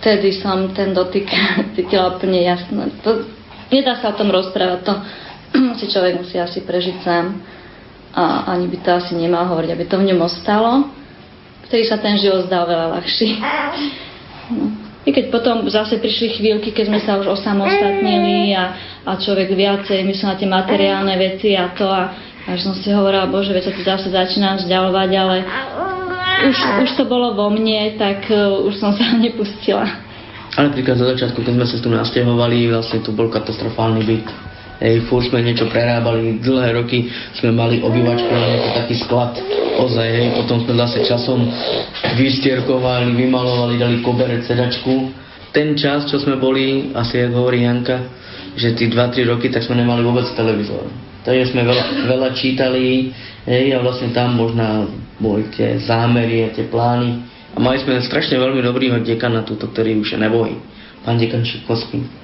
vtedy 0.00 0.36
som 0.36 0.68
ten 0.76 0.92
dotyk 0.92 1.24
cítila 1.76 2.12
úplne 2.12 2.44
jasno. 2.44 2.92
To, 3.04 3.24
nedá 3.72 3.96
sa 3.96 4.12
o 4.12 4.18
tom 4.20 4.28
rozprávať, 4.28 4.84
to 4.84 4.94
si 5.80 5.88
človek 5.88 6.20
musí 6.20 6.36
asi 6.36 6.60
prežiť 6.60 6.96
sám 7.00 7.40
a 8.12 8.52
ani 8.52 8.68
by 8.68 8.76
to 8.84 8.90
asi 8.92 9.12
nemal 9.16 9.48
hovoriť, 9.48 9.70
aby 9.72 9.84
to 9.88 9.96
v 9.96 10.06
ňom 10.12 10.20
ostalo 10.20 11.00
vtedy 11.70 11.86
sa 11.86 12.02
ten 12.02 12.18
život 12.18 12.50
zdal 12.50 12.66
veľa 12.66 12.98
ľahší. 12.98 13.38
No. 14.50 14.74
I 15.06 15.14
keď 15.14 15.30
potom 15.30 15.62
zase 15.70 16.02
prišli 16.02 16.34
chvíľky, 16.34 16.74
keď 16.74 16.90
sme 16.90 17.00
sa 17.06 17.16
už 17.22 17.30
osamostatnili 17.38 18.52
a, 18.52 18.74
a 19.06 19.14
človek 19.16 19.54
viacej 19.54 20.02
myslel 20.02 20.34
na 20.34 20.36
tie 20.36 20.48
materiálne 20.50 21.14
veci 21.14 21.54
a 21.54 21.70
to 21.72 21.86
a 21.86 22.29
až 22.50 22.66
som 22.66 22.74
si 22.74 22.90
hovorila, 22.90 23.30
bože, 23.30 23.54
veď 23.54 23.70
sa 23.70 23.72
tu 23.72 23.82
zase 23.86 24.08
začínam 24.10 24.58
vzdialovať, 24.58 25.10
ale 25.14 25.36
už, 26.50 26.56
už 26.82 26.90
to 26.98 27.04
bolo 27.06 27.36
vo 27.36 27.46
mne, 27.52 27.94
tak 27.94 28.26
uh, 28.26 28.66
už 28.66 28.74
som 28.80 28.90
sa 28.96 29.14
nepustila. 29.24 29.86
Ale 30.58 30.74
napríklad 30.74 30.98
za 30.98 31.06
začiatku, 31.14 31.46
keď 31.46 31.54
sme 31.54 31.66
sa 31.66 31.76
tu 31.78 31.88
nasťahovali, 31.94 32.74
vlastne 32.74 32.98
tu 33.06 33.14
bol 33.14 33.30
katastrofálny 33.30 34.02
byt. 34.02 34.28
Hej, 34.80 35.12
furt 35.12 35.28
sme 35.28 35.44
niečo 35.44 35.68
prerábali, 35.68 36.40
dlhé 36.40 36.72
roky 36.72 37.12
sme 37.36 37.52
mali 37.52 37.84
obývačku, 37.84 38.32
nejaký 38.32 38.70
taký 38.80 38.94
sklad, 39.04 39.36
ozaj, 39.76 40.08
hej, 40.08 40.28
potom 40.40 40.64
sme 40.64 40.72
zase 40.80 41.04
časom 41.04 41.44
vystierkovali, 42.16 43.12
vymalovali, 43.12 43.76
dali 43.76 44.00
koberec, 44.00 44.40
sedačku. 44.48 45.12
Ten 45.52 45.76
čas, 45.76 46.08
čo 46.08 46.16
sme 46.16 46.40
boli, 46.40 46.96
asi 46.96 47.20
ako 47.20 47.44
hovorí 47.44 47.68
Janka, 47.68 48.08
že 48.56 48.72
tí 48.72 48.88
2-3 48.88 49.28
roky, 49.28 49.52
tak 49.52 49.68
sme 49.68 49.84
nemali 49.84 50.00
vôbec 50.00 50.24
televízor. 50.32 51.09
Takže 51.20 51.52
sme 51.52 51.68
veľa, 51.68 51.84
veľa 52.08 52.28
čítali, 52.32 53.12
hej, 53.44 53.76
a 53.76 53.84
vlastne 53.84 54.12
tam 54.16 54.40
možná 54.40 54.88
boli 55.20 55.48
tie 55.52 55.76
zámery 55.84 56.48
a 56.48 56.54
tie 56.54 56.64
plány. 56.64 57.20
A 57.52 57.60
mali 57.60 57.82
sme 57.82 58.00
strašne 58.00 58.40
veľmi 58.40 58.64
dobrýho 58.64 59.02
dekana 59.04 59.44
túto, 59.44 59.68
ktorý 59.68 60.00
už 60.00 60.16
je 60.16 60.18
nebojí. 60.18 60.56
Pán 61.04 61.20
dekan 61.20 61.44
Šikovský 61.44 62.20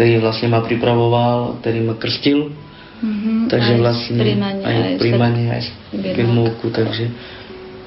ktorý 0.00 0.16
vlastne 0.24 0.48
ma 0.48 0.64
pripravoval, 0.64 1.60
ktorý 1.60 1.78
ma 1.84 1.94
krstil. 2.00 2.56
Mm-hmm, 3.04 3.52
takže 3.52 3.72
aj 3.76 3.80
vlastne 3.84 4.16
príjmanie, 4.16 4.62
aj 4.64 4.76
aj 4.76 4.94
príjmanie, 4.96 5.46
aj 5.52 5.62
firmovku, 6.16 6.66
takže 6.72 7.04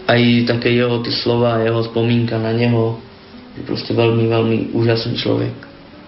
aj 0.09 0.21
také 0.45 0.77
jeho 0.77 1.01
tie 1.05 1.13
slova, 1.21 1.65
jeho 1.65 1.81
spomínka 1.89 2.37
na 2.37 2.53
neho, 2.53 3.01
je 3.57 3.65
proste 3.65 3.97
veľmi, 3.97 4.29
veľmi 4.29 4.57
úžasný 4.77 5.17
človek. 5.17 5.57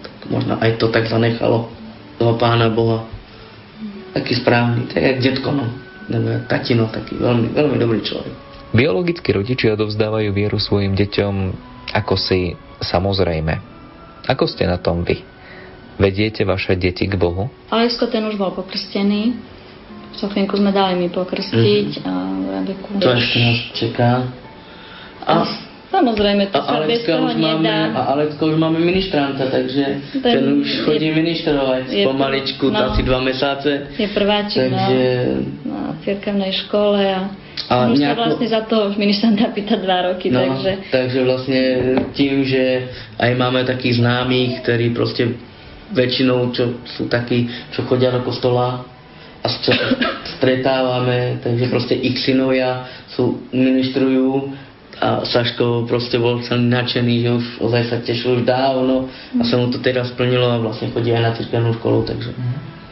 Tak 0.02 0.14
možno 0.30 0.58
aj 0.62 0.78
to 0.78 0.90
tak 0.94 1.10
zanechalo 1.10 1.70
toho 2.22 2.34
pána 2.38 2.70
Boha. 2.70 3.06
Taký 4.16 4.32
správny, 4.40 4.88
tak 4.88 5.00
jak 5.04 5.16
detko, 5.20 5.52
no. 5.52 5.68
Nebo 6.08 6.32
jak 6.32 6.48
tatino, 6.48 6.88
taký 6.88 7.20
veľmi, 7.20 7.52
veľmi 7.52 7.76
dobrý 7.76 8.00
človek. 8.00 8.32
Biologickí 8.72 9.28
rodičia 9.36 9.76
dovzdávajú 9.76 10.32
vieru 10.32 10.56
svojim 10.56 10.96
deťom 10.96 11.34
ako 11.92 12.14
si 12.18 12.56
samozrejme. 12.82 13.54
Ako 14.26 14.50
ste 14.50 14.66
na 14.66 14.80
tom 14.80 15.06
vy? 15.06 15.22
Vediete 15.96 16.44
vaše 16.44 16.76
deti 16.76 17.08
k 17.08 17.14
Bohu? 17.16 17.48
Alesko 17.72 18.10
ten 18.10 18.26
už 18.26 18.36
bol 18.36 18.52
pokrstený. 18.52 19.38
Sofinku 20.16 20.56
sme 20.56 20.72
dali 20.72 20.96
mi 20.96 21.08
pokrstiť 21.08 21.88
mm-hmm. 22.00 22.08
a 22.08 22.12
Rabeku. 22.60 22.88
To 23.00 23.10
ešte 23.16 23.38
nás 23.40 23.58
čaká. 23.76 24.10
A, 25.24 25.32
samozrejme, 25.90 26.50
to 26.50 26.58
a 26.58 26.66
sa 26.66 26.76
bez 26.84 27.02
toho 27.06 27.26
už 27.26 27.36
máme, 27.38 27.62
nedá. 27.62 27.94
A 27.94 28.00
Alecka 28.18 28.42
už 28.42 28.56
máme 28.58 28.78
ministranta, 28.78 29.46
takže 29.46 29.84
ten, 30.20 30.34
ten 30.34 30.44
už 30.60 30.68
chodí 30.84 31.08
je, 31.10 31.14
ministrovať 31.14 31.82
je, 31.90 32.04
pomaličku, 32.04 32.70
no, 32.70 32.92
asi 32.92 33.02
dva 33.02 33.20
mesáce. 33.22 33.70
Je 33.94 34.08
prváčik 34.10 34.70
takže... 34.70 35.04
no, 35.64 35.74
na 35.74 35.92
cirkevnej 36.02 36.52
škole 36.66 37.00
a 37.02 37.20
a 37.66 37.90
Už 37.90 37.98
nejako... 37.98 38.14
sa 38.14 38.26
vlastne 38.30 38.48
za 38.52 38.62
to 38.68 38.76
ministranta 38.94 39.50
pýta 39.50 39.80
dva 39.80 40.12
roky, 40.12 40.30
no, 40.30 40.38
takže... 40.38 40.92
Takže 40.92 41.18
vlastne 41.24 41.62
tým, 42.14 42.46
že 42.46 42.92
aj 43.18 43.32
máme 43.34 43.66
takých 43.66 43.98
známych, 43.98 44.62
ktorí 44.62 44.94
proste 44.94 45.34
väčšinou, 45.90 46.54
čo 46.54 46.84
sú 46.86 47.10
takí, 47.10 47.48
čo 47.74 47.82
chodia 47.90 48.14
do 48.14 48.22
kostola 48.22 48.86
a 49.42 49.46
čo 49.50 49.72
stretávame, 50.38 51.42
takže 51.42 51.66
proste 51.66 51.94
ich 51.98 52.22
synovia 52.22 52.86
sú, 53.10 53.48
ministrujú 53.50 54.52
a 54.96 55.28
Saško 55.28 55.84
proste 55.84 56.16
bol 56.16 56.40
celý 56.40 56.72
nadšený, 56.72 57.14
že 57.20 57.30
už 57.36 57.44
ozaj 57.68 57.82
sa 57.92 57.96
tešil 58.00 58.40
už 58.40 58.42
dávno 58.48 59.12
a 59.12 59.42
sa 59.44 59.60
mu 59.60 59.68
to 59.68 59.76
teraz 59.84 60.08
splnilo 60.08 60.48
a 60.48 60.56
vlastne 60.56 60.88
chodí 60.88 61.12
aj 61.12 61.22
na 61.22 61.32
cirkevnú 61.36 61.76
školu, 61.76 62.08
takže... 62.08 62.32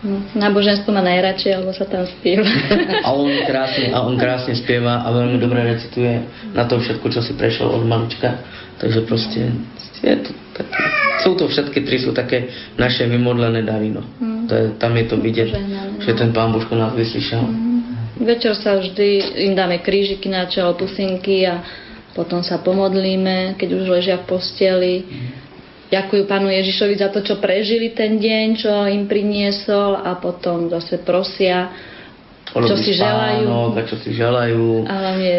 No, 0.05 0.21
náboženstvo 0.37 0.93
má 0.93 1.01
najradšej, 1.01 1.57
alebo 1.57 1.73
sa 1.73 1.89
tam 1.89 2.05
spieva. 2.05 2.45
a 3.07 3.09
on 3.09 3.25
krásne, 3.49 3.89
a 3.89 4.05
on 4.05 4.21
krásne 4.21 4.53
spieva 4.53 5.01
a 5.01 5.09
veľmi 5.09 5.41
dobre 5.41 5.65
recituje 5.65 6.29
na 6.53 6.69
to 6.69 6.77
všetko, 6.77 7.09
čo 7.09 7.25
si 7.25 7.33
prešiel 7.33 7.73
od 7.73 7.89
malička. 7.89 8.37
Takže 8.85 9.01
proste 9.09 9.49
je 10.05 10.17
to 10.21 10.31
také, 10.53 10.77
sú 11.25 11.31
to 11.41 11.49
všetky 11.49 11.89
tri 11.89 11.97
sú 11.97 12.13
také 12.13 12.53
naše 12.77 13.09
vymodlené 13.09 13.65
dary. 13.65 13.89
No. 13.89 14.05
Mm. 14.21 14.45
To 14.45 14.53
je, 14.53 14.65
tam 14.77 14.93
je 14.93 15.05
to 15.09 15.17
vidieť, 15.17 15.49
že 16.05 16.13
ten 16.13 16.37
pán 16.37 16.53
Božko 16.53 16.77
nás 16.77 16.93
vyslyšal. 16.93 17.41
Mm. 17.41 17.75
Večer 18.15 18.55
sa 18.55 18.79
vždy 18.79 19.41
im 19.49 19.59
dáme 19.59 19.83
krížiky 19.83 20.31
na 20.31 20.47
čelo, 20.47 20.79
pusinky 20.79 21.49
a 21.49 21.65
potom 22.15 22.41
sa 22.47 22.63
pomodlíme, 22.63 23.59
keď 23.59 23.69
už 23.75 23.85
ležia 23.91 24.17
v 24.23 24.27
posteli. 24.31 24.95
Ďakujú 25.91 26.31
pánu 26.31 26.49
Ježišovi 26.49 26.95
za 26.97 27.11
to, 27.11 27.21
čo 27.21 27.43
prežili 27.43 27.93
ten 27.93 28.17
deň, 28.23 28.47
čo 28.57 28.71
im 28.89 29.05
priniesol 29.11 29.99
a 29.99 30.17
potom 30.17 30.71
zase 30.71 31.03
prosia, 31.03 31.75
čo 32.51 32.75
si 32.79 32.95
želajú. 32.95 33.75
A 33.75 33.83
čo 33.83 33.97
si 33.99 34.11
želajú. 34.15 34.87
A 34.87 34.93
hlavne 34.95 35.35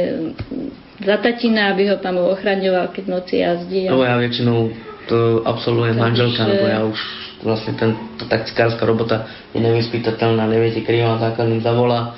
za 1.00 1.18
tatina, 1.20 1.72
aby 1.72 1.92
ho 1.92 1.98
pán 2.00 2.16
ochraňoval, 2.20 2.92
keď 2.92 3.04
noci 3.08 3.44
jazdí. 3.44 3.88
No 3.88 4.04
ja 4.04 4.20
väčšinou 4.20 4.72
to 5.08 5.44
absolvuje 5.44 5.96
manželka, 5.96 6.44
lebo 6.48 6.66
ja 6.68 6.82
už 6.88 7.00
vlastne 7.44 7.76
ten, 7.78 7.92
tá 8.20 8.26
taktikárska 8.26 8.84
robota 8.84 9.28
je 9.52 9.60
nevyspytateľná, 9.60 10.50
neviete, 10.50 10.82
kedy 10.82 11.04
vám 11.04 11.20
základný 11.22 11.62
zavolá 11.62 12.16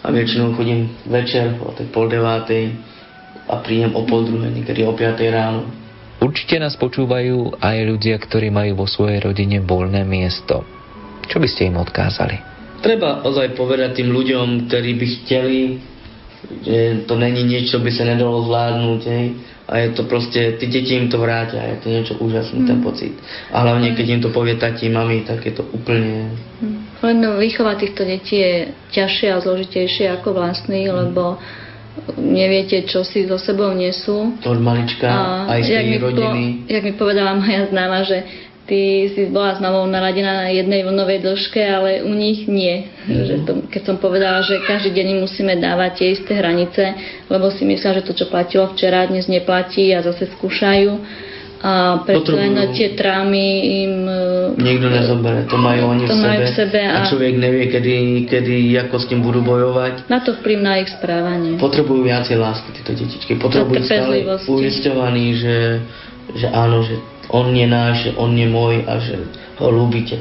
a 0.00 0.06
väčšinou 0.08 0.56
chodím 0.56 0.94
večer 1.04 1.58
o 1.60 1.74
tej 1.76 1.90
pol 1.92 2.08
devátej 2.08 2.72
a 3.50 3.58
príjem 3.58 3.92
o 3.98 4.06
pol 4.06 4.30
druhej, 4.30 4.54
niekedy 4.54 4.86
o 4.86 4.94
piatej 4.94 5.28
ráno. 5.34 5.66
Určite 6.22 6.60
nás 6.62 6.76
počúvajú 6.76 7.58
aj 7.58 7.76
ľudia, 7.82 8.16
ktorí 8.20 8.52
majú 8.52 8.84
vo 8.84 8.86
svojej 8.86 9.24
rodine 9.24 9.58
voľné 9.58 10.06
miesto. 10.06 10.62
Čo 11.26 11.42
by 11.42 11.48
ste 11.48 11.72
im 11.72 11.80
odkázali? 11.80 12.36
Treba 12.80 13.26
ozaj 13.26 13.56
povedať 13.58 14.00
tým 14.00 14.12
ľuďom, 14.12 14.68
ktorí 14.68 14.90
by 14.96 15.06
chceli 15.20 15.58
že 16.40 17.04
to 17.04 17.20
není 17.20 17.44
niečo, 17.44 17.84
by 17.84 17.92
sa 17.92 18.08
nedalo 18.08 18.40
zvládnuť, 18.48 19.00
hej. 19.06 19.26
A 19.70 19.86
je 19.86 19.88
to 19.94 20.02
proste, 20.10 20.58
tí 20.58 20.66
deti 20.66 20.98
im 20.98 21.06
to 21.06 21.20
vrátia, 21.22 21.62
je 21.62 21.78
to 21.78 21.88
niečo 21.92 22.14
úžasné, 22.18 22.64
mm. 22.64 22.66
ten 22.66 22.78
pocit. 22.82 23.14
A 23.54 23.62
hlavne, 23.62 23.94
keď 23.94 24.06
im 24.18 24.20
to 24.24 24.34
povie 24.34 24.58
tati, 24.58 24.90
mami, 24.90 25.22
tak 25.22 25.46
je 25.46 25.54
to 25.54 25.62
úplne... 25.70 26.34
Mm. 26.58 26.80
Len 27.06 27.18
výchova 27.38 27.78
týchto 27.78 28.02
detí 28.02 28.42
je 28.42 28.74
ťažšie 28.90 29.28
a 29.30 29.38
zložitejšie 29.38 30.10
ako 30.10 30.34
vlastný, 30.34 30.90
mm. 30.90 30.92
lebo 31.06 31.38
neviete, 32.16 32.86
čo 32.86 33.02
si 33.02 33.26
so 33.26 33.36
sebou 33.36 33.74
nesú. 33.74 34.34
Od 34.40 34.60
malička, 34.62 35.08
a 35.10 35.58
aj 35.58 35.60
z 35.64 35.68
tej 35.68 35.98
rodiny. 35.98 36.42
Po, 36.64 36.72
jak 36.72 36.82
mi 36.86 36.94
povedala 36.94 37.34
moja 37.34 37.66
známa, 37.68 38.06
že 38.06 38.18
ty 38.70 39.10
si 39.10 39.26
bola 39.26 39.58
s 39.58 39.60
mamou 39.60 39.82
naladená 39.90 40.46
na 40.46 40.48
jednej 40.54 40.86
vlnovej 40.86 41.26
dĺžke, 41.26 41.58
ale 41.58 42.06
u 42.06 42.14
nich 42.14 42.46
nie. 42.46 42.86
Mm. 43.10 43.26
Že 43.26 43.34
to, 43.42 43.52
keď 43.66 43.82
som 43.82 43.96
povedala, 43.98 44.46
že 44.46 44.62
každý 44.62 44.94
deň 44.94 45.26
musíme 45.26 45.58
dávať 45.58 45.90
tie 45.98 46.08
isté 46.14 46.38
hranice, 46.38 46.94
lebo 47.26 47.50
si 47.50 47.66
myslia, 47.66 47.98
že 47.98 48.06
to, 48.06 48.14
čo 48.14 48.30
platilo 48.30 48.70
včera, 48.70 49.10
dnes 49.10 49.26
neplatí 49.26 49.90
a 49.90 50.06
zase 50.06 50.30
skúšajú. 50.38 50.90
A 51.60 52.00
preto 52.08 52.32
len 52.32 52.56
tie 52.72 52.96
trámy 52.96 53.44
im... 53.84 54.08
E, 54.08 54.56
Niekto 54.56 54.88
nezobere, 54.88 55.44
to 55.44 55.60
majú 55.60 55.92
oni 55.92 56.08
to 56.08 56.16
v, 56.16 56.24
sebe, 56.24 56.24
majú 56.24 56.40
v 56.40 56.52
sebe 56.56 56.80
a, 56.80 56.96
a 56.96 56.98
človek 57.04 57.34
nevie, 57.36 57.64
kedy, 57.68 57.94
kedy, 58.24 58.56
ako 58.88 58.96
s 58.96 59.04
tým 59.12 59.20
budú 59.20 59.44
bojovať. 59.44 60.08
Na 60.08 60.24
to 60.24 60.40
vplyv 60.40 60.58
na 60.64 60.80
ich 60.80 60.88
správanie. 60.88 61.60
Potrebujú 61.60 62.08
viacej 62.08 62.40
lásky, 62.40 62.80
tieto 62.80 62.96
detičky. 62.96 63.36
Potrebujú 63.36 63.76
stále 63.84 64.24
uistovaní, 64.48 65.36
že, 65.36 65.84
že 66.32 66.48
áno, 66.48 66.80
že 66.80 66.96
on 67.28 67.52
je 67.52 67.66
náš, 67.68 68.08
on 68.16 68.32
je 68.32 68.48
môj 68.48 68.80
a 68.88 68.96
že 68.96 69.20
ho 69.60 69.68
ľúbite. 69.68 70.16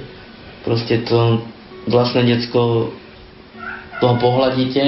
Proste 0.68 1.08
to 1.08 1.48
vlastné 1.88 2.36
decko 2.36 2.92
toho 4.04 4.16
pohľadíte 4.20 4.84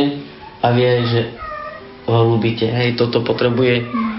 a 0.60 0.68
vie, 0.76 0.92
že 1.08 1.22
ho 2.12 2.28
ľúbite. 2.28 2.68
Hej, 2.68 3.00
toto 3.00 3.24
potrebuje 3.24 3.88
mm-hmm. 3.88 4.11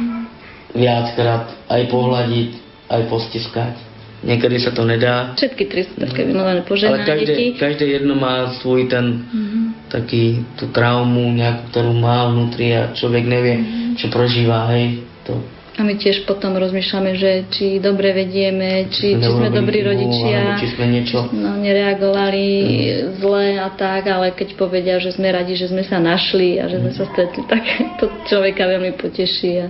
Viackrát 0.73 1.53
aj 1.69 1.83
pohľadiť, 1.89 2.51
aj 2.89 3.03
postiskať. 3.09 3.75
Niekedy 4.23 4.57
sa 4.63 4.71
to 4.71 4.87
nedá. 4.87 5.35
Všetky 5.35 5.65
tri 5.67 5.83
sú 5.83 5.99
také 5.99 6.23
vymované 6.23 6.63
poženané 6.63 7.03
Ale 7.03 7.11
každé, 7.11 7.35
každé 7.59 7.85
jedno 7.99 8.15
má 8.15 8.55
svoj 8.63 8.87
ten 8.87 9.27
mm-hmm. 9.27 9.65
taký, 9.91 10.47
tú 10.55 10.71
traumu 10.71 11.27
nejakú, 11.35 11.75
ktorú 11.75 11.91
má 11.99 12.31
vnútri 12.31 12.71
a 12.71 12.95
človek 12.95 13.27
nevie, 13.27 13.59
mm-hmm. 13.59 13.99
čo 13.99 14.07
prožíva, 14.15 14.71
hej. 14.71 15.03
To 15.27 15.43
a 15.73 15.81
my 15.89 15.97
tiež 15.97 16.29
potom 16.29 16.53
rozmýšľame, 16.61 17.17
že 17.17 17.31
či 17.49 17.81
dobre 17.81 18.13
vedieme, 18.13 18.93
či, 18.93 19.17
či 19.17 19.25
sme 19.25 19.49
dobrí 19.49 19.81
rodičia, 19.81 20.61
či 20.61 20.69
sme 20.77 20.85
niečo... 20.85 21.33
no, 21.33 21.57
nereagovali 21.57 22.45
mm. 22.45 23.25
zle 23.25 23.57
a 23.57 23.73
tak, 23.73 24.05
ale 24.05 24.37
keď 24.37 24.61
povedia, 24.61 25.01
že 25.01 25.17
sme 25.17 25.33
radi, 25.33 25.57
že 25.57 25.73
sme 25.73 25.81
sa 25.81 25.97
našli 25.97 26.61
a 26.61 26.69
že 26.69 26.77
sme 26.77 26.93
sa 26.93 27.09
stretli, 27.09 27.49
tak 27.49 27.65
to 27.97 28.05
človeka 28.29 28.69
veľmi 28.69 29.01
poteší 29.01 29.65
a 29.65 29.67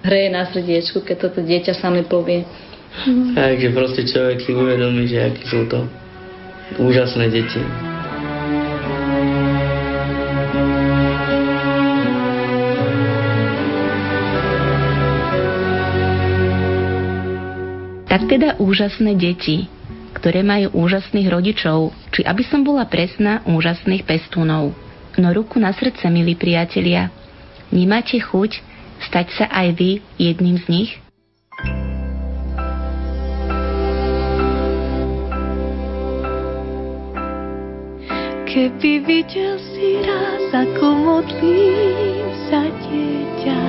hreje 0.00 0.28
na 0.32 0.48
srdiečku, 0.48 1.04
keď 1.04 1.16
toto 1.28 1.40
dieťa 1.44 1.76
same 1.76 2.04
povie. 2.08 2.44
Mm. 3.06 3.38
Takže 3.38 3.68
proste 3.70 4.02
človek 4.08 4.42
si 4.42 4.50
uvedomí, 4.50 5.06
že 5.06 5.30
akí 5.30 5.44
sú 5.46 5.68
to 5.70 5.86
úžasné 6.80 7.30
deti. 7.30 7.62
Tak 18.10 18.26
teda 18.26 18.58
úžasné 18.58 19.14
deti, 19.14 19.70
ktoré 20.18 20.42
majú 20.42 20.74
úžasných 20.74 21.30
rodičov, 21.30 21.94
či 22.10 22.26
aby 22.26 22.42
som 22.42 22.66
bola 22.66 22.82
presná, 22.90 23.38
úžasných 23.46 24.02
pestúnov. 24.02 24.74
No 25.14 25.30
ruku 25.30 25.62
na 25.62 25.70
srdce, 25.70 26.10
milí 26.10 26.34
priatelia, 26.34 27.14
nemáte 27.70 28.18
chuť 28.18 28.69
stať 29.08 29.26
sa 29.36 29.46
aj 29.48 29.68
vy 29.80 29.90
jedným 30.20 30.60
z 30.60 30.66
nich? 30.68 30.90
Keby 38.50 39.06
videl 39.06 39.62
si 39.62 40.02
raz, 40.02 40.50
ako 40.50 40.86
modlím 40.90 42.26
sa 42.50 42.66
dieťa, 42.66 43.62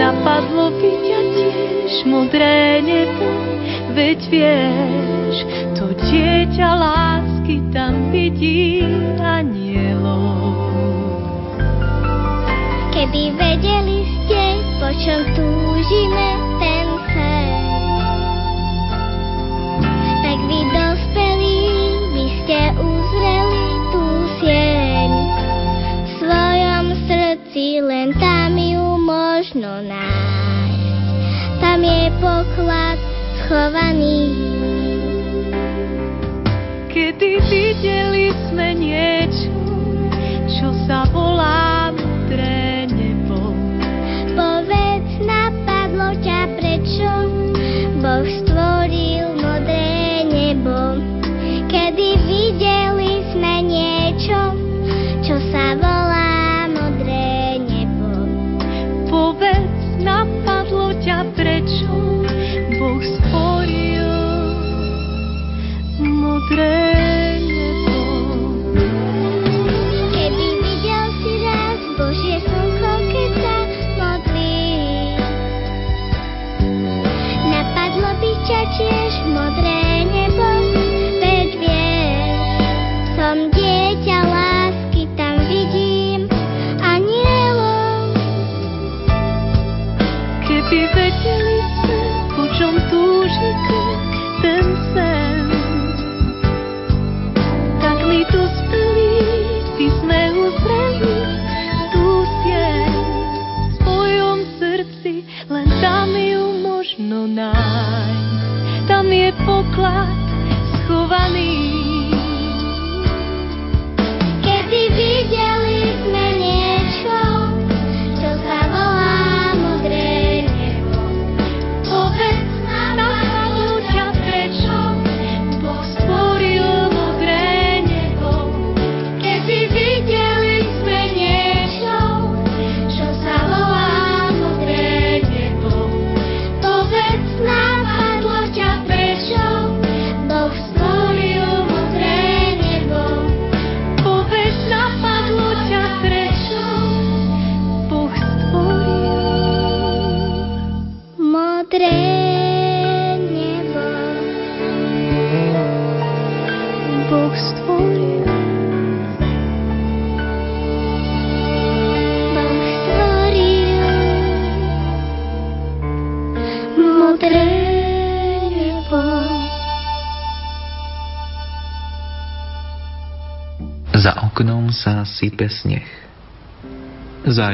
napadlo 0.00 0.72
by 0.80 0.90
ťa 1.04 1.20
tiež 1.36 1.92
modré 2.08 2.80
nebo, 2.80 3.28
veď 3.92 4.20
vieš, 4.32 5.36
to 5.76 5.92
dieťa 6.00 6.70
lásky 6.80 7.60
tam 7.76 8.08
vidí 8.08 8.88
anielov. 9.20 10.65
Keby 12.96 13.28
vedeli 13.36 14.08
ste, 14.08 14.42
po 14.80 14.88
čom 14.88 15.20
túžime 15.36 16.28
ten 16.56 16.88
sen, 17.12 17.52
tak 20.24 20.38
vy 20.48 20.60
dospelí 20.72 21.60
by 22.16 22.24
ste 22.40 22.58
uzreli 22.80 23.68
tú 23.92 24.04
sieň. 24.40 25.10
V 25.76 26.08
svojom 26.24 26.86
srdci 27.04 27.84
len 27.84 28.16
tam 28.16 28.56
ju 28.56 28.96
možno 28.96 29.84
nájsť. 29.84 31.04
Tam 31.60 31.84
je 31.84 32.04
poklad 32.16 32.98
schovaný. 33.44 34.32
Kedy 36.88 37.44
videli 37.44 38.32
sme 38.48 38.72
niečo, 38.72 39.52
čo 40.48 40.72
sa 40.88 41.04
volá 41.12 41.65
ťa 46.22 46.38
prečo? 46.60 47.08
Boh 47.98 48.26
stvoril 48.26 48.55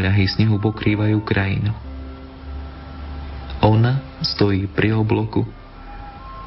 Záľahy 0.02 0.26
snehu 0.34 0.58
pokrývajú 0.58 1.22
krajinu. 1.22 1.70
Ona 3.62 4.18
stojí 4.18 4.66
pri 4.66 4.98
obloku 4.98 5.46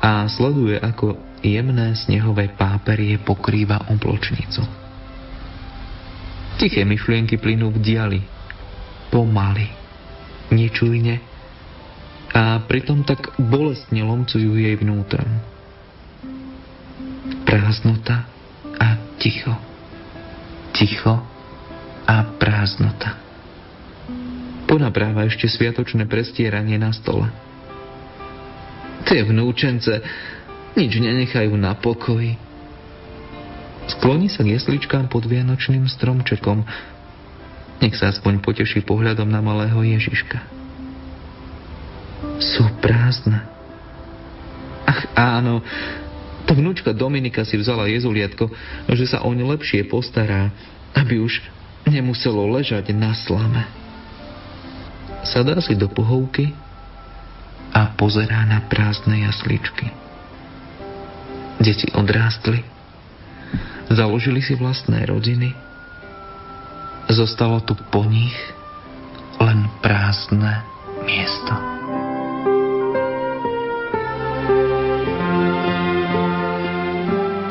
a 0.04 0.28
sleduje, 0.28 0.76
ako 0.76 1.40
jemné 1.40 1.96
snehové 1.96 2.52
páperie 2.52 3.16
pokrýva 3.16 3.88
obločnicu. 3.96 4.60
Tiché 6.60 6.84
myšlienky 6.84 7.40
plynú 7.40 7.72
v 7.72 7.80
diali, 7.80 8.22
pomaly, 9.08 9.72
nečujne 10.52 11.24
a 12.36 12.60
pritom 12.60 13.08
tak 13.08 13.40
bolestne 13.40 14.04
lomcujú 14.04 14.52
jej 14.52 14.76
vnútrom. 14.76 15.32
Prázdnota 17.48 18.28
a 18.84 19.00
ticho. 19.16 19.56
Ticho 20.76 21.24
a 22.04 22.16
prázdnota. 22.36 23.25
Ponapráva 24.66 25.30
ešte 25.30 25.46
sviatočné 25.46 26.10
prestieranie 26.10 26.82
na 26.82 26.90
stole. 26.90 27.30
Tie 29.06 29.22
vnúčence 29.22 30.02
nič 30.74 30.98
nenechajú 30.98 31.54
na 31.54 31.78
pokoji. 31.78 32.36
Skloní 33.86 34.34
sa 34.34 34.42
k 34.42 34.58
jesličkám 34.58 35.08
pod 35.14 35.30
vianočným 35.30 35.86
stromčekom. 35.86 36.66
Nech 37.86 37.94
sa 37.94 38.10
aspoň 38.10 38.42
poteší 38.42 38.82
pohľadom 38.82 39.30
na 39.30 39.46
malého 39.46 39.78
Ježiška. 39.86 40.42
Sú 42.42 42.66
prázdne. 42.82 43.46
Ach 44.90 45.02
áno, 45.14 45.62
tá 46.50 46.58
vnúčka 46.58 46.90
Dominika 46.94 47.46
si 47.46 47.62
vzala 47.62 47.86
jezuliatko, 47.90 48.50
že 48.90 49.06
sa 49.06 49.22
oň 49.22 49.46
lepšie 49.54 49.86
postará, 49.86 50.50
aby 50.98 51.22
už 51.22 51.46
nemuselo 51.86 52.50
ležať 52.50 52.90
na 52.94 53.14
slame. 53.14 53.85
Sadá 55.26 55.58
si 55.58 55.74
do 55.74 55.90
pohovky 55.90 56.54
a 57.74 57.92
pozerá 57.98 58.46
na 58.46 58.62
prázdne 58.70 59.26
jasličky. 59.26 59.90
Deti 61.58 61.90
odrástli, 61.98 62.62
založili 63.90 64.40
si 64.46 64.54
vlastné 64.54 65.04
rodiny, 65.10 65.52
zostalo 67.10 67.60
tu 67.66 67.74
po 67.90 68.06
nich 68.06 68.38
len 69.42 69.66
prázdne 69.82 70.62
miesto. 71.04 71.54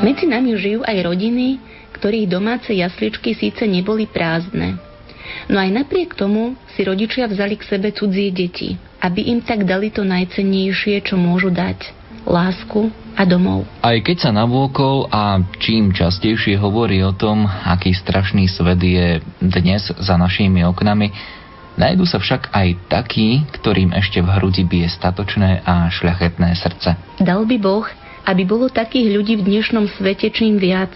Medzi 0.04 0.28
nami 0.28 0.52
žijú 0.60 0.84
aj 0.84 0.98
rodiny, 1.00 1.58
ktorých 1.96 2.28
domáce 2.28 2.70
jasličky 2.70 3.32
síce 3.32 3.64
neboli 3.64 4.04
prázdne. 4.04 4.93
No 5.50 5.60
aj 5.60 5.70
napriek 5.70 6.16
tomu 6.16 6.56
si 6.74 6.82
rodičia 6.82 7.28
vzali 7.28 7.58
k 7.58 7.68
sebe 7.68 7.92
cudzie 7.92 8.30
deti, 8.30 8.78
aby 9.00 9.30
im 9.30 9.40
tak 9.44 9.68
dali 9.68 9.92
to 9.92 10.02
najcennejšie, 10.02 11.04
čo 11.04 11.14
môžu 11.20 11.52
dať 11.52 12.04
lásku 12.24 12.88
a 13.14 13.22
domov. 13.28 13.68
Aj 13.84 13.94
keď 14.00 14.16
sa 14.28 14.30
navôkol 14.32 15.12
a 15.12 15.38
čím 15.60 15.92
častejšie 15.92 16.56
hovorí 16.56 17.04
o 17.04 17.12
tom, 17.12 17.44
aký 17.44 17.92
strašný 17.92 18.48
svet 18.48 18.80
je 18.80 19.20
dnes 19.38 19.82
za 19.84 20.16
našimi 20.16 20.64
oknami, 20.64 21.12
Najdu 21.74 22.06
sa 22.06 22.22
však 22.22 22.54
aj 22.54 22.86
takí, 22.86 23.42
ktorým 23.50 23.90
ešte 23.98 24.22
v 24.22 24.30
hrudi 24.38 24.62
bije 24.62 24.86
statočné 24.94 25.66
a 25.66 25.90
šľachetné 25.90 26.54
srdce. 26.54 26.94
Dal 27.18 27.42
by 27.42 27.58
Boh, 27.58 27.82
aby 28.30 28.46
bolo 28.46 28.70
takých 28.70 29.10
ľudí 29.10 29.34
v 29.42 29.58
dnešnom 29.58 29.90
svete 29.98 30.30
čím 30.30 30.54
viac. 30.54 30.94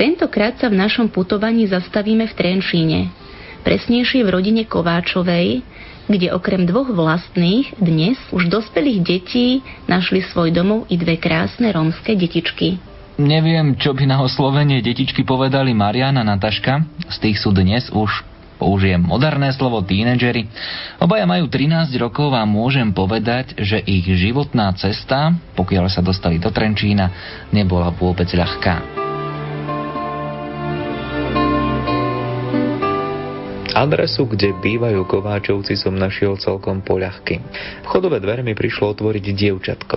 Tentokrát 0.00 0.56
sa 0.56 0.72
v 0.72 0.80
našom 0.80 1.12
putovaní 1.12 1.68
zastavíme 1.68 2.32
v 2.32 2.36
Trenčíne. 2.36 3.00
Presnejšie 3.66 4.22
v 4.22 4.30
rodine 4.30 4.62
Kováčovej, 4.62 5.58
kde 6.06 6.30
okrem 6.30 6.70
dvoch 6.70 6.86
vlastných 6.86 7.74
dnes 7.82 8.14
už 8.30 8.46
dospelých 8.46 9.02
detí 9.02 9.58
našli 9.90 10.22
svoj 10.22 10.54
domov 10.54 10.86
i 10.86 10.94
dve 10.94 11.18
krásne 11.18 11.74
rómske 11.74 12.14
detičky. 12.14 12.78
Neviem, 13.18 13.74
čo 13.74 13.90
by 13.90 14.06
na 14.06 14.22
oslovenie 14.22 14.78
detičky 14.86 15.26
povedali 15.26 15.74
Mariana 15.74 16.22
Nataška, 16.22 16.86
z 17.10 17.16
tých 17.18 17.42
sú 17.42 17.50
dnes 17.50 17.90
už 17.90 18.22
použijem 18.62 19.02
moderné 19.02 19.50
slovo 19.50 19.82
tínedžery. 19.82 20.46
Obaja 21.02 21.26
majú 21.26 21.50
13 21.50 21.90
rokov 21.98 22.38
a 22.38 22.46
môžem 22.46 22.94
povedať, 22.94 23.58
že 23.58 23.82
ich 23.82 24.06
životná 24.06 24.70
cesta, 24.78 25.34
pokiaľ 25.58 25.90
sa 25.90 26.06
dostali 26.06 26.38
do 26.38 26.54
Trenčína, 26.54 27.10
nebola 27.50 27.90
vôbec 27.90 28.30
ľahká. 28.30 29.05
Adresu, 33.76 34.24
kde 34.24 34.56
bývajú 34.56 35.04
Kováčovci, 35.04 35.76
som 35.76 35.92
našiel 35.92 36.40
celkom 36.40 36.80
poľahky. 36.80 37.44
Vchodové 37.84 38.24
dvere 38.24 38.40
mi 38.40 38.56
prišlo 38.56 38.96
otvoriť 38.96 39.24
dievčatko. 39.36 39.96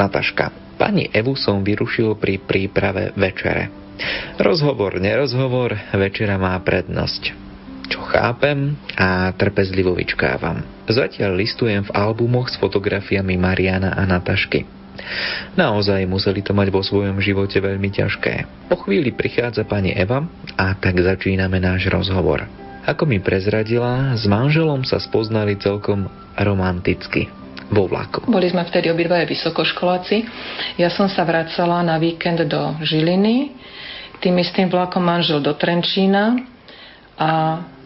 Nataška. 0.00 0.80
Pani 0.80 1.12
Evu 1.12 1.36
som 1.36 1.60
vyrušil 1.60 2.16
pri 2.16 2.40
príprave 2.40 3.12
večere. 3.12 3.68
Rozhovor, 4.40 4.96
nerozhovor, 4.96 5.76
večera 5.92 6.40
má 6.40 6.56
prednosť. 6.64 7.36
Čo 7.92 8.00
chápem 8.08 8.72
a 8.96 9.28
trpezlivo 9.36 9.92
vyčkávam. 9.92 10.64
Zatiaľ 10.88 11.36
listujem 11.36 11.84
v 11.84 11.92
albumoch 11.92 12.48
s 12.48 12.56
fotografiami 12.56 13.36
Mariana 13.36 14.00
a 14.00 14.08
Natašky. 14.08 14.64
Naozaj 15.60 16.08
museli 16.08 16.40
to 16.40 16.56
mať 16.56 16.72
vo 16.72 16.80
svojom 16.80 17.20
živote 17.20 17.60
veľmi 17.60 17.92
ťažké. 17.92 18.64
Po 18.72 18.80
chvíli 18.80 19.12
prichádza 19.12 19.68
pani 19.68 19.92
Eva 19.92 20.24
a 20.56 20.72
tak 20.72 20.96
začíname 21.04 21.60
náš 21.60 21.84
rozhovor. 21.92 22.48
Ako 22.88 23.04
mi 23.04 23.20
prezradila, 23.20 24.16
s 24.16 24.24
manželom 24.24 24.88
sa 24.88 24.96
spoznali 24.96 25.60
celkom 25.60 26.08
romanticky 26.36 27.28
vo 27.70 27.86
vlaku. 27.86 28.26
Boli 28.26 28.50
sme 28.50 28.66
vtedy 28.66 28.90
obidvaja 28.90 29.28
vysokoškoláci. 29.28 30.26
Ja 30.80 30.90
som 30.90 31.06
sa 31.06 31.22
vracala 31.22 31.84
na 31.86 32.00
víkend 32.00 32.42
do 32.50 32.74
Žiliny, 32.82 33.54
tým 34.18 34.36
istým 34.42 34.68
vlakom 34.68 35.00
manžel 35.00 35.40
do 35.40 35.54
Trenčína 35.54 36.40
a 37.16 37.30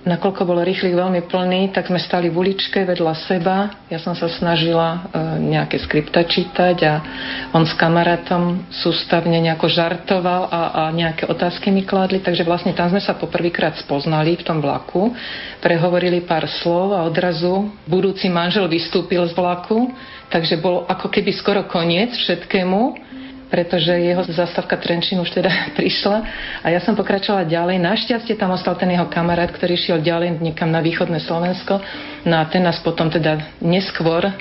nakoľko 0.05 0.45
bol 0.45 0.61
rýchlych 0.61 0.93
veľmi 0.93 1.25
plný, 1.27 1.73
tak 1.73 1.89
sme 1.89 1.97
stali 1.97 2.29
v 2.29 2.37
uličke 2.37 2.85
vedľa 2.85 3.15
seba. 3.25 3.73
Ja 3.89 3.97
som 3.97 4.13
sa 4.13 4.29
snažila 4.29 4.89
e, 4.89 4.99
nejaké 5.41 5.81
skripta 5.81 6.21
čítať 6.29 6.77
a 6.85 6.95
on 7.57 7.65
s 7.65 7.73
kamarátom 7.73 8.69
sústavne 8.69 9.41
nejako 9.41 9.67
žartoval 9.73 10.53
a, 10.53 10.63
a 10.77 10.83
nejaké 10.93 11.25
otázky 11.25 11.73
mi 11.73 11.89
kladli, 11.89 12.21
takže 12.21 12.45
vlastne 12.45 12.77
tam 12.77 12.93
sme 12.93 13.01
sa 13.01 13.17
poprvýkrát 13.17 13.81
spoznali 13.81 14.37
v 14.37 14.45
tom 14.45 14.61
vlaku, 14.61 15.11
prehovorili 15.65 16.21
pár 16.23 16.45
slov 16.61 16.93
a 16.93 17.03
odrazu 17.09 17.73
budúci 17.89 18.29
manžel 18.29 18.69
vystúpil 18.69 19.25
z 19.25 19.33
vlaku, 19.33 19.89
takže 20.29 20.61
bol 20.61 20.85
ako 20.85 21.09
keby 21.09 21.33
skoro 21.33 21.65
koniec 21.65 22.13
všetkému 22.13 23.05
pretože 23.55 23.95
jeho 23.95 24.27
zastávka 24.27 24.75
Trenčín 24.83 25.23
už 25.23 25.31
teda 25.31 25.47
prišla 25.79 26.17
a 26.59 26.67
ja 26.75 26.83
som 26.83 26.99
pokračovala 26.99 27.47
ďalej. 27.47 27.79
Našťastie 27.79 28.35
tam 28.35 28.51
ostal 28.51 28.75
ten 28.75 28.91
jeho 28.91 29.07
kamarát, 29.07 29.55
ktorý 29.55 29.79
šiel 29.79 30.03
ďalej 30.03 30.43
niekam 30.43 30.75
na 30.75 30.83
východné 30.83 31.23
Slovensko. 31.23 31.79
No 32.27 32.43
a 32.43 32.51
ten 32.51 32.67
nás 32.67 32.83
potom 32.83 33.07
teda 33.07 33.55
neskôr 33.63 34.27
e, 34.27 34.35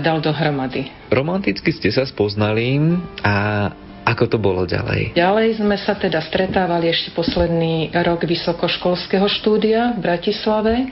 dal 0.00 0.24
dohromady. 0.24 0.88
Romanticky 1.12 1.68
ste 1.68 1.92
sa 1.92 2.08
spoznali 2.08 2.80
a 3.20 3.68
ako 4.08 4.24
to 4.24 4.38
bolo 4.40 4.64
ďalej? 4.64 5.12
Ďalej 5.12 5.60
sme 5.60 5.76
sa 5.76 5.92
teda 5.92 6.24
stretávali 6.24 6.88
ešte 6.88 7.12
posledný 7.12 7.92
rok 7.92 8.24
vysokoškolského 8.24 9.28
štúdia 9.28 9.92
v 9.92 10.00
Bratislave. 10.00 10.88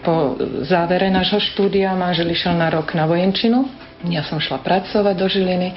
Po 0.00 0.38
závere 0.64 1.10
nášho 1.10 1.42
štúdia 1.42 1.92
manžel 1.98 2.30
išiel 2.30 2.54
na 2.54 2.70
rok 2.70 2.94
na 2.94 3.04
vojenčinu. 3.04 3.85
Ja 4.04 4.20
som 4.28 4.36
šla 4.36 4.60
pracovať 4.60 5.14
do 5.16 5.26
Žiliny. 5.26 5.70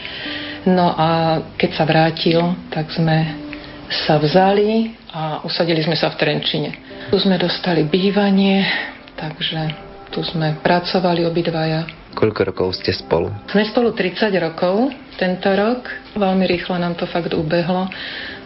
No 0.68 0.92
a 0.92 1.40
keď 1.56 1.70
sa 1.72 1.88
vrátil, 1.88 2.40
tak 2.68 2.92
sme 2.92 3.48
sa 3.88 4.20
vzali 4.20 4.92
a 5.16 5.40
usadili 5.48 5.80
sme 5.80 5.96
sa 5.96 6.12
v 6.12 6.20
Trenčine. 6.20 6.70
Tu 7.10 7.18
sme 7.18 7.40
dostali 7.40 7.88
bývanie, 7.88 8.68
takže 9.16 9.72
tu 10.12 10.20
sme 10.22 10.60
pracovali 10.60 11.24
obidvaja. 11.24 11.88
Koľko 12.14 12.42
rokov 12.52 12.68
ste 12.76 12.92
spolu? 12.92 13.32
Sme 13.48 13.64
spolu 13.70 13.96
30 13.96 14.34
rokov 14.42 14.92
tento 15.16 15.48
rok. 15.56 15.88
Veľmi 16.18 16.44
rýchlo 16.50 16.76
nám 16.76 17.00
to 17.00 17.08
fakt 17.08 17.32
ubehlo. 17.32 17.88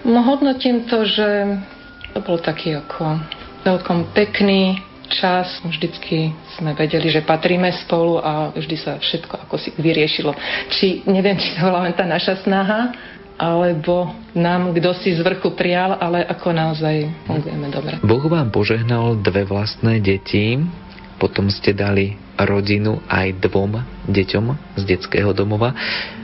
No 0.06 0.20
hodnotím 0.22 0.86
to, 0.86 1.08
že 1.08 1.58
to 2.14 2.20
bol 2.22 2.38
taký 2.38 2.78
ako 2.78 3.18
celkom 3.64 4.12
pekný, 4.12 4.78
čas. 5.10 5.60
Vždycky 5.64 6.32
sme 6.60 6.76
vedeli, 6.76 7.10
že 7.10 7.26
patríme 7.26 7.72
spolu 7.84 8.20
a 8.20 8.52
vždy 8.54 8.76
sa 8.80 9.00
všetko 9.00 9.48
ako 9.48 9.56
si 9.60 9.70
vyriešilo. 9.76 10.32
Či, 10.72 11.08
neviem, 11.10 11.40
či 11.40 11.56
to 11.56 11.68
bola 11.68 11.88
len 11.90 11.96
tá 11.96 12.08
naša 12.08 12.44
snaha, 12.44 12.94
alebo 13.38 14.14
nám 14.38 14.72
kto 14.78 14.94
si 15.02 15.18
z 15.18 15.26
vrchu 15.26 15.58
prial, 15.58 15.98
ale 15.98 16.22
ako 16.24 16.54
naozaj 16.54 17.10
fungujeme 17.26 17.68
dobre. 17.74 17.94
Boh 18.06 18.24
vám 18.30 18.54
požehnal 18.54 19.18
dve 19.20 19.44
vlastné 19.44 20.00
deti, 20.00 20.62
potom 21.18 21.50
ste 21.50 21.74
dali 21.74 22.16
rodinu 22.38 23.02
aj 23.10 23.40
dvom 23.42 23.80
deťom 24.10 24.46
z 24.78 24.84
detského 24.86 25.32
domova. 25.34 25.74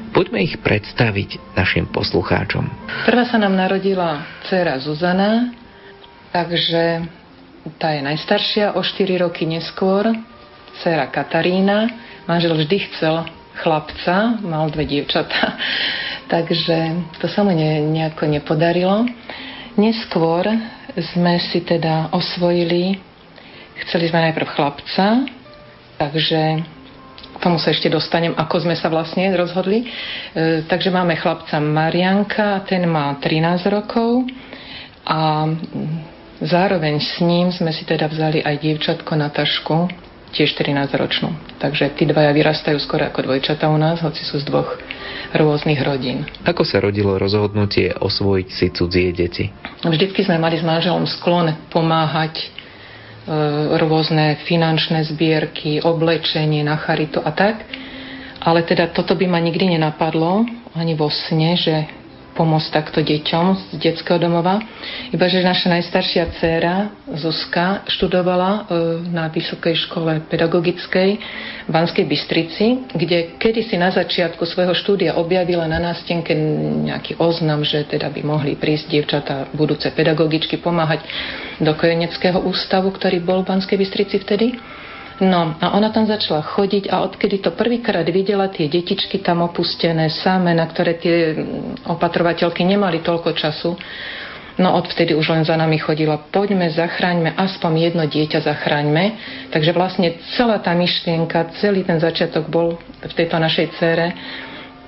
Poďme 0.09 0.41
ich 0.41 0.57
predstaviť 0.57 1.53
našim 1.53 1.85
poslucháčom. 1.93 2.65
Prvá 3.05 3.23
sa 3.29 3.37
nám 3.37 3.53
narodila 3.53 4.25
dcera 4.49 4.81
Zuzana, 4.81 5.53
takže 6.33 7.05
tá 7.77 7.93
je 7.93 8.01
najstaršia, 8.01 8.73
o 8.73 8.81
4 8.81 9.21
roky 9.21 9.45
neskôr, 9.45 10.09
dcera 10.79 11.11
Katarína. 11.11 11.91
Manžel 12.25 12.55
vždy 12.55 12.77
chcel 12.89 13.27
chlapca, 13.59 14.39
mal 14.41 14.71
dve 14.71 14.87
dievčatá, 14.87 15.59
takže 16.33 16.77
to 17.19 17.27
sa 17.27 17.43
mu 17.43 17.51
ne, 17.51 17.83
nejako 17.83 18.25
nepodarilo. 18.31 19.05
Neskôr 19.75 20.47
sme 21.13 21.37
si 21.39 21.61
teda 21.61 22.09
osvojili, 22.15 22.97
chceli 23.85 24.09
sme 24.09 24.31
najprv 24.31 24.47
chlapca, 24.55 25.27
takže 25.99 26.41
k 27.29 27.37
tomu 27.39 27.55
sa 27.55 27.71
ešte 27.71 27.87
dostanem, 27.87 28.35
ako 28.35 28.67
sme 28.67 28.75
sa 28.75 28.91
vlastne 28.91 29.31
rozhodli. 29.31 29.87
E, 29.87 29.87
takže 30.67 30.91
máme 30.91 31.15
chlapca 31.15 31.59
Marianka, 31.63 32.67
ten 32.67 32.83
má 32.83 33.15
13 33.15 33.63
rokov 33.71 34.27
a 35.07 35.47
Zároveň 36.39 37.03
s 37.03 37.19
ním 37.19 37.51
sme 37.51 37.75
si 37.75 37.83
teda 37.83 38.07
vzali 38.07 38.39
aj 38.39 38.55
dievčatko 38.63 39.11
na 39.19 39.27
tašku, 39.27 39.91
tiež 40.31 40.55
13-ročnú. 40.55 41.59
Takže 41.59 41.91
tí 41.97 42.05
dvaja 42.05 42.31
vyrastajú 42.31 42.77
skoro 42.79 43.09
ako 43.09 43.27
dvojčata 43.27 43.65
u 43.67 43.75
nás, 43.75 43.99
hoci 43.99 44.21
sú 44.23 44.39
z 44.39 44.45
dvoch 44.47 44.77
rôznych 45.33 45.81
rodín. 45.81 46.23
Ako 46.45 46.63
sa 46.63 46.79
rodilo 46.79 47.17
rozhodnutie 47.17 47.91
osvojiť 47.97 48.47
si 48.49 48.65
cudzie 48.71 49.11
deti? 49.11 49.49
Vždycky 49.83 50.23
sme 50.23 50.37
mali 50.37 50.61
s 50.61 50.65
manželom 50.65 51.03
sklon 51.09 51.69
pomáhať 51.73 52.39
e, 52.39 52.45
rôzne 53.81 54.39
finančné 54.45 55.05
zbierky, 55.09 55.81
oblečenie 55.81 56.61
na 56.63 56.77
charitu 56.77 57.19
a 57.19 57.33
tak. 57.33 57.65
Ale 58.39 58.63
teda 58.63 58.87
toto 58.95 59.19
by 59.19 59.27
ma 59.27 59.39
nikdy 59.43 59.75
nenapadlo, 59.75 60.47
ani 60.71 60.95
vo 60.95 61.11
sne, 61.11 61.59
že 61.59 61.98
pomôcť 62.39 62.71
takto 62.71 63.03
deťom 63.03 63.75
z 63.75 63.83
detského 63.83 64.15
domova. 64.15 64.63
Iba, 65.11 65.27
že 65.27 65.43
naša 65.43 65.75
najstaršia 65.75 66.31
dcéra 66.39 66.87
Zuzka 67.19 67.83
študovala 67.91 68.51
e, 68.55 68.61
na 69.11 69.27
Vysokej 69.27 69.75
škole 69.75 70.23
pedagogickej 70.31 71.09
v 71.67 71.69
Banskej 71.69 72.07
Bystrici, 72.07 72.87
kde 72.95 73.35
kedysi 73.35 73.75
na 73.75 73.91
začiatku 73.91 74.47
svojho 74.47 74.71
štúdia 74.71 75.19
objavila 75.19 75.67
na 75.67 75.83
nástenke 75.83 76.31
nejaký 76.87 77.19
oznam, 77.19 77.67
že 77.67 77.83
teda 77.83 78.07
by 78.07 78.23
mohli 78.23 78.55
prísť 78.55 78.87
dievčatá 78.87 79.51
budúce 79.51 79.91
pedagogičky 79.91 80.63
pomáhať 80.63 81.03
do 81.59 81.75
kojeneckého 81.75 82.39
ústavu, 82.39 82.95
ktorý 82.95 83.19
bol 83.19 83.43
v 83.43 83.51
Banskej 83.51 83.75
Bystrici 83.75 84.23
vtedy. 84.23 84.55
No 85.19 85.59
a 85.59 85.75
ona 85.75 85.91
tam 85.91 86.07
začala 86.07 86.39
chodiť 86.39 86.87
a 86.87 87.03
odkedy 87.03 87.43
to 87.43 87.51
prvýkrát 87.51 88.07
videla 88.07 88.47
tie 88.47 88.71
detičky 88.71 89.19
tam 89.19 89.43
opustené, 89.43 90.07
samé, 90.07 90.55
na 90.55 90.63
ktoré 90.63 90.95
tie 90.95 91.35
opatrovateľky 91.83 92.63
nemali 92.63 93.03
toľko 93.03 93.35
času, 93.35 93.75
No 94.59 94.75
odvtedy 94.75 95.15
už 95.15 95.31
len 95.31 95.47
za 95.47 95.55
nami 95.55 95.79
chodila, 95.79 96.19
poďme, 96.19 96.67
zachraňme, 96.67 97.31
aspoň 97.31 97.71
jedno 97.79 98.03
dieťa 98.03 98.43
zachraňme. 98.43 99.15
Takže 99.55 99.71
vlastne 99.71 100.19
celá 100.35 100.59
tá 100.59 100.75
myšlienka, 100.75 101.55
celý 101.63 101.87
ten 101.87 101.95
začiatok 101.95 102.51
bol 102.51 102.75
v 102.99 103.13
tejto 103.15 103.39
našej 103.39 103.79
cére, 103.79 104.11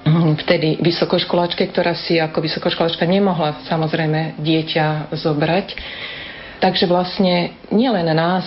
hm, 0.03 0.43
vtedy 0.43 0.75
vysokoškoláčke, 0.84 1.63
ktorá 1.71 1.95
si 1.95 2.19
ako 2.19 2.43
vysokoškoláčka 2.43 3.07
nemohla 3.07 3.63
samozrejme 3.63 4.43
dieťa 4.43 5.15
zobrať. 5.15 5.67
Takže 6.59 6.91
vlastne 6.91 7.55
nielen 7.71 8.11
nás, 8.11 8.43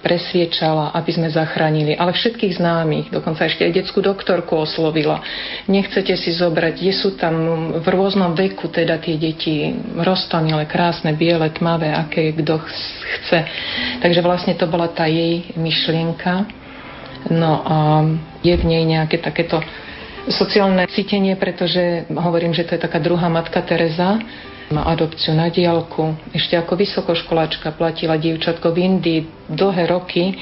presviečala, 0.00 0.96
aby 0.96 1.10
sme 1.12 1.28
zachránili, 1.28 1.92
ale 1.92 2.16
všetkých 2.16 2.56
známych, 2.56 3.06
dokonca 3.12 3.44
ešte 3.44 3.68
aj 3.68 3.72
detskú 3.76 4.00
doktorku 4.00 4.56
oslovila. 4.56 5.20
Nechcete 5.68 6.16
si 6.16 6.32
zobrať, 6.32 6.74
kde 6.80 6.92
sú 6.96 7.14
tam 7.20 7.34
v 7.76 7.86
rôznom 7.86 8.32
veku 8.32 8.72
teda 8.72 8.96
tie 8.98 9.20
deti 9.20 9.72
roztomilé, 10.00 10.64
krásne, 10.64 11.12
biele, 11.12 11.52
tmavé, 11.52 11.92
aké 11.92 12.32
kto 12.32 12.60
chce. 12.64 13.40
Takže 14.00 14.20
vlastne 14.24 14.56
to 14.56 14.64
bola 14.64 14.88
tá 14.88 15.04
jej 15.04 15.52
myšlienka. 15.54 16.48
No 17.28 17.60
a 17.66 17.76
je 18.40 18.54
v 18.54 18.64
nej 18.64 18.82
nejaké 18.88 19.20
takéto 19.20 19.60
sociálne 20.30 20.84
cítenie, 20.88 21.36
pretože 21.36 22.08
hovorím, 22.12 22.52
že 22.52 22.64
to 22.64 22.76
je 22.76 22.84
taká 22.84 23.00
druhá 23.00 23.28
matka 23.28 23.60
Teresa, 23.64 24.20
má 24.68 24.84
adopciu 24.84 25.32
na 25.32 25.48
diálku. 25.48 26.16
Ešte 26.36 26.56
ako 26.56 26.76
vysokoškoláčka 26.76 27.72
platila 27.72 28.20
dievčatko 28.20 28.72
v 28.72 28.76
Indii 28.84 29.20
dlhé 29.48 29.88
roky. 29.88 30.36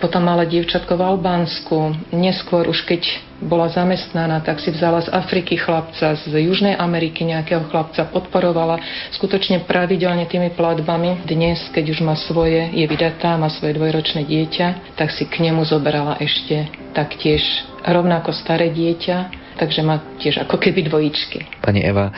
Potom 0.00 0.24
mala 0.24 0.48
dievčatko 0.48 0.96
v 0.96 1.02
Albánsku. 1.04 1.76
Neskôr 2.16 2.68
už 2.68 2.88
keď 2.88 3.04
bola 3.36 3.68
zamestnaná, 3.68 4.40
tak 4.40 4.64
si 4.64 4.72
vzala 4.72 5.04
z 5.04 5.12
Afriky 5.12 5.60
chlapca, 5.60 6.16
z 6.16 6.32
Južnej 6.32 6.72
Ameriky 6.72 7.20
nejakého 7.28 7.68
chlapca, 7.68 8.08
podporovala 8.08 8.80
skutočne 9.12 9.68
pravidelne 9.68 10.24
tými 10.24 10.56
platbami. 10.56 11.28
Dnes, 11.28 11.60
keď 11.68 11.92
už 11.92 12.00
má 12.00 12.16
svoje, 12.16 12.72
je 12.72 12.86
vydatá, 12.88 13.36
má 13.36 13.52
svoje 13.52 13.76
dvojročné 13.76 14.24
dieťa, 14.24 14.96
tak 14.96 15.12
si 15.12 15.28
k 15.28 15.44
nemu 15.44 15.68
zobrala 15.68 16.16
ešte 16.16 16.64
taktiež 16.96 17.44
rovnako 17.84 18.32
staré 18.32 18.72
dieťa, 18.72 19.16
takže 19.60 19.84
má 19.84 20.00
tiež 20.16 20.40
ako 20.48 20.56
keby 20.56 20.88
dvojičky. 20.88 21.60
Pani 21.60 21.84
Eva, 21.84 22.08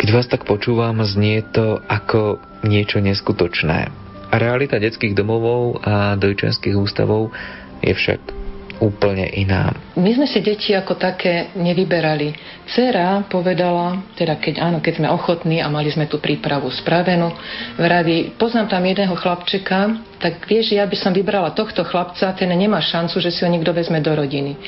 keď 0.00 0.08
vás 0.16 0.32
tak 0.32 0.48
počúvam, 0.48 1.04
znie 1.04 1.44
to 1.44 1.76
ako 1.84 2.40
niečo 2.64 3.04
neskutočné. 3.04 3.92
Realita 4.32 4.80
detských 4.80 5.12
domovov 5.12 5.84
a 5.84 6.16
dojčenských 6.16 6.72
ústavov 6.72 7.36
je 7.84 7.92
však 7.92 8.39
úplne 8.80 9.28
iná. 9.36 9.70
My 9.94 10.10
sme 10.16 10.24
si 10.24 10.40
deti 10.40 10.72
ako 10.72 10.96
také 10.96 11.52
nevyberali. 11.54 12.32
Cera 12.64 13.20
povedala, 13.28 14.00
teda 14.16 14.40
keď 14.40 14.54
áno, 14.58 14.78
keď 14.80 15.04
sme 15.04 15.08
ochotní 15.12 15.60
a 15.60 15.68
mali 15.68 15.92
sme 15.92 16.08
tú 16.08 16.16
prípravu 16.16 16.72
spravenú, 16.72 17.28
vraví, 17.76 18.34
poznám 18.40 18.72
tam 18.72 18.82
jedného 18.88 19.12
chlapčeka, 19.12 20.08
tak 20.20 20.44
vieš, 20.44 20.76
ja 20.76 20.84
by 20.84 20.96
som 20.96 21.12
vybrala 21.12 21.52
tohto 21.56 21.84
chlapca, 21.84 22.32
ten 22.36 22.52
nemá 22.52 22.80
šancu, 22.80 23.20
že 23.20 23.32
si 23.32 23.40
ho 23.44 23.48
niekto 23.48 23.72
vezme 23.72 24.04
do 24.04 24.12
rodiny. 24.12 24.52
E, 24.52 24.58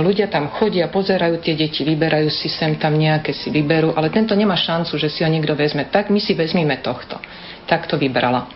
ľudia 0.00 0.28
tam 0.28 0.52
chodia, 0.52 0.92
pozerajú 0.92 1.40
tie 1.40 1.56
deti, 1.56 1.84
vyberajú 1.84 2.28
si 2.28 2.52
sem 2.52 2.76
tam 2.76 2.96
nejaké 2.96 3.32
si 3.32 3.48
vyberú, 3.48 3.96
ale 3.96 4.12
tento 4.12 4.36
nemá 4.36 4.56
šancu, 4.60 5.00
že 5.00 5.08
si 5.08 5.24
ho 5.24 5.28
niekto 5.28 5.56
vezme. 5.56 5.88
Tak 5.88 6.12
my 6.12 6.20
si 6.20 6.36
vezmime 6.36 6.80
tohto. 6.84 7.16
Tak 7.64 7.88
to 7.88 7.96
vybrala. 7.96 8.48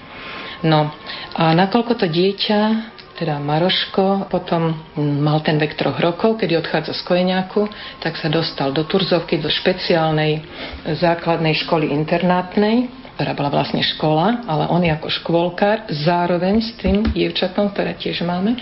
No 0.64 0.92
a 1.36 1.52
nakoľko 1.52 1.92
to 2.00 2.06
dieťa 2.08 2.93
teda 3.14 3.38
Maroško, 3.38 4.26
potom 4.26 4.74
mal 4.98 5.38
ten 5.46 5.54
vek 5.56 5.78
troch 5.78 5.96
rokov, 6.02 6.42
kedy 6.42 6.58
odchádza 6.58 6.92
z 6.92 7.02
Kojeniaku, 7.06 7.70
tak 8.02 8.18
sa 8.18 8.26
dostal 8.26 8.74
do 8.74 8.82
Turzovky, 8.84 9.38
do 9.38 9.46
špeciálnej 9.46 10.42
základnej 10.98 11.54
školy 11.62 11.94
internátnej, 11.94 12.90
ktorá 13.14 13.30
bola 13.38 13.50
vlastne 13.54 13.78
škola, 13.78 14.42
ale 14.50 14.66
on 14.74 14.82
ako 14.82 15.06
škôlkar, 15.06 15.86
zároveň 15.86 16.58
s 16.58 16.74
tým 16.82 17.06
dievčatom, 17.14 17.70
ktoré 17.70 17.94
tiež 17.94 18.26
máme, 18.26 18.58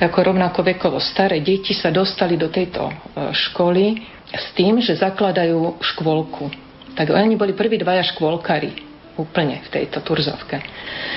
ako 0.00 0.32
rovnako 0.32 0.64
vekovo 0.64 0.96
staré 0.96 1.44
deti 1.44 1.76
sa 1.76 1.92
dostali 1.92 2.40
do 2.40 2.48
tejto 2.48 2.88
e, 2.88 2.94
školy 3.36 4.00
s 4.32 4.56
tým, 4.56 4.80
že 4.80 4.96
zakladajú 4.96 5.76
škôlku. 5.84 6.48
Tak 6.96 7.12
oni 7.12 7.36
boli 7.36 7.52
prví 7.52 7.76
dvaja 7.76 8.00
škôlkari 8.08 8.89
úplne 9.18 9.62
v 9.66 9.68
tejto 9.68 10.02
turzovke. 10.04 10.60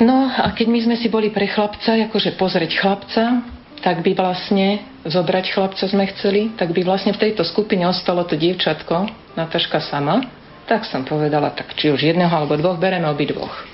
No 0.01 0.29
a 0.29 0.49
keď 0.53 0.67
my 0.69 0.79
sme 0.85 0.95
si 0.97 1.11
boli 1.11 1.29
pre 1.29 1.49
chlapca, 1.49 1.97
akože 2.09 2.39
pozrieť 2.39 2.71
chlapca, 2.79 3.23
tak 3.83 3.99
by 3.99 4.15
vlastne 4.15 4.79
zobrať 5.03 5.45
chlapca 5.51 5.83
sme 5.83 6.07
chceli, 6.15 6.55
tak 6.55 6.71
by 6.71 6.87
vlastne 6.87 7.11
v 7.11 7.29
tejto 7.29 7.43
skupine 7.43 7.83
ostalo 7.83 8.23
to 8.23 8.39
dievčatko, 8.39 9.11
Nataška 9.35 9.83
sama. 9.83 10.23
Tak 10.63 10.87
som 10.87 11.03
povedala, 11.03 11.51
tak 11.51 11.75
či 11.75 11.91
už 11.91 11.99
jedného 11.99 12.31
alebo 12.31 12.55
dvoch, 12.55 12.79
bereme 12.79 13.11
obidvoch. 13.11 13.72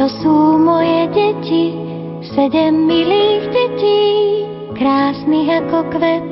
To 0.00 0.08
sú 0.24 0.56
moje 0.56 1.12
deti, 1.12 1.76
sedem 2.32 2.88
milých 2.88 3.52
detí, 3.52 4.00
krásnych 4.72 5.44
ako 5.44 5.92
kvet. 5.92 6.28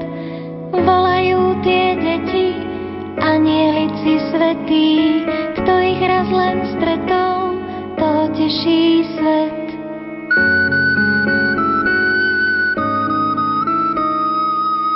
Volajú 0.72 1.52
tie 1.60 2.00
deti, 2.00 2.56
anielici 3.20 4.24
svetí, 4.32 5.20
kto 5.60 5.72
ich 5.84 6.00
raz 6.00 6.32
len 6.32 6.64
stretol, 6.80 7.60
to 8.00 8.12
teší 8.40 9.04
svet. 9.20 9.60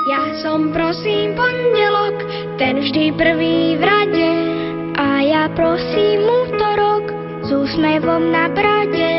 Ja 0.09 0.33
som 0.41 0.73
prosím 0.73 1.37
pondelok, 1.37 2.17
ten 2.57 2.81
vždy 2.81 3.21
prvý 3.21 3.77
v 3.77 3.83
rade, 3.85 4.33
a 4.97 5.21
ja 5.21 5.53
prosím 5.53 6.25
útorok, 6.25 6.62
s 7.53 7.69
úsmevom 7.69 8.33
na 8.33 8.49
brade. 8.49 9.13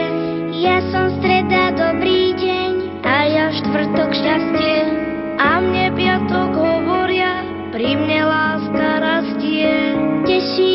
Ja 0.57 0.81
som 0.89 1.21
streda, 1.21 1.69
dobrý 1.77 2.33
deň 2.33 3.05
a 3.05 3.15
ja 3.29 3.45
štvrtok 3.61 4.09
šťastie. 4.09 4.77
A 5.37 5.61
mne 5.61 5.93
piatok 5.93 6.49
hovoria, 6.57 7.45
pri 7.69 7.93
mne 7.93 8.25
láska 8.25 8.89
rastie. 9.05 9.69
Teší 10.25 10.72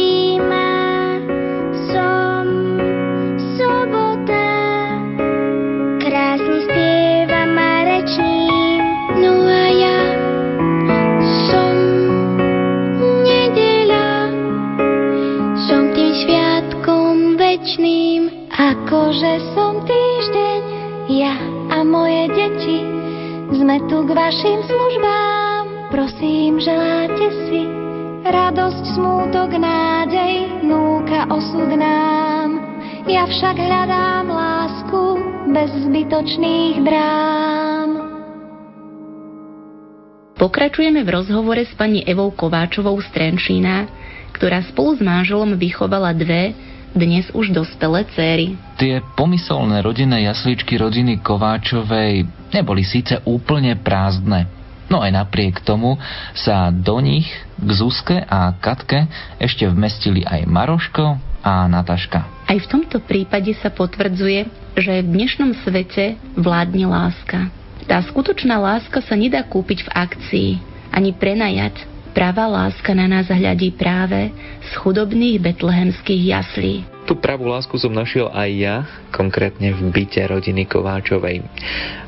sme 23.69 23.85
tu 23.85 24.01
k 24.01 24.17
vašim 24.17 24.65
službám, 24.65 25.93
prosím, 25.93 26.57
želáte 26.57 27.29
si 27.53 27.69
radosť, 28.25 28.97
smútok, 28.97 29.61
nádej, 29.61 30.65
núka 30.65 31.29
osud 31.29 31.77
nám. 31.77 32.65
Ja 33.05 33.29
však 33.29 33.61
hľadám 33.61 34.25
lásku 34.33 35.03
bez 35.53 35.69
zbytočných 35.85 36.81
drám. 36.81 37.89
Pokračujeme 40.41 41.05
v 41.05 41.13
rozhovore 41.13 41.61
s 41.61 41.73
pani 41.77 42.01
Evou 42.09 42.33
Kováčovou 42.33 42.97
z 43.05 43.13
Trenčína, 43.13 43.85
ktorá 44.33 44.65
spolu 44.65 44.97
s 44.97 45.05
manželom 45.05 45.61
vychovala 45.61 46.17
dve, 46.17 46.57
dnes 46.97 47.29
už 47.35 47.53
dospelé 47.53 48.05
céry. 48.15 48.57
Tie 48.81 49.01
pomyselné 49.19 49.83
rodinné 49.85 50.25
jasličky 50.25 50.79
rodiny 50.79 51.21
Kováčovej 51.21 52.25
neboli 52.55 52.87
síce 52.87 53.21
úplne 53.29 53.77
prázdne, 53.77 54.49
no 54.89 55.05
aj 55.05 55.13
napriek 55.13 55.61
tomu 55.65 56.01
sa 56.33 56.73
do 56.73 56.97
nich 57.03 57.29
k 57.59 57.71
Zuzke 57.75 58.25
a 58.25 58.57
Katke 58.57 59.09
ešte 59.37 59.69
vmestili 59.69 60.25
aj 60.25 60.49
Maroško 60.49 61.21
a 61.45 61.69
Nataška. 61.69 62.49
Aj 62.49 62.59
v 62.59 62.71
tomto 62.71 62.99
prípade 63.05 63.53
sa 63.61 63.69
potvrdzuje, 63.69 64.41
že 64.79 64.93
v 65.05 65.09
dnešnom 65.09 65.53
svete 65.63 66.17
vládne 66.35 66.89
láska. 66.89 67.53
Tá 67.89 68.05
skutočná 68.05 68.61
láska 68.61 69.01
sa 69.01 69.17
nedá 69.17 69.41
kúpiť 69.45 69.89
v 69.89 69.93
akcii, 69.93 70.51
ani 70.93 71.17
prenajať. 71.17 71.98
Pravá 72.17 72.49
láska 72.49 72.97
na 72.97 73.07
nás 73.07 73.29
hľadí 73.29 73.77
práve 73.77 74.33
z 74.65 74.73
chudobných 74.81 75.41
betlehemských 75.41 76.23
jaslí. 76.35 76.75
Tú 77.09 77.17
pravú 77.17 77.49
lásku 77.49 77.73
som 77.81 77.89
našiel 77.89 78.29
aj 78.29 78.51
ja, 78.53 78.77
konkrétne 79.09 79.73
v 79.73 79.89
byte 79.89 80.21
rodiny 80.29 80.69
Kováčovej. 80.69 81.41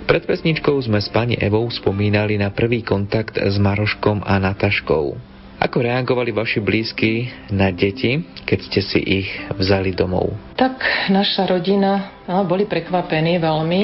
Pred 0.05 0.22
pesničkou 0.28 0.77
sme 0.85 1.01
s 1.01 1.09
pani 1.09 1.40
Evou 1.40 1.64
spomínali 1.72 2.36
na 2.36 2.52
prvý 2.52 2.85
kontakt 2.85 3.40
s 3.40 3.56
Maroškom 3.56 4.20
a 4.27 4.36
Nataškou. 4.36 5.31
Ako 5.60 5.77
reagovali 5.85 6.32
vaši 6.32 6.60
blízky 6.64 7.28
na 7.52 7.68
deti, 7.68 8.16
keď 8.48 8.59
ste 8.64 8.81
si 8.81 9.01
ich 9.24 9.28
vzali 9.52 9.93
domov? 9.93 10.32
Tak 10.56 10.81
naša 11.12 11.44
rodina 11.44 12.24
no, 12.24 12.48
boli 12.48 12.64
prekvapení 12.64 13.36
veľmi, 13.36 13.82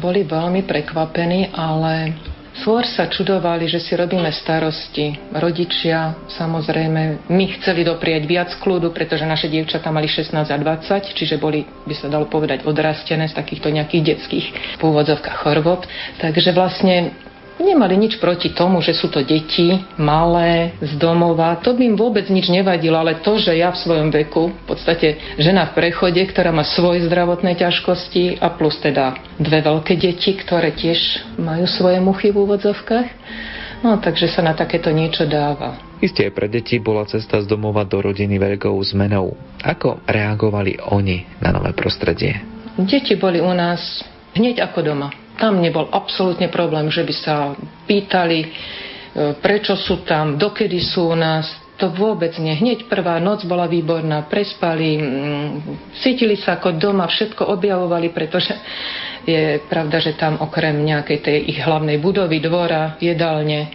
boli 0.00 0.20
veľmi 0.24 0.68
prekvapení, 0.68 1.48
ale 1.56 2.12
Skôr 2.54 2.86
sa 2.86 3.10
čudovali, 3.10 3.66
že 3.66 3.82
si 3.82 3.98
robíme 3.98 4.30
starosti. 4.30 5.18
Rodičia, 5.34 6.14
samozrejme, 6.30 7.26
my 7.26 7.44
chceli 7.58 7.82
doprieť 7.82 8.22
viac 8.30 8.50
kľudu, 8.62 8.94
pretože 8.94 9.26
naše 9.26 9.50
dievčatá 9.50 9.90
mali 9.90 10.06
16 10.06 10.30
a 10.30 10.56
20, 10.56 11.18
čiže 11.18 11.42
boli, 11.42 11.66
by 11.66 11.94
sa 11.98 12.06
dalo 12.06 12.30
povedať, 12.30 12.62
odrastené 12.62 13.26
z 13.26 13.34
takýchto 13.34 13.74
nejakých 13.74 14.14
detských 14.14 14.46
pôvodzovkách 14.78 15.42
chorôb. 15.42 15.82
Takže 16.22 16.54
vlastne 16.54 17.10
Nemali 17.64 17.96
nič 17.96 18.20
proti 18.20 18.52
tomu, 18.52 18.84
že 18.84 18.92
sú 18.92 19.08
to 19.08 19.24
deti, 19.24 19.72
malé, 19.96 20.76
z 20.84 21.00
domova. 21.00 21.56
To 21.64 21.72
by 21.72 21.80
im 21.80 21.96
vôbec 21.96 22.28
nič 22.28 22.52
nevadilo, 22.52 23.00
ale 23.00 23.24
to, 23.24 23.40
že 23.40 23.56
ja 23.56 23.72
v 23.72 23.80
svojom 23.80 24.12
veku, 24.12 24.52
v 24.52 24.64
podstate 24.68 25.16
žena 25.40 25.72
v 25.72 25.80
prechode, 25.80 26.20
ktorá 26.28 26.52
má 26.52 26.60
svoje 26.60 27.08
zdravotné 27.08 27.56
ťažkosti 27.56 28.36
a 28.36 28.52
plus 28.52 28.76
teda 28.84 29.16
dve 29.40 29.64
veľké 29.64 29.96
deti, 29.96 30.36
ktoré 30.36 30.76
tiež 30.76 31.24
majú 31.40 31.64
svoje 31.64 32.04
muchy 32.04 32.36
v 32.36 32.44
úvodzovkách, 32.44 33.08
no 33.80 33.96
takže 33.96 34.28
sa 34.28 34.44
na 34.44 34.52
takéto 34.52 34.92
niečo 34.92 35.24
dáva. 35.24 35.80
Isté 36.04 36.28
pre 36.28 36.52
deti 36.52 36.76
bola 36.76 37.08
cesta 37.08 37.40
z 37.40 37.48
domova 37.48 37.88
do 37.88 37.96
rodiny 37.96 38.36
veľkou 38.36 38.76
zmenou. 38.92 39.32
Ako 39.64 40.04
reagovali 40.04 40.76
oni 40.92 41.40
na 41.40 41.48
nové 41.48 41.72
prostredie? 41.72 42.44
Deti 42.76 43.16
boli 43.16 43.40
u 43.40 43.56
nás 43.56 44.04
hneď 44.36 44.68
ako 44.68 44.84
doma 44.84 45.23
tam 45.38 45.58
nebol 45.58 45.90
absolútne 45.90 46.46
problém, 46.50 46.90
že 46.90 47.02
by 47.02 47.14
sa 47.14 47.36
pýtali, 47.86 48.38
e, 48.42 48.48
prečo 49.38 49.74
sú 49.74 50.06
tam, 50.06 50.38
dokedy 50.38 50.78
sú 50.80 51.10
u 51.10 51.16
nás. 51.18 51.46
To 51.74 51.90
vôbec 51.90 52.30
nie. 52.38 52.54
Hneď 52.54 52.86
prvá 52.86 53.18
noc 53.18 53.42
bola 53.50 53.66
výborná, 53.66 54.30
prespali, 54.30 54.94
cítili 55.98 56.38
sa 56.38 56.62
ako 56.62 56.78
doma, 56.78 57.10
všetko 57.10 57.50
objavovali, 57.50 58.14
pretože 58.14 58.54
je 59.26 59.58
pravda, 59.66 59.98
že 59.98 60.14
tam 60.14 60.38
okrem 60.38 60.78
nejakej 60.86 61.18
tej 61.18 61.38
ich 61.50 61.58
hlavnej 61.58 61.98
budovy, 61.98 62.38
dvora, 62.38 62.94
jedálne, 63.02 63.74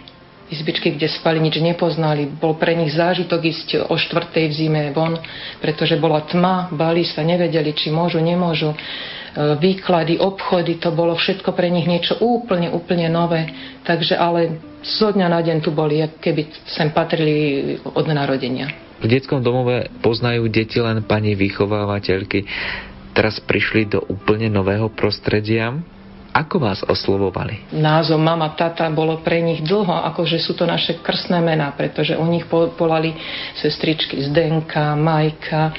izbičky, 0.50 0.98
kde 0.98 1.12
spali, 1.12 1.38
nič 1.38 1.62
nepoznali. 1.62 2.26
Bol 2.26 2.58
pre 2.58 2.74
nich 2.74 2.90
zážitok 2.90 3.40
ísť 3.40 3.68
o 3.86 3.94
štvrtej 3.94 4.44
v 4.50 4.54
zime 4.54 4.82
von, 4.90 5.14
pretože 5.62 5.94
bola 6.00 6.26
tma, 6.26 6.72
bali 6.74 7.06
sa, 7.06 7.22
nevedeli, 7.22 7.70
či 7.76 7.94
môžu, 7.94 8.18
nemôžu. 8.18 8.74
E, 9.30 9.54
výklady, 9.54 10.18
obchody, 10.18 10.82
to 10.82 10.90
bolo 10.90 11.14
všetko 11.14 11.54
pre 11.54 11.70
nich 11.70 11.86
niečo 11.86 12.18
úplne, 12.18 12.66
úplne 12.74 13.06
nové. 13.06 13.46
Takže 13.86 14.18
ale 14.18 14.58
zo 14.82 15.14
dňa 15.14 15.26
na 15.30 15.38
deň 15.38 15.56
tu 15.62 15.70
boli, 15.70 16.02
keby 16.02 16.50
sem 16.66 16.90
patrili 16.90 17.78
od 17.86 18.04
narodenia. 18.10 18.90
V 19.00 19.06
detskom 19.06 19.40
domove 19.40 19.88
poznajú 20.02 20.50
deti 20.50 20.82
len 20.82 21.06
pani 21.06 21.38
vychovávateľky. 21.38 22.44
Teraz 23.14 23.38
prišli 23.38 23.86
do 23.86 24.02
úplne 24.10 24.50
nového 24.50 24.90
prostredia. 24.90 25.72
Ako 26.30 26.62
vás 26.62 26.78
oslovovali? 26.86 27.74
Názov 27.74 28.22
mama, 28.22 28.54
tata 28.54 28.86
bolo 28.86 29.18
pre 29.18 29.42
nich 29.42 29.66
dlho, 29.66 29.90
akože 30.14 30.38
sú 30.38 30.54
to 30.54 30.62
naše 30.62 31.02
krstné 31.02 31.42
mená, 31.42 31.74
pretože 31.74 32.14
u 32.14 32.22
nich 32.30 32.46
volali 32.50 33.18
sestričky 33.58 34.30
Zdenka, 34.30 34.94
Majka, 34.94 35.74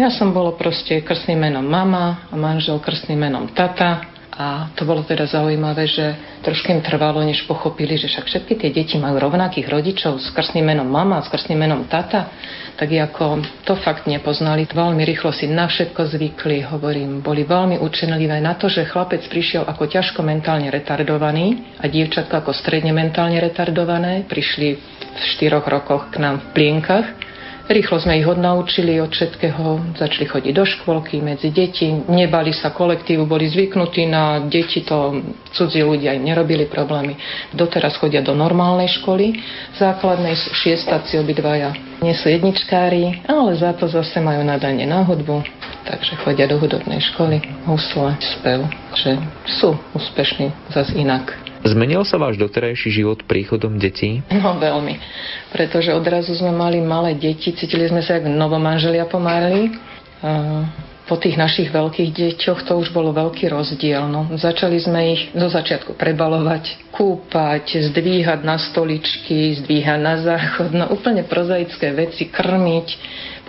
ja 0.00 0.08
som 0.08 0.32
bolo 0.32 0.56
proste 0.56 1.04
krstným 1.04 1.48
menom 1.48 1.64
mama 1.64 2.28
a 2.32 2.34
manžel 2.36 2.80
krstným 2.80 3.28
menom 3.28 3.48
tata. 3.52 4.08
A 4.32 4.72
to 4.72 4.88
bolo 4.88 5.04
teda 5.04 5.28
zaujímavé, 5.28 5.84
že 5.84 6.16
trošku 6.40 6.72
im 6.72 6.80
trvalo, 6.80 7.20
než 7.20 7.44
pochopili, 7.44 8.00
že 8.00 8.08
však 8.08 8.24
všetky 8.24 8.54
tie 8.56 8.70
deti 8.72 8.96
majú 8.96 9.20
rovnakých 9.20 9.68
rodičov 9.68 10.16
s 10.24 10.32
krstným 10.32 10.72
menom 10.72 10.88
mama 10.88 11.20
a 11.20 11.24
s 11.24 11.28
krstným 11.28 11.60
menom 11.60 11.84
tata. 11.84 12.32
Tak 12.72 12.88
ako 12.88 13.44
to 13.68 13.76
fakt 13.84 14.08
nepoznali. 14.08 14.64
Veľmi 14.64 15.04
rýchlo 15.04 15.36
si 15.36 15.44
na 15.44 15.68
všetko 15.68 16.16
zvykli, 16.16 16.64
hovorím. 16.64 17.20
Boli 17.20 17.44
veľmi 17.44 17.76
učenlivé 17.84 18.40
na 18.40 18.56
to, 18.56 18.72
že 18.72 18.88
chlapec 18.88 19.20
prišiel 19.28 19.68
ako 19.68 19.84
ťažko 19.84 20.24
mentálne 20.24 20.72
retardovaný 20.72 21.76
a 21.76 21.84
dievčatko 21.84 22.32
ako 22.40 22.56
stredne 22.56 22.96
mentálne 22.96 23.36
retardované. 23.36 24.24
Prišli 24.24 24.68
v 25.12 25.22
štyroch 25.36 25.68
rokoch 25.68 26.08
k 26.08 26.24
nám 26.24 26.40
v 26.40 26.46
plienkach 26.56 27.31
Rýchlo 27.70 28.02
sme 28.02 28.18
ich 28.18 28.26
odnaučili 28.26 28.98
od 28.98 29.14
všetkého, 29.14 29.94
začali 29.94 30.26
chodiť 30.26 30.52
do 30.52 30.66
škôlky 30.66 31.22
medzi 31.22 31.54
deti, 31.54 31.94
nebali 32.10 32.50
sa 32.50 32.74
kolektívu, 32.74 33.22
boli 33.22 33.46
zvyknutí 33.46 34.02
na 34.10 34.42
deti, 34.50 34.82
to 34.82 35.22
cudzí 35.54 35.78
ľudia 35.86 36.18
im 36.18 36.26
nerobili 36.26 36.66
problémy. 36.66 37.14
Doteraz 37.54 37.94
chodia 38.02 38.18
do 38.18 38.34
normálnej 38.34 38.90
školy, 38.98 39.38
základnej 39.78 40.34
šiestáci 40.34 41.22
obidvaja. 41.22 41.70
Nie 42.02 42.18
sú 42.18 42.34
jedničkári, 42.34 43.30
ale 43.30 43.54
za 43.54 43.70
to 43.78 43.86
zase 43.86 44.18
majú 44.18 44.42
nadanie 44.42 44.82
na 44.82 45.06
hudbu, 45.06 45.46
takže 45.86 46.18
chodia 46.26 46.50
do 46.50 46.58
hudobnej 46.58 46.98
školy, 47.14 47.38
husle, 47.62 48.18
spev, 48.18 48.66
že 48.98 49.14
sú 49.46 49.78
úspešní 49.94 50.50
zase 50.74 50.98
inak. 50.98 51.51
Zmenil 51.62 52.02
sa 52.02 52.18
váš 52.18 52.42
doterajší 52.42 52.90
život 52.90 53.22
príchodom 53.22 53.78
detí? 53.78 54.18
No 54.34 54.58
veľmi, 54.58 54.98
pretože 55.54 55.94
odrazu 55.94 56.34
sme 56.34 56.50
mali 56.50 56.82
malé 56.82 57.14
deti, 57.14 57.54
cítili 57.54 57.86
sme 57.86 58.02
sa 58.02 58.18
ako 58.18 58.26
novomanželia 58.26 59.06
pomáhali. 59.06 59.70
Po 61.02 61.18
tých 61.18 61.34
našich 61.34 61.70
veľkých 61.70 62.10
deťoch 62.14 62.66
to 62.66 62.78
už 62.78 62.94
bolo 62.94 63.10
veľký 63.10 63.50
rozdiel. 63.50 64.06
No, 64.06 64.30
začali 64.38 64.78
sme 64.78 65.18
ich 65.18 65.22
do 65.34 65.50
začiatku 65.50 65.98
prebalovať, 65.98 66.94
kúpať, 66.94 67.90
zdvíhať 67.90 68.46
na 68.46 68.58
stoličky, 68.58 69.58
zdvíhať 69.62 69.98
na 69.98 70.14
záchod, 70.22 70.70
no 70.70 70.90
úplne 70.94 71.26
prozaické 71.26 71.90
veci, 71.90 72.30
krmiť, 72.30 72.88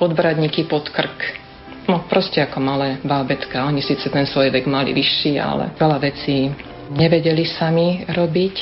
podbradníky 0.02 0.66
pod 0.66 0.90
krk. 0.90 1.46
No 1.86 2.06
proste 2.10 2.42
ako 2.42 2.58
malé 2.58 2.98
bábetka. 3.06 3.70
Oni 3.70 3.86
síce 3.86 4.10
ten 4.10 4.26
svoj 4.26 4.50
vek 4.50 4.66
mali 4.66 4.96
vyšší, 4.96 5.38
ale 5.38 5.78
veľa 5.78 5.98
vecí 6.02 6.50
nevedeli 6.92 7.48
sami 7.48 8.04
robiť. 8.10 8.56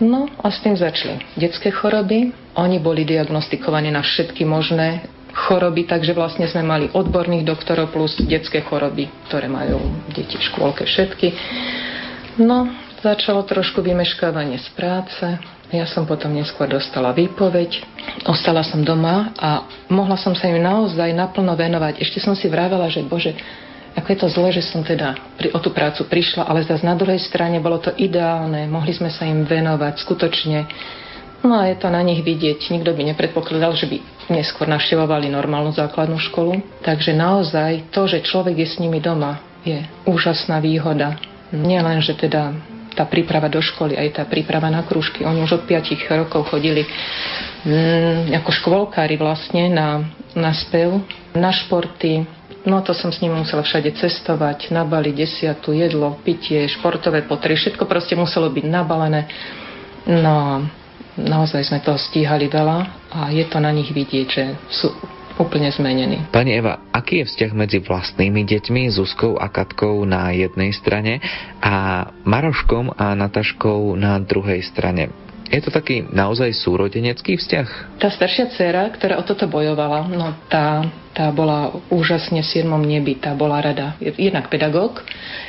No 0.00 0.28
a 0.40 0.52
s 0.52 0.60
tým 0.60 0.76
začali 0.76 1.20
detské 1.40 1.72
choroby. 1.72 2.32
Oni 2.56 2.76
boli 2.80 3.08
diagnostikovaní 3.08 3.88
na 3.88 4.04
všetky 4.04 4.44
možné 4.44 5.08
choroby, 5.36 5.84
takže 5.84 6.16
vlastne 6.16 6.48
sme 6.48 6.64
mali 6.64 6.86
odborných 6.92 7.44
doktorov 7.44 7.92
plus 7.92 8.16
detské 8.24 8.64
choroby, 8.64 9.08
ktoré 9.28 9.48
majú 9.52 9.80
deti 10.12 10.40
v 10.40 10.46
škôlke 10.52 10.88
všetky. 10.88 11.28
No, 12.40 12.68
začalo 13.04 13.44
trošku 13.44 13.84
vymeškávanie 13.84 14.60
z 14.60 14.68
práce. 14.76 15.24
Ja 15.74 15.84
som 15.84 16.06
potom 16.06 16.30
neskôr 16.30 16.70
dostala 16.70 17.10
výpoveď. 17.10 17.82
Ostala 18.30 18.62
som 18.62 18.86
doma 18.86 19.34
a 19.34 19.66
mohla 19.90 20.14
som 20.14 20.32
sa 20.32 20.46
im 20.46 20.62
naozaj 20.62 21.10
naplno 21.10 21.52
venovať. 21.58 22.00
Ešte 22.00 22.22
som 22.22 22.38
si 22.38 22.46
vravela, 22.46 22.86
že 22.86 23.02
bože, 23.02 23.34
ako 23.96 24.08
je 24.12 24.18
to 24.20 24.28
zle, 24.28 24.48
že 24.52 24.62
som 24.62 24.84
teda 24.84 25.16
pri, 25.40 25.56
o 25.56 25.58
tú 25.58 25.72
prácu 25.72 26.04
prišla, 26.04 26.44
ale 26.44 26.68
zase 26.68 26.84
na 26.84 26.92
druhej 26.92 27.18
strane 27.18 27.56
bolo 27.64 27.80
to 27.80 27.96
ideálne, 27.96 28.68
mohli 28.68 28.92
sme 28.92 29.08
sa 29.08 29.24
im 29.24 29.48
venovať 29.48 30.04
skutočne. 30.04 30.58
No 31.40 31.62
a 31.62 31.70
je 31.70 31.76
to 31.80 31.88
na 31.88 32.02
nich 32.04 32.20
vidieť. 32.20 32.74
Nikto 32.74 32.92
by 32.92 33.02
nepredpokladal, 33.12 33.72
že 33.76 33.86
by 33.86 33.96
neskôr 34.34 34.66
navštevovali 34.66 35.30
normálnu 35.30 35.72
základnú 35.72 36.18
školu. 36.18 36.82
Takže 36.82 37.14
naozaj 37.14 37.92
to, 37.94 38.04
že 38.10 38.24
človek 38.24 38.56
je 38.60 38.68
s 38.68 38.76
nimi 38.82 38.98
doma, 38.98 39.40
je 39.62 39.84
úžasná 40.04 40.58
výhoda. 40.58 41.16
Nie 41.54 41.80
len, 41.80 42.02
že 42.02 42.18
teda 42.18 42.52
tá 42.96 43.04
príprava 43.04 43.52
do 43.52 43.60
školy, 43.60 43.94
aj 43.94 44.08
tá 44.16 44.22
príprava 44.24 44.72
na 44.72 44.80
krúžky. 44.82 45.22
Oni 45.22 45.44
už 45.44 45.60
od 45.60 45.64
5 45.68 46.00
rokov 46.16 46.48
chodili 46.48 46.88
mm, 47.62 48.32
ako 48.40 48.50
škôlkári 48.50 49.20
vlastne 49.20 49.68
na, 49.68 50.00
na 50.32 50.56
spev, 50.56 51.04
na 51.36 51.52
športy, 51.52 52.24
No 52.66 52.82
to 52.82 52.94
som 52.94 53.14
s 53.14 53.22
ním 53.22 53.34
musela 53.34 53.62
všade 53.62 53.94
cestovať, 53.94 54.74
nabaliť 54.74 55.14
desiatu, 55.14 55.70
jedlo, 55.70 56.18
pitie, 56.22 56.66
športové 56.66 57.22
potreby, 57.26 57.58
všetko 57.58 57.86
proste 57.86 58.18
muselo 58.18 58.50
byť 58.50 58.64
nabalené. 58.66 59.26
No 60.06 60.66
naozaj 61.18 61.66
sme 61.66 61.82
toho 61.82 61.98
stíhali 61.98 62.46
veľa 62.50 62.78
a 63.10 63.20
je 63.30 63.44
to 63.46 63.58
na 63.62 63.70
nich 63.70 63.90
vidieť, 63.90 64.26
že 64.26 64.44
sú 64.70 64.90
úplne 65.36 65.68
zmenení. 65.68 66.32
Pani 66.32 66.56
Eva, 66.56 66.88
aký 66.92 67.22
je 67.22 67.28
vzťah 67.28 67.52
medzi 67.52 67.78
vlastnými 67.84 68.42
deťmi, 68.44 68.88
Zuzkou 68.92 69.36
a 69.36 69.52
Katkou 69.52 70.02
na 70.08 70.32
jednej 70.32 70.72
strane 70.72 71.20
a 71.60 72.06
Maroškom 72.24 72.96
a 72.96 73.12
Nataškou 73.12 73.94
na 74.00 74.16
druhej 74.20 74.64
strane? 74.64 75.12
Je 75.46 75.62
to 75.62 75.70
taký 75.70 76.02
naozaj 76.10 76.50
súrodenecký 76.58 77.38
vzťah? 77.38 77.98
Tá 78.02 78.10
staršia 78.10 78.50
dcera, 78.50 78.90
ktorá 78.90 79.14
o 79.18 79.24
toto 79.24 79.46
bojovala, 79.46 80.10
no 80.10 80.34
tá, 80.50 80.82
tá 81.14 81.30
bola 81.30 81.70
úžasne 81.86 82.42
v 82.42 82.50
siedmom 82.50 82.82
nebi, 82.82 83.14
tá 83.14 83.30
bola 83.30 83.62
rada. 83.62 83.94
Jednak 84.02 84.50
pedagóg, 84.50 85.06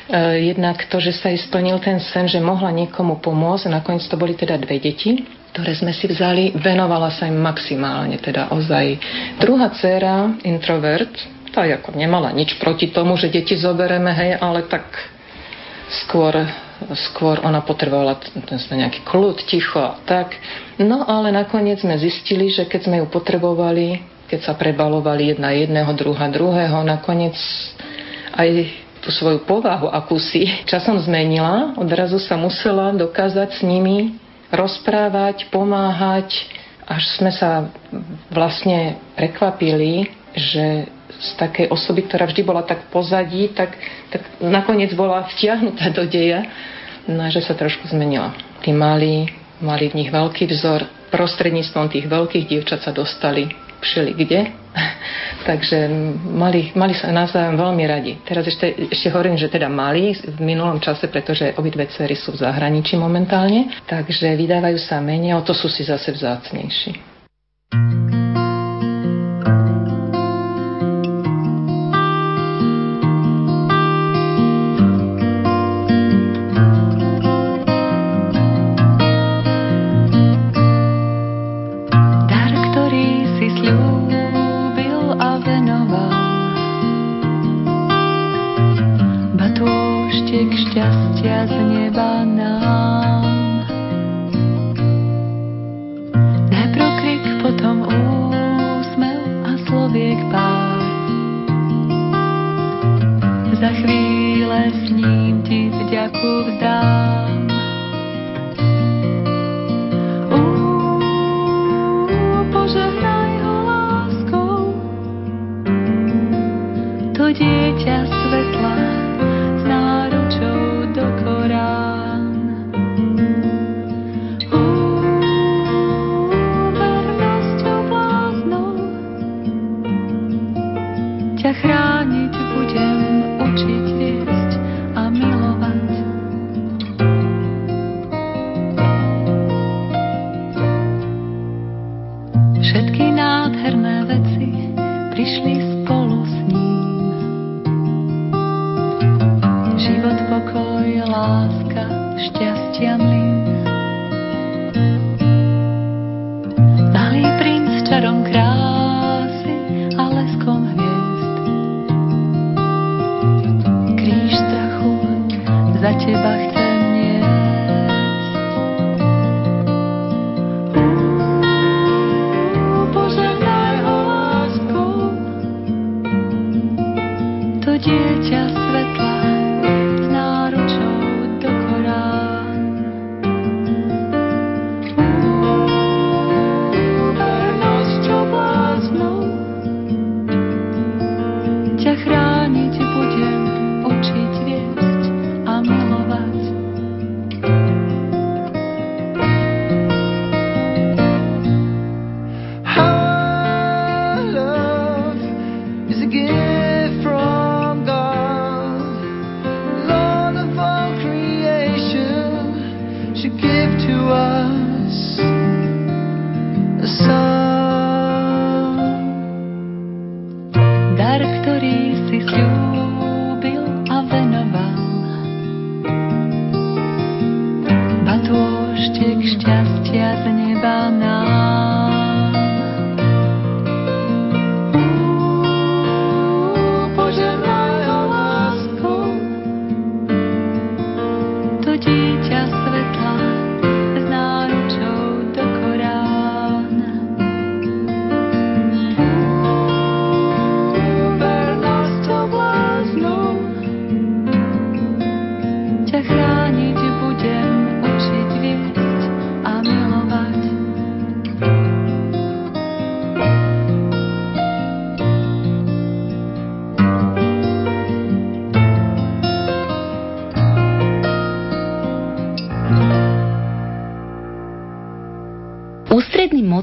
eh, 0.09 0.53
jednak 0.53 0.85
to, 0.85 1.01
že 1.01 1.17
sa 1.17 1.33
jej 1.33 1.41
splnil 1.41 1.81
ten 1.81 1.97
sen, 1.97 2.29
že 2.29 2.37
mohla 2.37 2.69
niekomu 2.69 3.17
pomôcť. 3.17 3.73
Nakoniec 3.73 4.05
to 4.05 4.21
boli 4.21 4.37
teda 4.37 4.61
dve 4.61 4.77
deti, 4.77 5.25
ktoré 5.57 5.73
sme 5.73 5.89
si 5.89 6.05
vzali, 6.05 6.53
venovala 6.53 7.09
sa 7.09 7.25
im 7.25 7.41
maximálne, 7.41 8.21
teda 8.21 8.53
ozaj. 8.53 9.01
Druhá 9.41 9.73
dcera, 9.73 10.37
introvert, 10.45 11.09
tá 11.49 11.65
ako 11.65 11.97
nemala 11.97 12.29
nič 12.37 12.61
proti 12.61 12.93
tomu, 12.93 13.17
že 13.17 13.33
deti 13.33 13.57
zobereme, 13.57 14.13
hej, 14.13 14.37
ale 14.37 14.69
tak 14.69 14.85
skôr 16.05 16.37
skôr 17.09 17.41
ona 17.41 17.61
potrebovala 17.65 18.21
nejaký 18.51 19.01
kľud, 19.05 19.41
ticho 19.49 19.81
a 19.81 19.97
tak. 20.05 20.37
No 20.77 21.03
ale 21.05 21.33
nakoniec 21.33 21.81
sme 21.81 21.97
zistili, 21.97 22.53
že 22.53 22.69
keď 22.69 22.81
sme 22.85 22.97
ju 23.01 23.07
potrebovali, 23.09 24.01
keď 24.29 24.39
sa 24.45 24.53
prebalovali 24.53 25.33
jedna 25.33 25.55
jedného, 25.55 25.89
druhá 25.97 26.27
druhého, 26.29 26.83
nakoniec 26.85 27.35
aj 28.37 28.49
tú 29.01 29.09
svoju 29.09 29.47
povahu 29.47 29.87
akúsi 29.87 30.67
časom 30.67 30.99
zmenila. 30.99 31.73
Odrazu 31.79 32.19
sa 32.19 32.35
musela 32.35 32.91
dokázať 32.93 33.49
s 33.57 33.61
nimi 33.63 34.19
rozprávať, 34.51 35.47
pomáhať, 35.51 36.31
až 36.87 37.03
sme 37.19 37.31
sa 37.35 37.67
vlastne 38.31 38.95
prekvapili, 39.19 40.07
že 40.31 40.87
z 41.17 41.29
takej 41.37 41.67
osoby, 41.73 42.05
ktorá 42.05 42.29
vždy 42.29 42.41
bola 42.45 42.61
tak 42.61 42.87
pozadí, 42.93 43.49
tak, 43.57 43.73
tak 44.13 44.21
nakoniec 44.41 44.93
bola 44.93 45.25
vtiahnutá 45.25 45.89
do 45.89 46.05
deja, 46.05 46.45
no, 47.09 47.25
že 47.33 47.41
sa 47.41 47.57
trošku 47.57 47.89
zmenila. 47.89 48.37
Tí 48.61 48.69
mali, 48.73 49.25
mali 49.59 49.89
v 49.89 49.97
nich 50.03 50.09
veľký 50.13 50.45
vzor, 50.49 50.85
prostredníctvom 51.09 51.87
tých 51.89 52.05
veľkých 52.05 52.45
dievčat 52.51 52.83
sa 52.83 52.91
dostali 52.91 53.47
všeli 53.81 54.11
kde. 54.17 54.41
Takže 55.49 55.87
mali, 56.33 56.73
mali 56.73 56.93
sa 56.97 57.13
navzájom 57.13 57.55
veľmi 57.55 57.83
radi. 57.87 58.13
Teraz 58.25 58.49
ešte, 58.49 58.73
ešte 58.89 59.07
hovorím, 59.13 59.37
že 59.39 59.47
teda 59.47 59.69
mali 59.69 60.17
v 60.17 60.39
minulom 60.41 60.81
čase, 60.81 61.07
pretože 61.07 61.55
obidve 61.55 61.87
cery 61.93 62.17
sú 62.17 62.35
v 62.35 62.41
zahraničí 62.43 62.99
momentálne, 62.99 63.71
takže 63.87 64.33
vydávajú 64.35 64.77
sa 64.81 64.99
menej, 64.99 65.37
o 65.37 65.45
to 65.45 65.55
sú 65.55 65.69
si 65.71 65.85
zase 65.87 66.11
vzácnejší. 66.11 67.17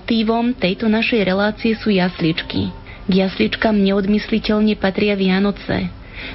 Motívom 0.05 0.52
tejto 0.52 0.85
našej 0.85 1.24
relácie 1.24 1.72
sú 1.81 1.89
jasličky. 1.89 2.68
K 3.09 3.12
jasličkám 3.24 3.72
neodmysliteľne 3.72 4.76
patria 4.76 5.16
Vianoce. 5.16 5.89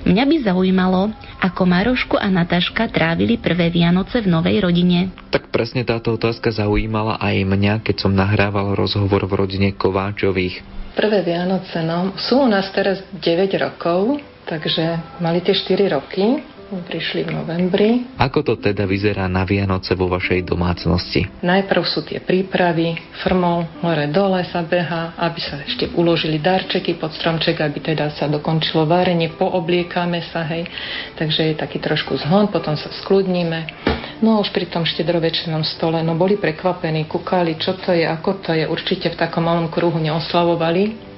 Mňa 0.09 0.25
by 0.25 0.35
zaujímalo, 0.41 1.13
ako 1.37 1.69
Marošku 1.69 2.17
a 2.17 2.33
Nataška 2.33 2.89
trávili 2.89 3.37
prvé 3.37 3.69
Vianoce 3.69 4.25
v 4.25 4.33
novej 4.33 4.65
rodine. 4.65 5.13
Tak 5.29 5.53
presne 5.53 5.85
táto 5.85 6.17
otázka 6.17 6.49
zaujímala 6.49 7.21
aj 7.21 7.45
mňa, 7.45 7.85
keď 7.85 8.09
som 8.09 8.17
nahrával 8.17 8.73
rozhovor 8.73 9.29
v 9.29 9.37
rodine 9.37 9.69
Kováčových. 9.77 10.65
Prvé 10.97 11.21
Vianoce, 11.21 11.85
no, 11.85 12.17
sú 12.17 12.41
u 12.41 12.49
nás 12.49 12.73
teraz 12.73 13.05
9 13.21 13.53
rokov, 13.61 14.17
takže 14.49 14.97
mali 15.21 15.45
tie 15.45 15.53
4 15.53 15.93
roky. 15.93 16.41
Prišli 16.77 17.25
v 17.25 17.29
novembri. 17.33 17.89
Ako 18.21 18.45
to 18.45 18.53
teda 18.61 18.85
vyzerá 18.85 19.25
na 19.25 19.41
Vianoce 19.41 19.97
vo 19.97 20.05
vašej 20.05 20.45
domácnosti? 20.45 21.25
Najprv 21.41 21.83
sú 21.89 22.05
tie 22.05 22.21
prípravy, 22.21 22.93
frmol, 23.25 23.65
hore 23.81 24.05
dole 24.13 24.45
sa 24.45 24.61
beha, 24.61 25.17
aby 25.17 25.39
sa 25.41 25.57
ešte 25.65 25.89
uložili 25.97 26.37
darčeky 26.37 27.01
pod 27.01 27.17
stromček, 27.17 27.57
aby 27.57 27.81
teda 27.81 28.13
sa 28.13 28.29
dokončilo 28.29 28.85
varenie, 28.85 29.33
poobliekame 29.33 30.21
sa, 30.29 30.45
hej. 30.45 30.69
Takže 31.17 31.49
je 31.49 31.55
taký 31.57 31.81
trošku 31.81 32.13
zhon, 32.21 32.53
potom 32.53 32.77
sa 32.77 32.93
skľudníme. 33.01 33.89
No 34.19 34.43
už 34.43 34.51
pri 34.51 34.67
tom 34.67 34.83
štedrovečernom 34.83 35.63
stole, 35.63 36.03
no 36.03 36.11
boli 36.19 36.35
prekvapení, 36.35 37.07
kúkali, 37.07 37.55
čo 37.55 37.79
to 37.79 37.95
je, 37.95 38.03
ako 38.03 38.43
to 38.43 38.51
je, 38.51 38.67
určite 38.67 39.15
v 39.15 39.19
takom 39.19 39.47
malom 39.47 39.71
kruhu 39.71 39.95
neoslavovali, 39.95 41.08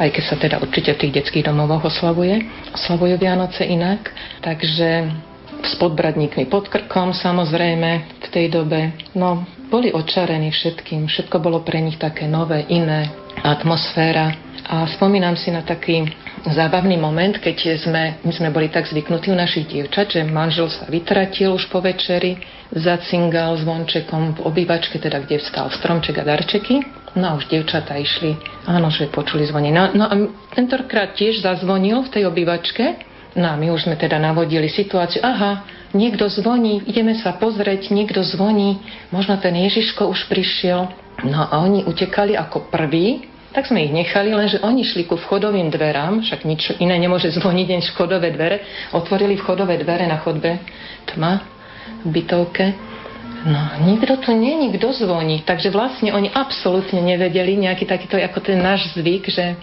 aj 0.00 0.08
keď 0.10 0.24
sa 0.24 0.36
teda 0.40 0.56
určite 0.58 0.96
v 0.96 1.00
tých 1.06 1.14
detských 1.22 1.46
domovoch 1.46 1.86
oslavuje. 1.86 2.40
Oslavujú 2.72 3.20
Vianoce 3.20 3.68
inak, 3.68 4.10
takže 4.40 5.10
s 5.60 5.72
podbradníkmi 5.76 6.48
pod 6.48 6.72
krkom 6.72 7.12
samozrejme 7.12 7.90
v 8.24 8.28
tej 8.32 8.48
dobe. 8.48 8.96
No, 9.12 9.44
boli 9.68 9.92
očarení 9.92 10.50
všetkým, 10.50 11.06
všetko 11.06 11.36
bolo 11.38 11.60
pre 11.60 11.78
nich 11.78 12.00
také 12.00 12.26
nové, 12.26 12.64
iné, 12.72 13.12
atmosféra. 13.44 14.34
A 14.70 14.86
spomínam 14.86 15.34
si 15.34 15.50
na 15.50 15.66
taký 15.66 16.06
zábavný 16.46 16.96
moment, 16.96 17.36
keď 17.36 17.76
sme, 17.76 18.22
my 18.22 18.32
sme 18.32 18.48
boli 18.54 18.70
tak 18.70 18.86
zvyknutí 18.86 19.28
u 19.28 19.36
našich 19.36 19.66
dievčat, 19.66 20.14
že 20.14 20.22
manžel 20.24 20.70
sa 20.70 20.86
vytratil 20.86 21.52
už 21.52 21.68
po 21.68 21.82
večeri, 21.82 22.38
zacingal 22.70 23.58
zvončekom 23.58 24.38
v 24.38 24.40
obývačke, 24.46 25.02
teda 25.02 25.26
kde 25.26 25.42
vstal 25.42 25.68
stromček 25.74 26.22
a 26.22 26.24
darčeky. 26.24 26.99
No 27.18 27.42
už 27.42 27.50
dievčatá 27.50 27.98
išli, 27.98 28.38
áno, 28.70 28.86
že 28.86 29.10
počuli 29.10 29.42
zvonenie. 29.42 29.74
No, 29.74 29.90
no 29.90 30.04
a 30.06 30.14
tentokrát 30.54 31.18
tiež 31.18 31.42
zazvonil 31.42 32.06
v 32.06 32.12
tej 32.14 32.22
obývačke, 32.30 33.02
no 33.34 33.50
a 33.50 33.58
my 33.58 33.74
už 33.74 33.90
sme 33.90 33.98
teda 33.98 34.22
navodili 34.22 34.70
situáciu, 34.70 35.18
aha, 35.26 35.66
niekto 35.90 36.30
zvoní, 36.30 36.86
ideme 36.86 37.18
sa 37.18 37.34
pozrieť, 37.34 37.90
niekto 37.90 38.22
zvoní, 38.22 38.78
možno 39.10 39.34
ten 39.42 39.58
Ježiško 39.58 40.06
už 40.06 40.30
prišiel. 40.30 40.86
No 41.26 41.50
a 41.50 41.58
oni 41.66 41.82
utekali 41.82 42.38
ako 42.38 42.70
prví, 42.70 43.26
tak 43.50 43.66
sme 43.66 43.82
ich 43.82 43.90
nechali, 43.90 44.30
lenže 44.30 44.62
oni 44.62 44.86
šli 44.86 45.10
ku 45.10 45.18
vchodovým 45.18 45.74
dverám, 45.74 46.22
však 46.22 46.46
nič 46.46 46.78
iné 46.78 46.94
nemôže 46.94 47.34
zvoniť 47.34 47.66
než 47.74 47.90
vchodové 47.90 48.30
dvere, 48.30 48.62
otvorili 48.94 49.34
vchodové 49.34 49.82
dvere 49.82 50.06
na 50.06 50.22
chodbe, 50.22 50.62
tma 51.10 51.42
v 52.06 52.08
bytovke 52.14 52.90
No, 53.40 53.60
nikto 53.80 54.20
tu 54.20 54.36
nie, 54.36 54.52
nikto 54.68 54.92
zvoní. 54.92 55.40
Takže 55.48 55.72
vlastne 55.72 56.12
oni 56.12 56.28
absolútne 56.28 57.00
nevedeli 57.00 57.56
nejaký 57.56 57.88
takýto, 57.88 58.20
ako 58.20 58.38
ten 58.44 58.60
náš 58.60 58.92
zvyk, 58.92 59.32
že 59.32 59.56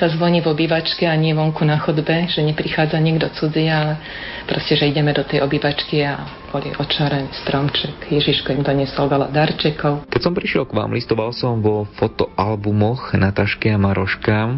sa 0.00 0.08
zvoní 0.08 0.40
v 0.40 0.48
obývačke 0.48 1.04
a 1.04 1.12
nie 1.12 1.36
vonku 1.36 1.60
na 1.68 1.76
chodbe, 1.76 2.24
že 2.32 2.40
neprichádza 2.40 2.96
niekto 2.96 3.28
cudzí, 3.36 3.68
ale 3.68 4.00
proste, 4.48 4.80
že 4.80 4.88
ideme 4.88 5.12
do 5.12 5.28
tej 5.28 5.44
obývačky 5.44 6.08
a 6.08 6.24
boli 6.48 6.72
očarený 6.72 7.28
stromček. 7.44 8.08
Ježiško 8.08 8.56
im 8.56 8.64
doniesol 8.64 9.12
veľa 9.12 9.28
darčekov. 9.28 10.08
Keď 10.08 10.20
som 10.24 10.32
prišiel 10.32 10.64
k 10.64 10.72
vám, 10.72 10.96
listoval 10.96 11.36
som 11.36 11.60
vo 11.60 11.84
fotoalbumoch 12.00 13.12
Natašky 13.12 13.68
a 13.68 13.76
Maroška. 13.76 14.56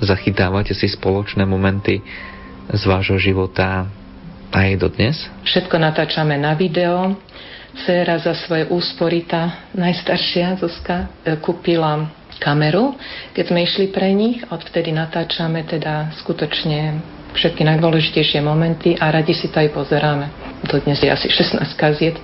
Zachytávate 0.00 0.72
si 0.72 0.88
spoločné 0.88 1.44
momenty 1.44 2.00
z 2.72 2.82
vášho 2.88 3.20
života 3.20 3.84
aj 4.56 4.80
dodnes? 4.80 5.16
Všetko 5.44 5.76
natáčame 5.76 6.40
na 6.40 6.56
video 6.56 7.12
dcera 7.82 8.16
za 8.18 8.32
svoje 8.34 8.68
úspory, 8.72 9.28
tá 9.28 9.68
najstaršia 9.76 10.56
Zuzka, 10.56 11.08
e, 11.24 11.36
kúpila 11.36 12.08
kameru, 12.40 12.96
keď 13.32 13.44
sme 13.48 13.64
išli 13.64 13.86
pre 13.92 14.12
nich. 14.12 14.44
Odvtedy 14.48 14.92
natáčame 14.92 15.64
teda 15.64 16.12
skutočne 16.20 17.00
všetky 17.36 17.64
najdôležitejšie 17.64 18.40
momenty 18.40 18.96
a 18.96 19.12
radi 19.12 19.36
si 19.36 19.52
to 19.52 19.60
aj 19.60 19.72
pozeráme. 19.72 20.45
Dodnes 20.64 20.96
je 20.96 21.12
asi 21.12 21.28
16 21.28 21.76
kaziet, 21.76 22.16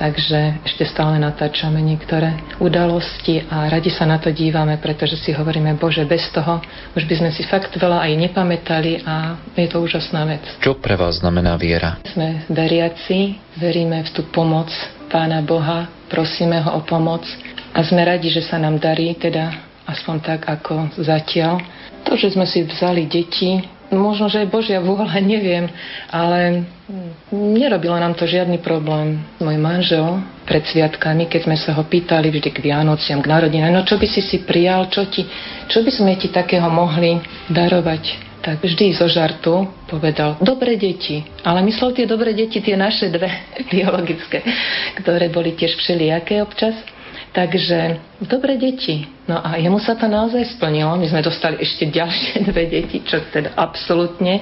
takže 0.00 0.64
ešte 0.64 0.88
stále 0.88 1.20
natáčame 1.20 1.84
niektoré 1.84 2.32
udalosti 2.56 3.44
a 3.52 3.68
radi 3.68 3.92
sa 3.92 4.08
na 4.08 4.16
to 4.16 4.32
dívame, 4.32 4.80
pretože 4.80 5.20
si 5.20 5.36
hovoríme, 5.36 5.76
Bože, 5.76 6.08
bez 6.08 6.24
toho 6.32 6.64
už 6.96 7.04
by 7.04 7.14
sme 7.20 7.30
si 7.30 7.44
fakt 7.44 7.76
veľa 7.76 8.08
aj 8.08 8.12
nepamätali 8.16 9.04
a 9.04 9.36
je 9.54 9.68
to 9.68 9.84
úžasná 9.84 10.24
vec. 10.24 10.42
Čo 10.64 10.80
pre 10.80 10.96
vás 10.96 11.20
znamená 11.20 11.60
viera? 11.60 12.00
Sme 12.08 12.48
veriaci, 12.48 13.36
veríme 13.60 14.00
v 14.02 14.10
tú 14.10 14.24
pomoc 14.32 14.72
Pána 15.12 15.44
Boha, 15.46 15.86
prosíme 16.10 16.58
ho 16.64 16.74
o 16.74 16.82
pomoc 16.82 17.22
a 17.70 17.78
sme 17.86 18.02
radi, 18.02 18.34
že 18.34 18.42
sa 18.42 18.58
nám 18.58 18.82
darí, 18.82 19.14
teda 19.14 19.50
aspoň 19.86 20.16
tak 20.24 20.40
ako 20.48 20.90
zatiaľ. 20.98 21.60
To, 22.04 22.18
že 22.18 22.34
sme 22.34 22.44
si 22.44 22.66
vzali 22.66 23.06
deti, 23.06 23.62
možno, 23.92 24.32
že 24.32 24.44
je 24.44 24.52
Božia 24.52 24.78
vôľa, 24.80 25.20
neviem, 25.24 25.68
ale 26.08 26.64
nerobilo 27.32 27.96
nám 27.96 28.14
to 28.16 28.24
žiadny 28.24 28.60
problém. 28.60 29.20
Môj 29.40 29.56
manžel 29.60 30.20
pred 30.44 30.64
sviatkami, 30.64 31.28
keď 31.28 31.40
sme 31.48 31.56
sa 31.56 31.72
ho 31.76 31.84
pýtali 31.84 32.28
vždy 32.28 32.52
k 32.52 32.62
Vianociam, 32.64 33.24
k 33.24 33.30
narodinám, 33.30 33.72
no 33.72 33.82
čo 33.84 33.96
by 33.96 34.06
si 34.08 34.20
si 34.20 34.44
prijal, 34.44 34.88
čo, 34.92 35.08
ti, 35.08 35.24
čo 35.68 35.80
by 35.80 35.90
sme 35.90 36.12
ti 36.20 36.28
takého 36.28 36.68
mohli 36.68 37.20
darovať? 37.48 38.34
tak 38.44 38.60
vždy 38.60 38.92
zo 38.92 39.08
žartu 39.08 39.64
povedal, 39.88 40.36
dobre 40.44 40.76
deti. 40.76 41.24
Ale 41.48 41.64
myslel 41.64 41.96
tie 41.96 42.04
dobré 42.04 42.36
deti, 42.36 42.60
tie 42.60 42.76
naše 42.76 43.08
dve 43.08 43.32
biologické, 43.72 44.44
ktoré 45.00 45.32
boli 45.32 45.56
tiež 45.56 45.80
všelijaké 45.80 46.44
občas. 46.44 46.76
Takže 47.34 47.98
dobre 48.22 48.54
deti. 48.54 49.02
No 49.26 49.42
a 49.42 49.58
jemu 49.58 49.82
sa 49.82 49.98
to 49.98 50.06
naozaj 50.06 50.54
splnilo. 50.54 50.94
My 50.94 51.10
sme 51.10 51.18
dostali 51.18 51.58
ešte 51.58 51.90
ďalšie 51.90 52.40
dve 52.54 52.70
deti, 52.70 53.02
čo 53.02 53.18
teda 53.34 53.58
absolútne 53.58 54.38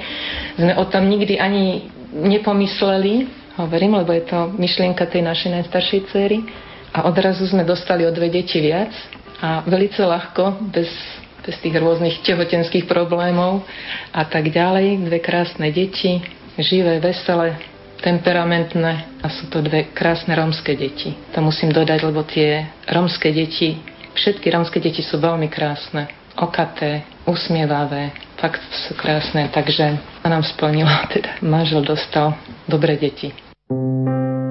sme 0.61 0.77
o 0.77 0.85
tom 0.85 1.09
nikdy 1.09 1.41
ani 1.41 1.89
nepomysleli, 2.13 3.25
hovorím, 3.57 3.97
lebo 4.05 4.13
je 4.13 4.29
to 4.29 4.53
myšlienka 4.61 5.09
tej 5.09 5.25
našej 5.25 5.51
najstaršej 5.57 6.01
cery. 6.13 6.45
A 6.93 7.09
odrazu 7.09 7.49
sme 7.49 7.65
dostali 7.65 8.05
o 8.05 8.13
dve 8.13 8.29
deti 8.29 8.61
viac 8.61 8.93
a 9.41 9.65
velice 9.65 10.05
ľahko, 10.05 10.61
bez, 10.69 10.93
bez 11.41 11.57
tých 11.65 11.73
rôznych 11.73 12.21
tehotenských 12.21 12.85
problémov 12.85 13.65
a 14.13 14.29
tak 14.29 14.53
ďalej. 14.53 15.09
Dve 15.09 15.25
krásne 15.25 15.73
deti, 15.73 16.21
živé, 16.61 17.01
veselé, 17.01 17.57
temperamentné 18.03 19.23
a 19.23 19.27
sú 19.31 19.47
to 19.47 19.63
dve 19.63 19.95
krásne 19.95 20.35
rómske 20.35 20.75
deti. 20.75 21.15
To 21.33 21.41
musím 21.41 21.71
dodať, 21.71 21.99
lebo 22.03 22.27
tie 22.27 22.67
rómske 22.91 23.31
deti, 23.31 23.79
všetky 24.13 24.51
rómske 24.51 24.83
deti 24.83 25.01
sú 25.01 25.23
veľmi 25.23 25.47
krásne, 25.47 26.11
okaté, 26.35 27.07
usmievavé, 27.25 28.11
fakt 28.43 28.61
sú 28.91 28.99
krásne, 28.99 29.49
takže 29.55 30.03
sa 30.21 30.29
nám 30.29 30.43
splnilo, 30.43 30.91
teda 31.15 31.39
manžel 31.47 31.87
dostal 31.87 32.35
dobré 32.67 32.99
deti. 32.99 33.31
Tíško 33.71 34.03
spí, 34.11 34.42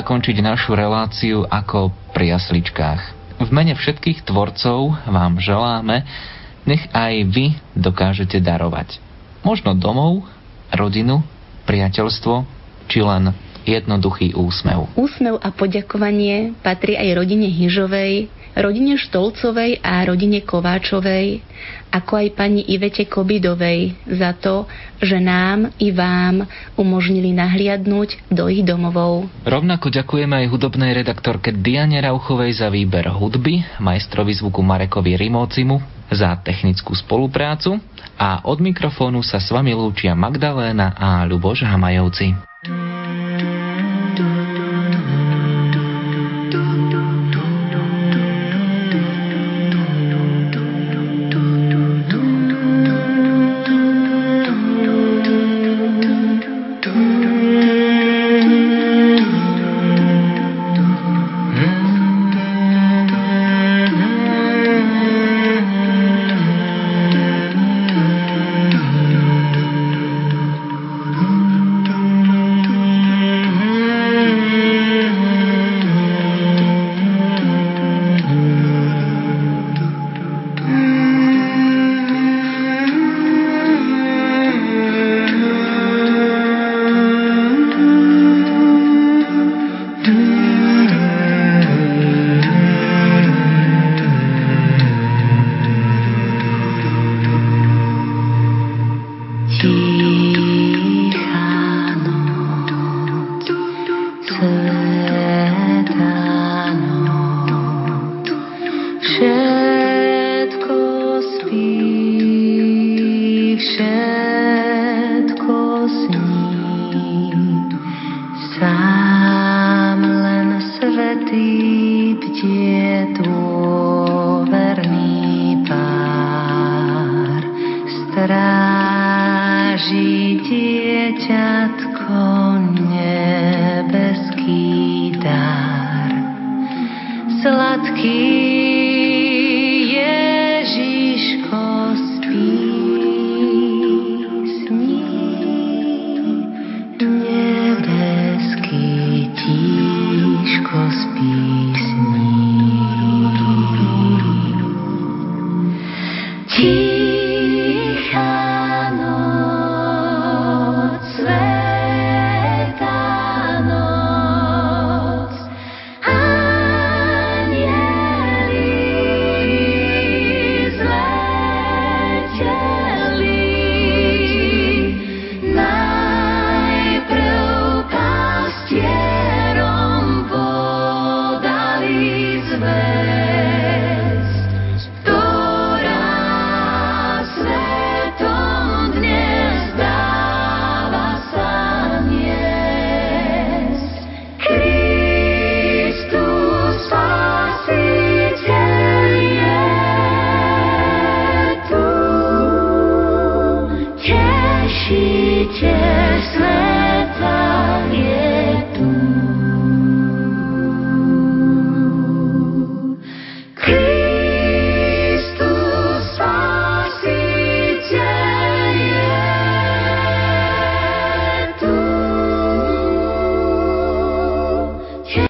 zakončiť 0.00 0.40
našu 0.40 0.72
reláciu 0.72 1.44
ako 1.44 1.92
pri 2.16 2.32
jasličkách. 2.32 3.00
V 3.36 3.48
mene 3.52 3.76
všetkých 3.76 4.24
tvorcov 4.24 4.96
vám 5.04 5.36
želáme, 5.36 6.08
nech 6.64 6.88
aj 6.96 7.28
vy 7.28 7.60
dokážete 7.76 8.40
darovať. 8.40 8.96
Možno 9.44 9.76
domov, 9.76 10.24
rodinu, 10.72 11.20
priateľstvo, 11.68 12.48
či 12.88 13.04
len 13.04 13.36
jednoduchý 13.68 14.32
úsmev. 14.32 14.88
Úsmev 14.96 15.36
a 15.36 15.52
poďakovanie 15.52 16.56
patrí 16.64 16.96
aj 16.96 17.20
rodine 17.20 17.52
Hyžovej, 17.52 18.32
rodine 18.56 18.96
Štolcovej 18.96 19.84
a 19.84 20.00
rodine 20.08 20.40
Kováčovej, 20.40 21.44
ako 21.90 22.12
aj 22.22 22.28
pani 22.38 22.62
Ivete 22.70 23.04
Kobidovej 23.06 23.98
za 24.06 24.32
to, 24.38 24.64
že 25.02 25.18
nám 25.18 25.74
i 25.82 25.90
vám 25.90 26.46
umožnili 26.78 27.34
nahliadnúť 27.34 28.30
do 28.30 28.46
ich 28.46 28.62
domovov. 28.62 29.26
Rovnako 29.42 29.90
ďakujeme 29.90 30.46
aj 30.46 30.50
hudobnej 30.50 30.94
redaktorke 30.94 31.50
Diane 31.50 31.98
Rauchovej 31.98 32.62
za 32.62 32.70
výber 32.70 33.10
hudby, 33.10 33.66
majstrovi 33.82 34.32
zvuku 34.38 34.62
Marekovi 34.62 35.18
Rimócimu 35.18 36.00
za 36.10 36.34
technickú 36.42 36.94
spoluprácu 36.94 37.78
a 38.18 38.42
od 38.42 38.58
mikrofónu 38.58 39.22
sa 39.22 39.38
s 39.38 39.50
vami 39.54 39.70
lúčia 39.74 40.14
Magdaléna 40.18 40.94
a 40.98 41.22
Ľuboš 41.26 41.62
Hamajovci. 41.66 42.34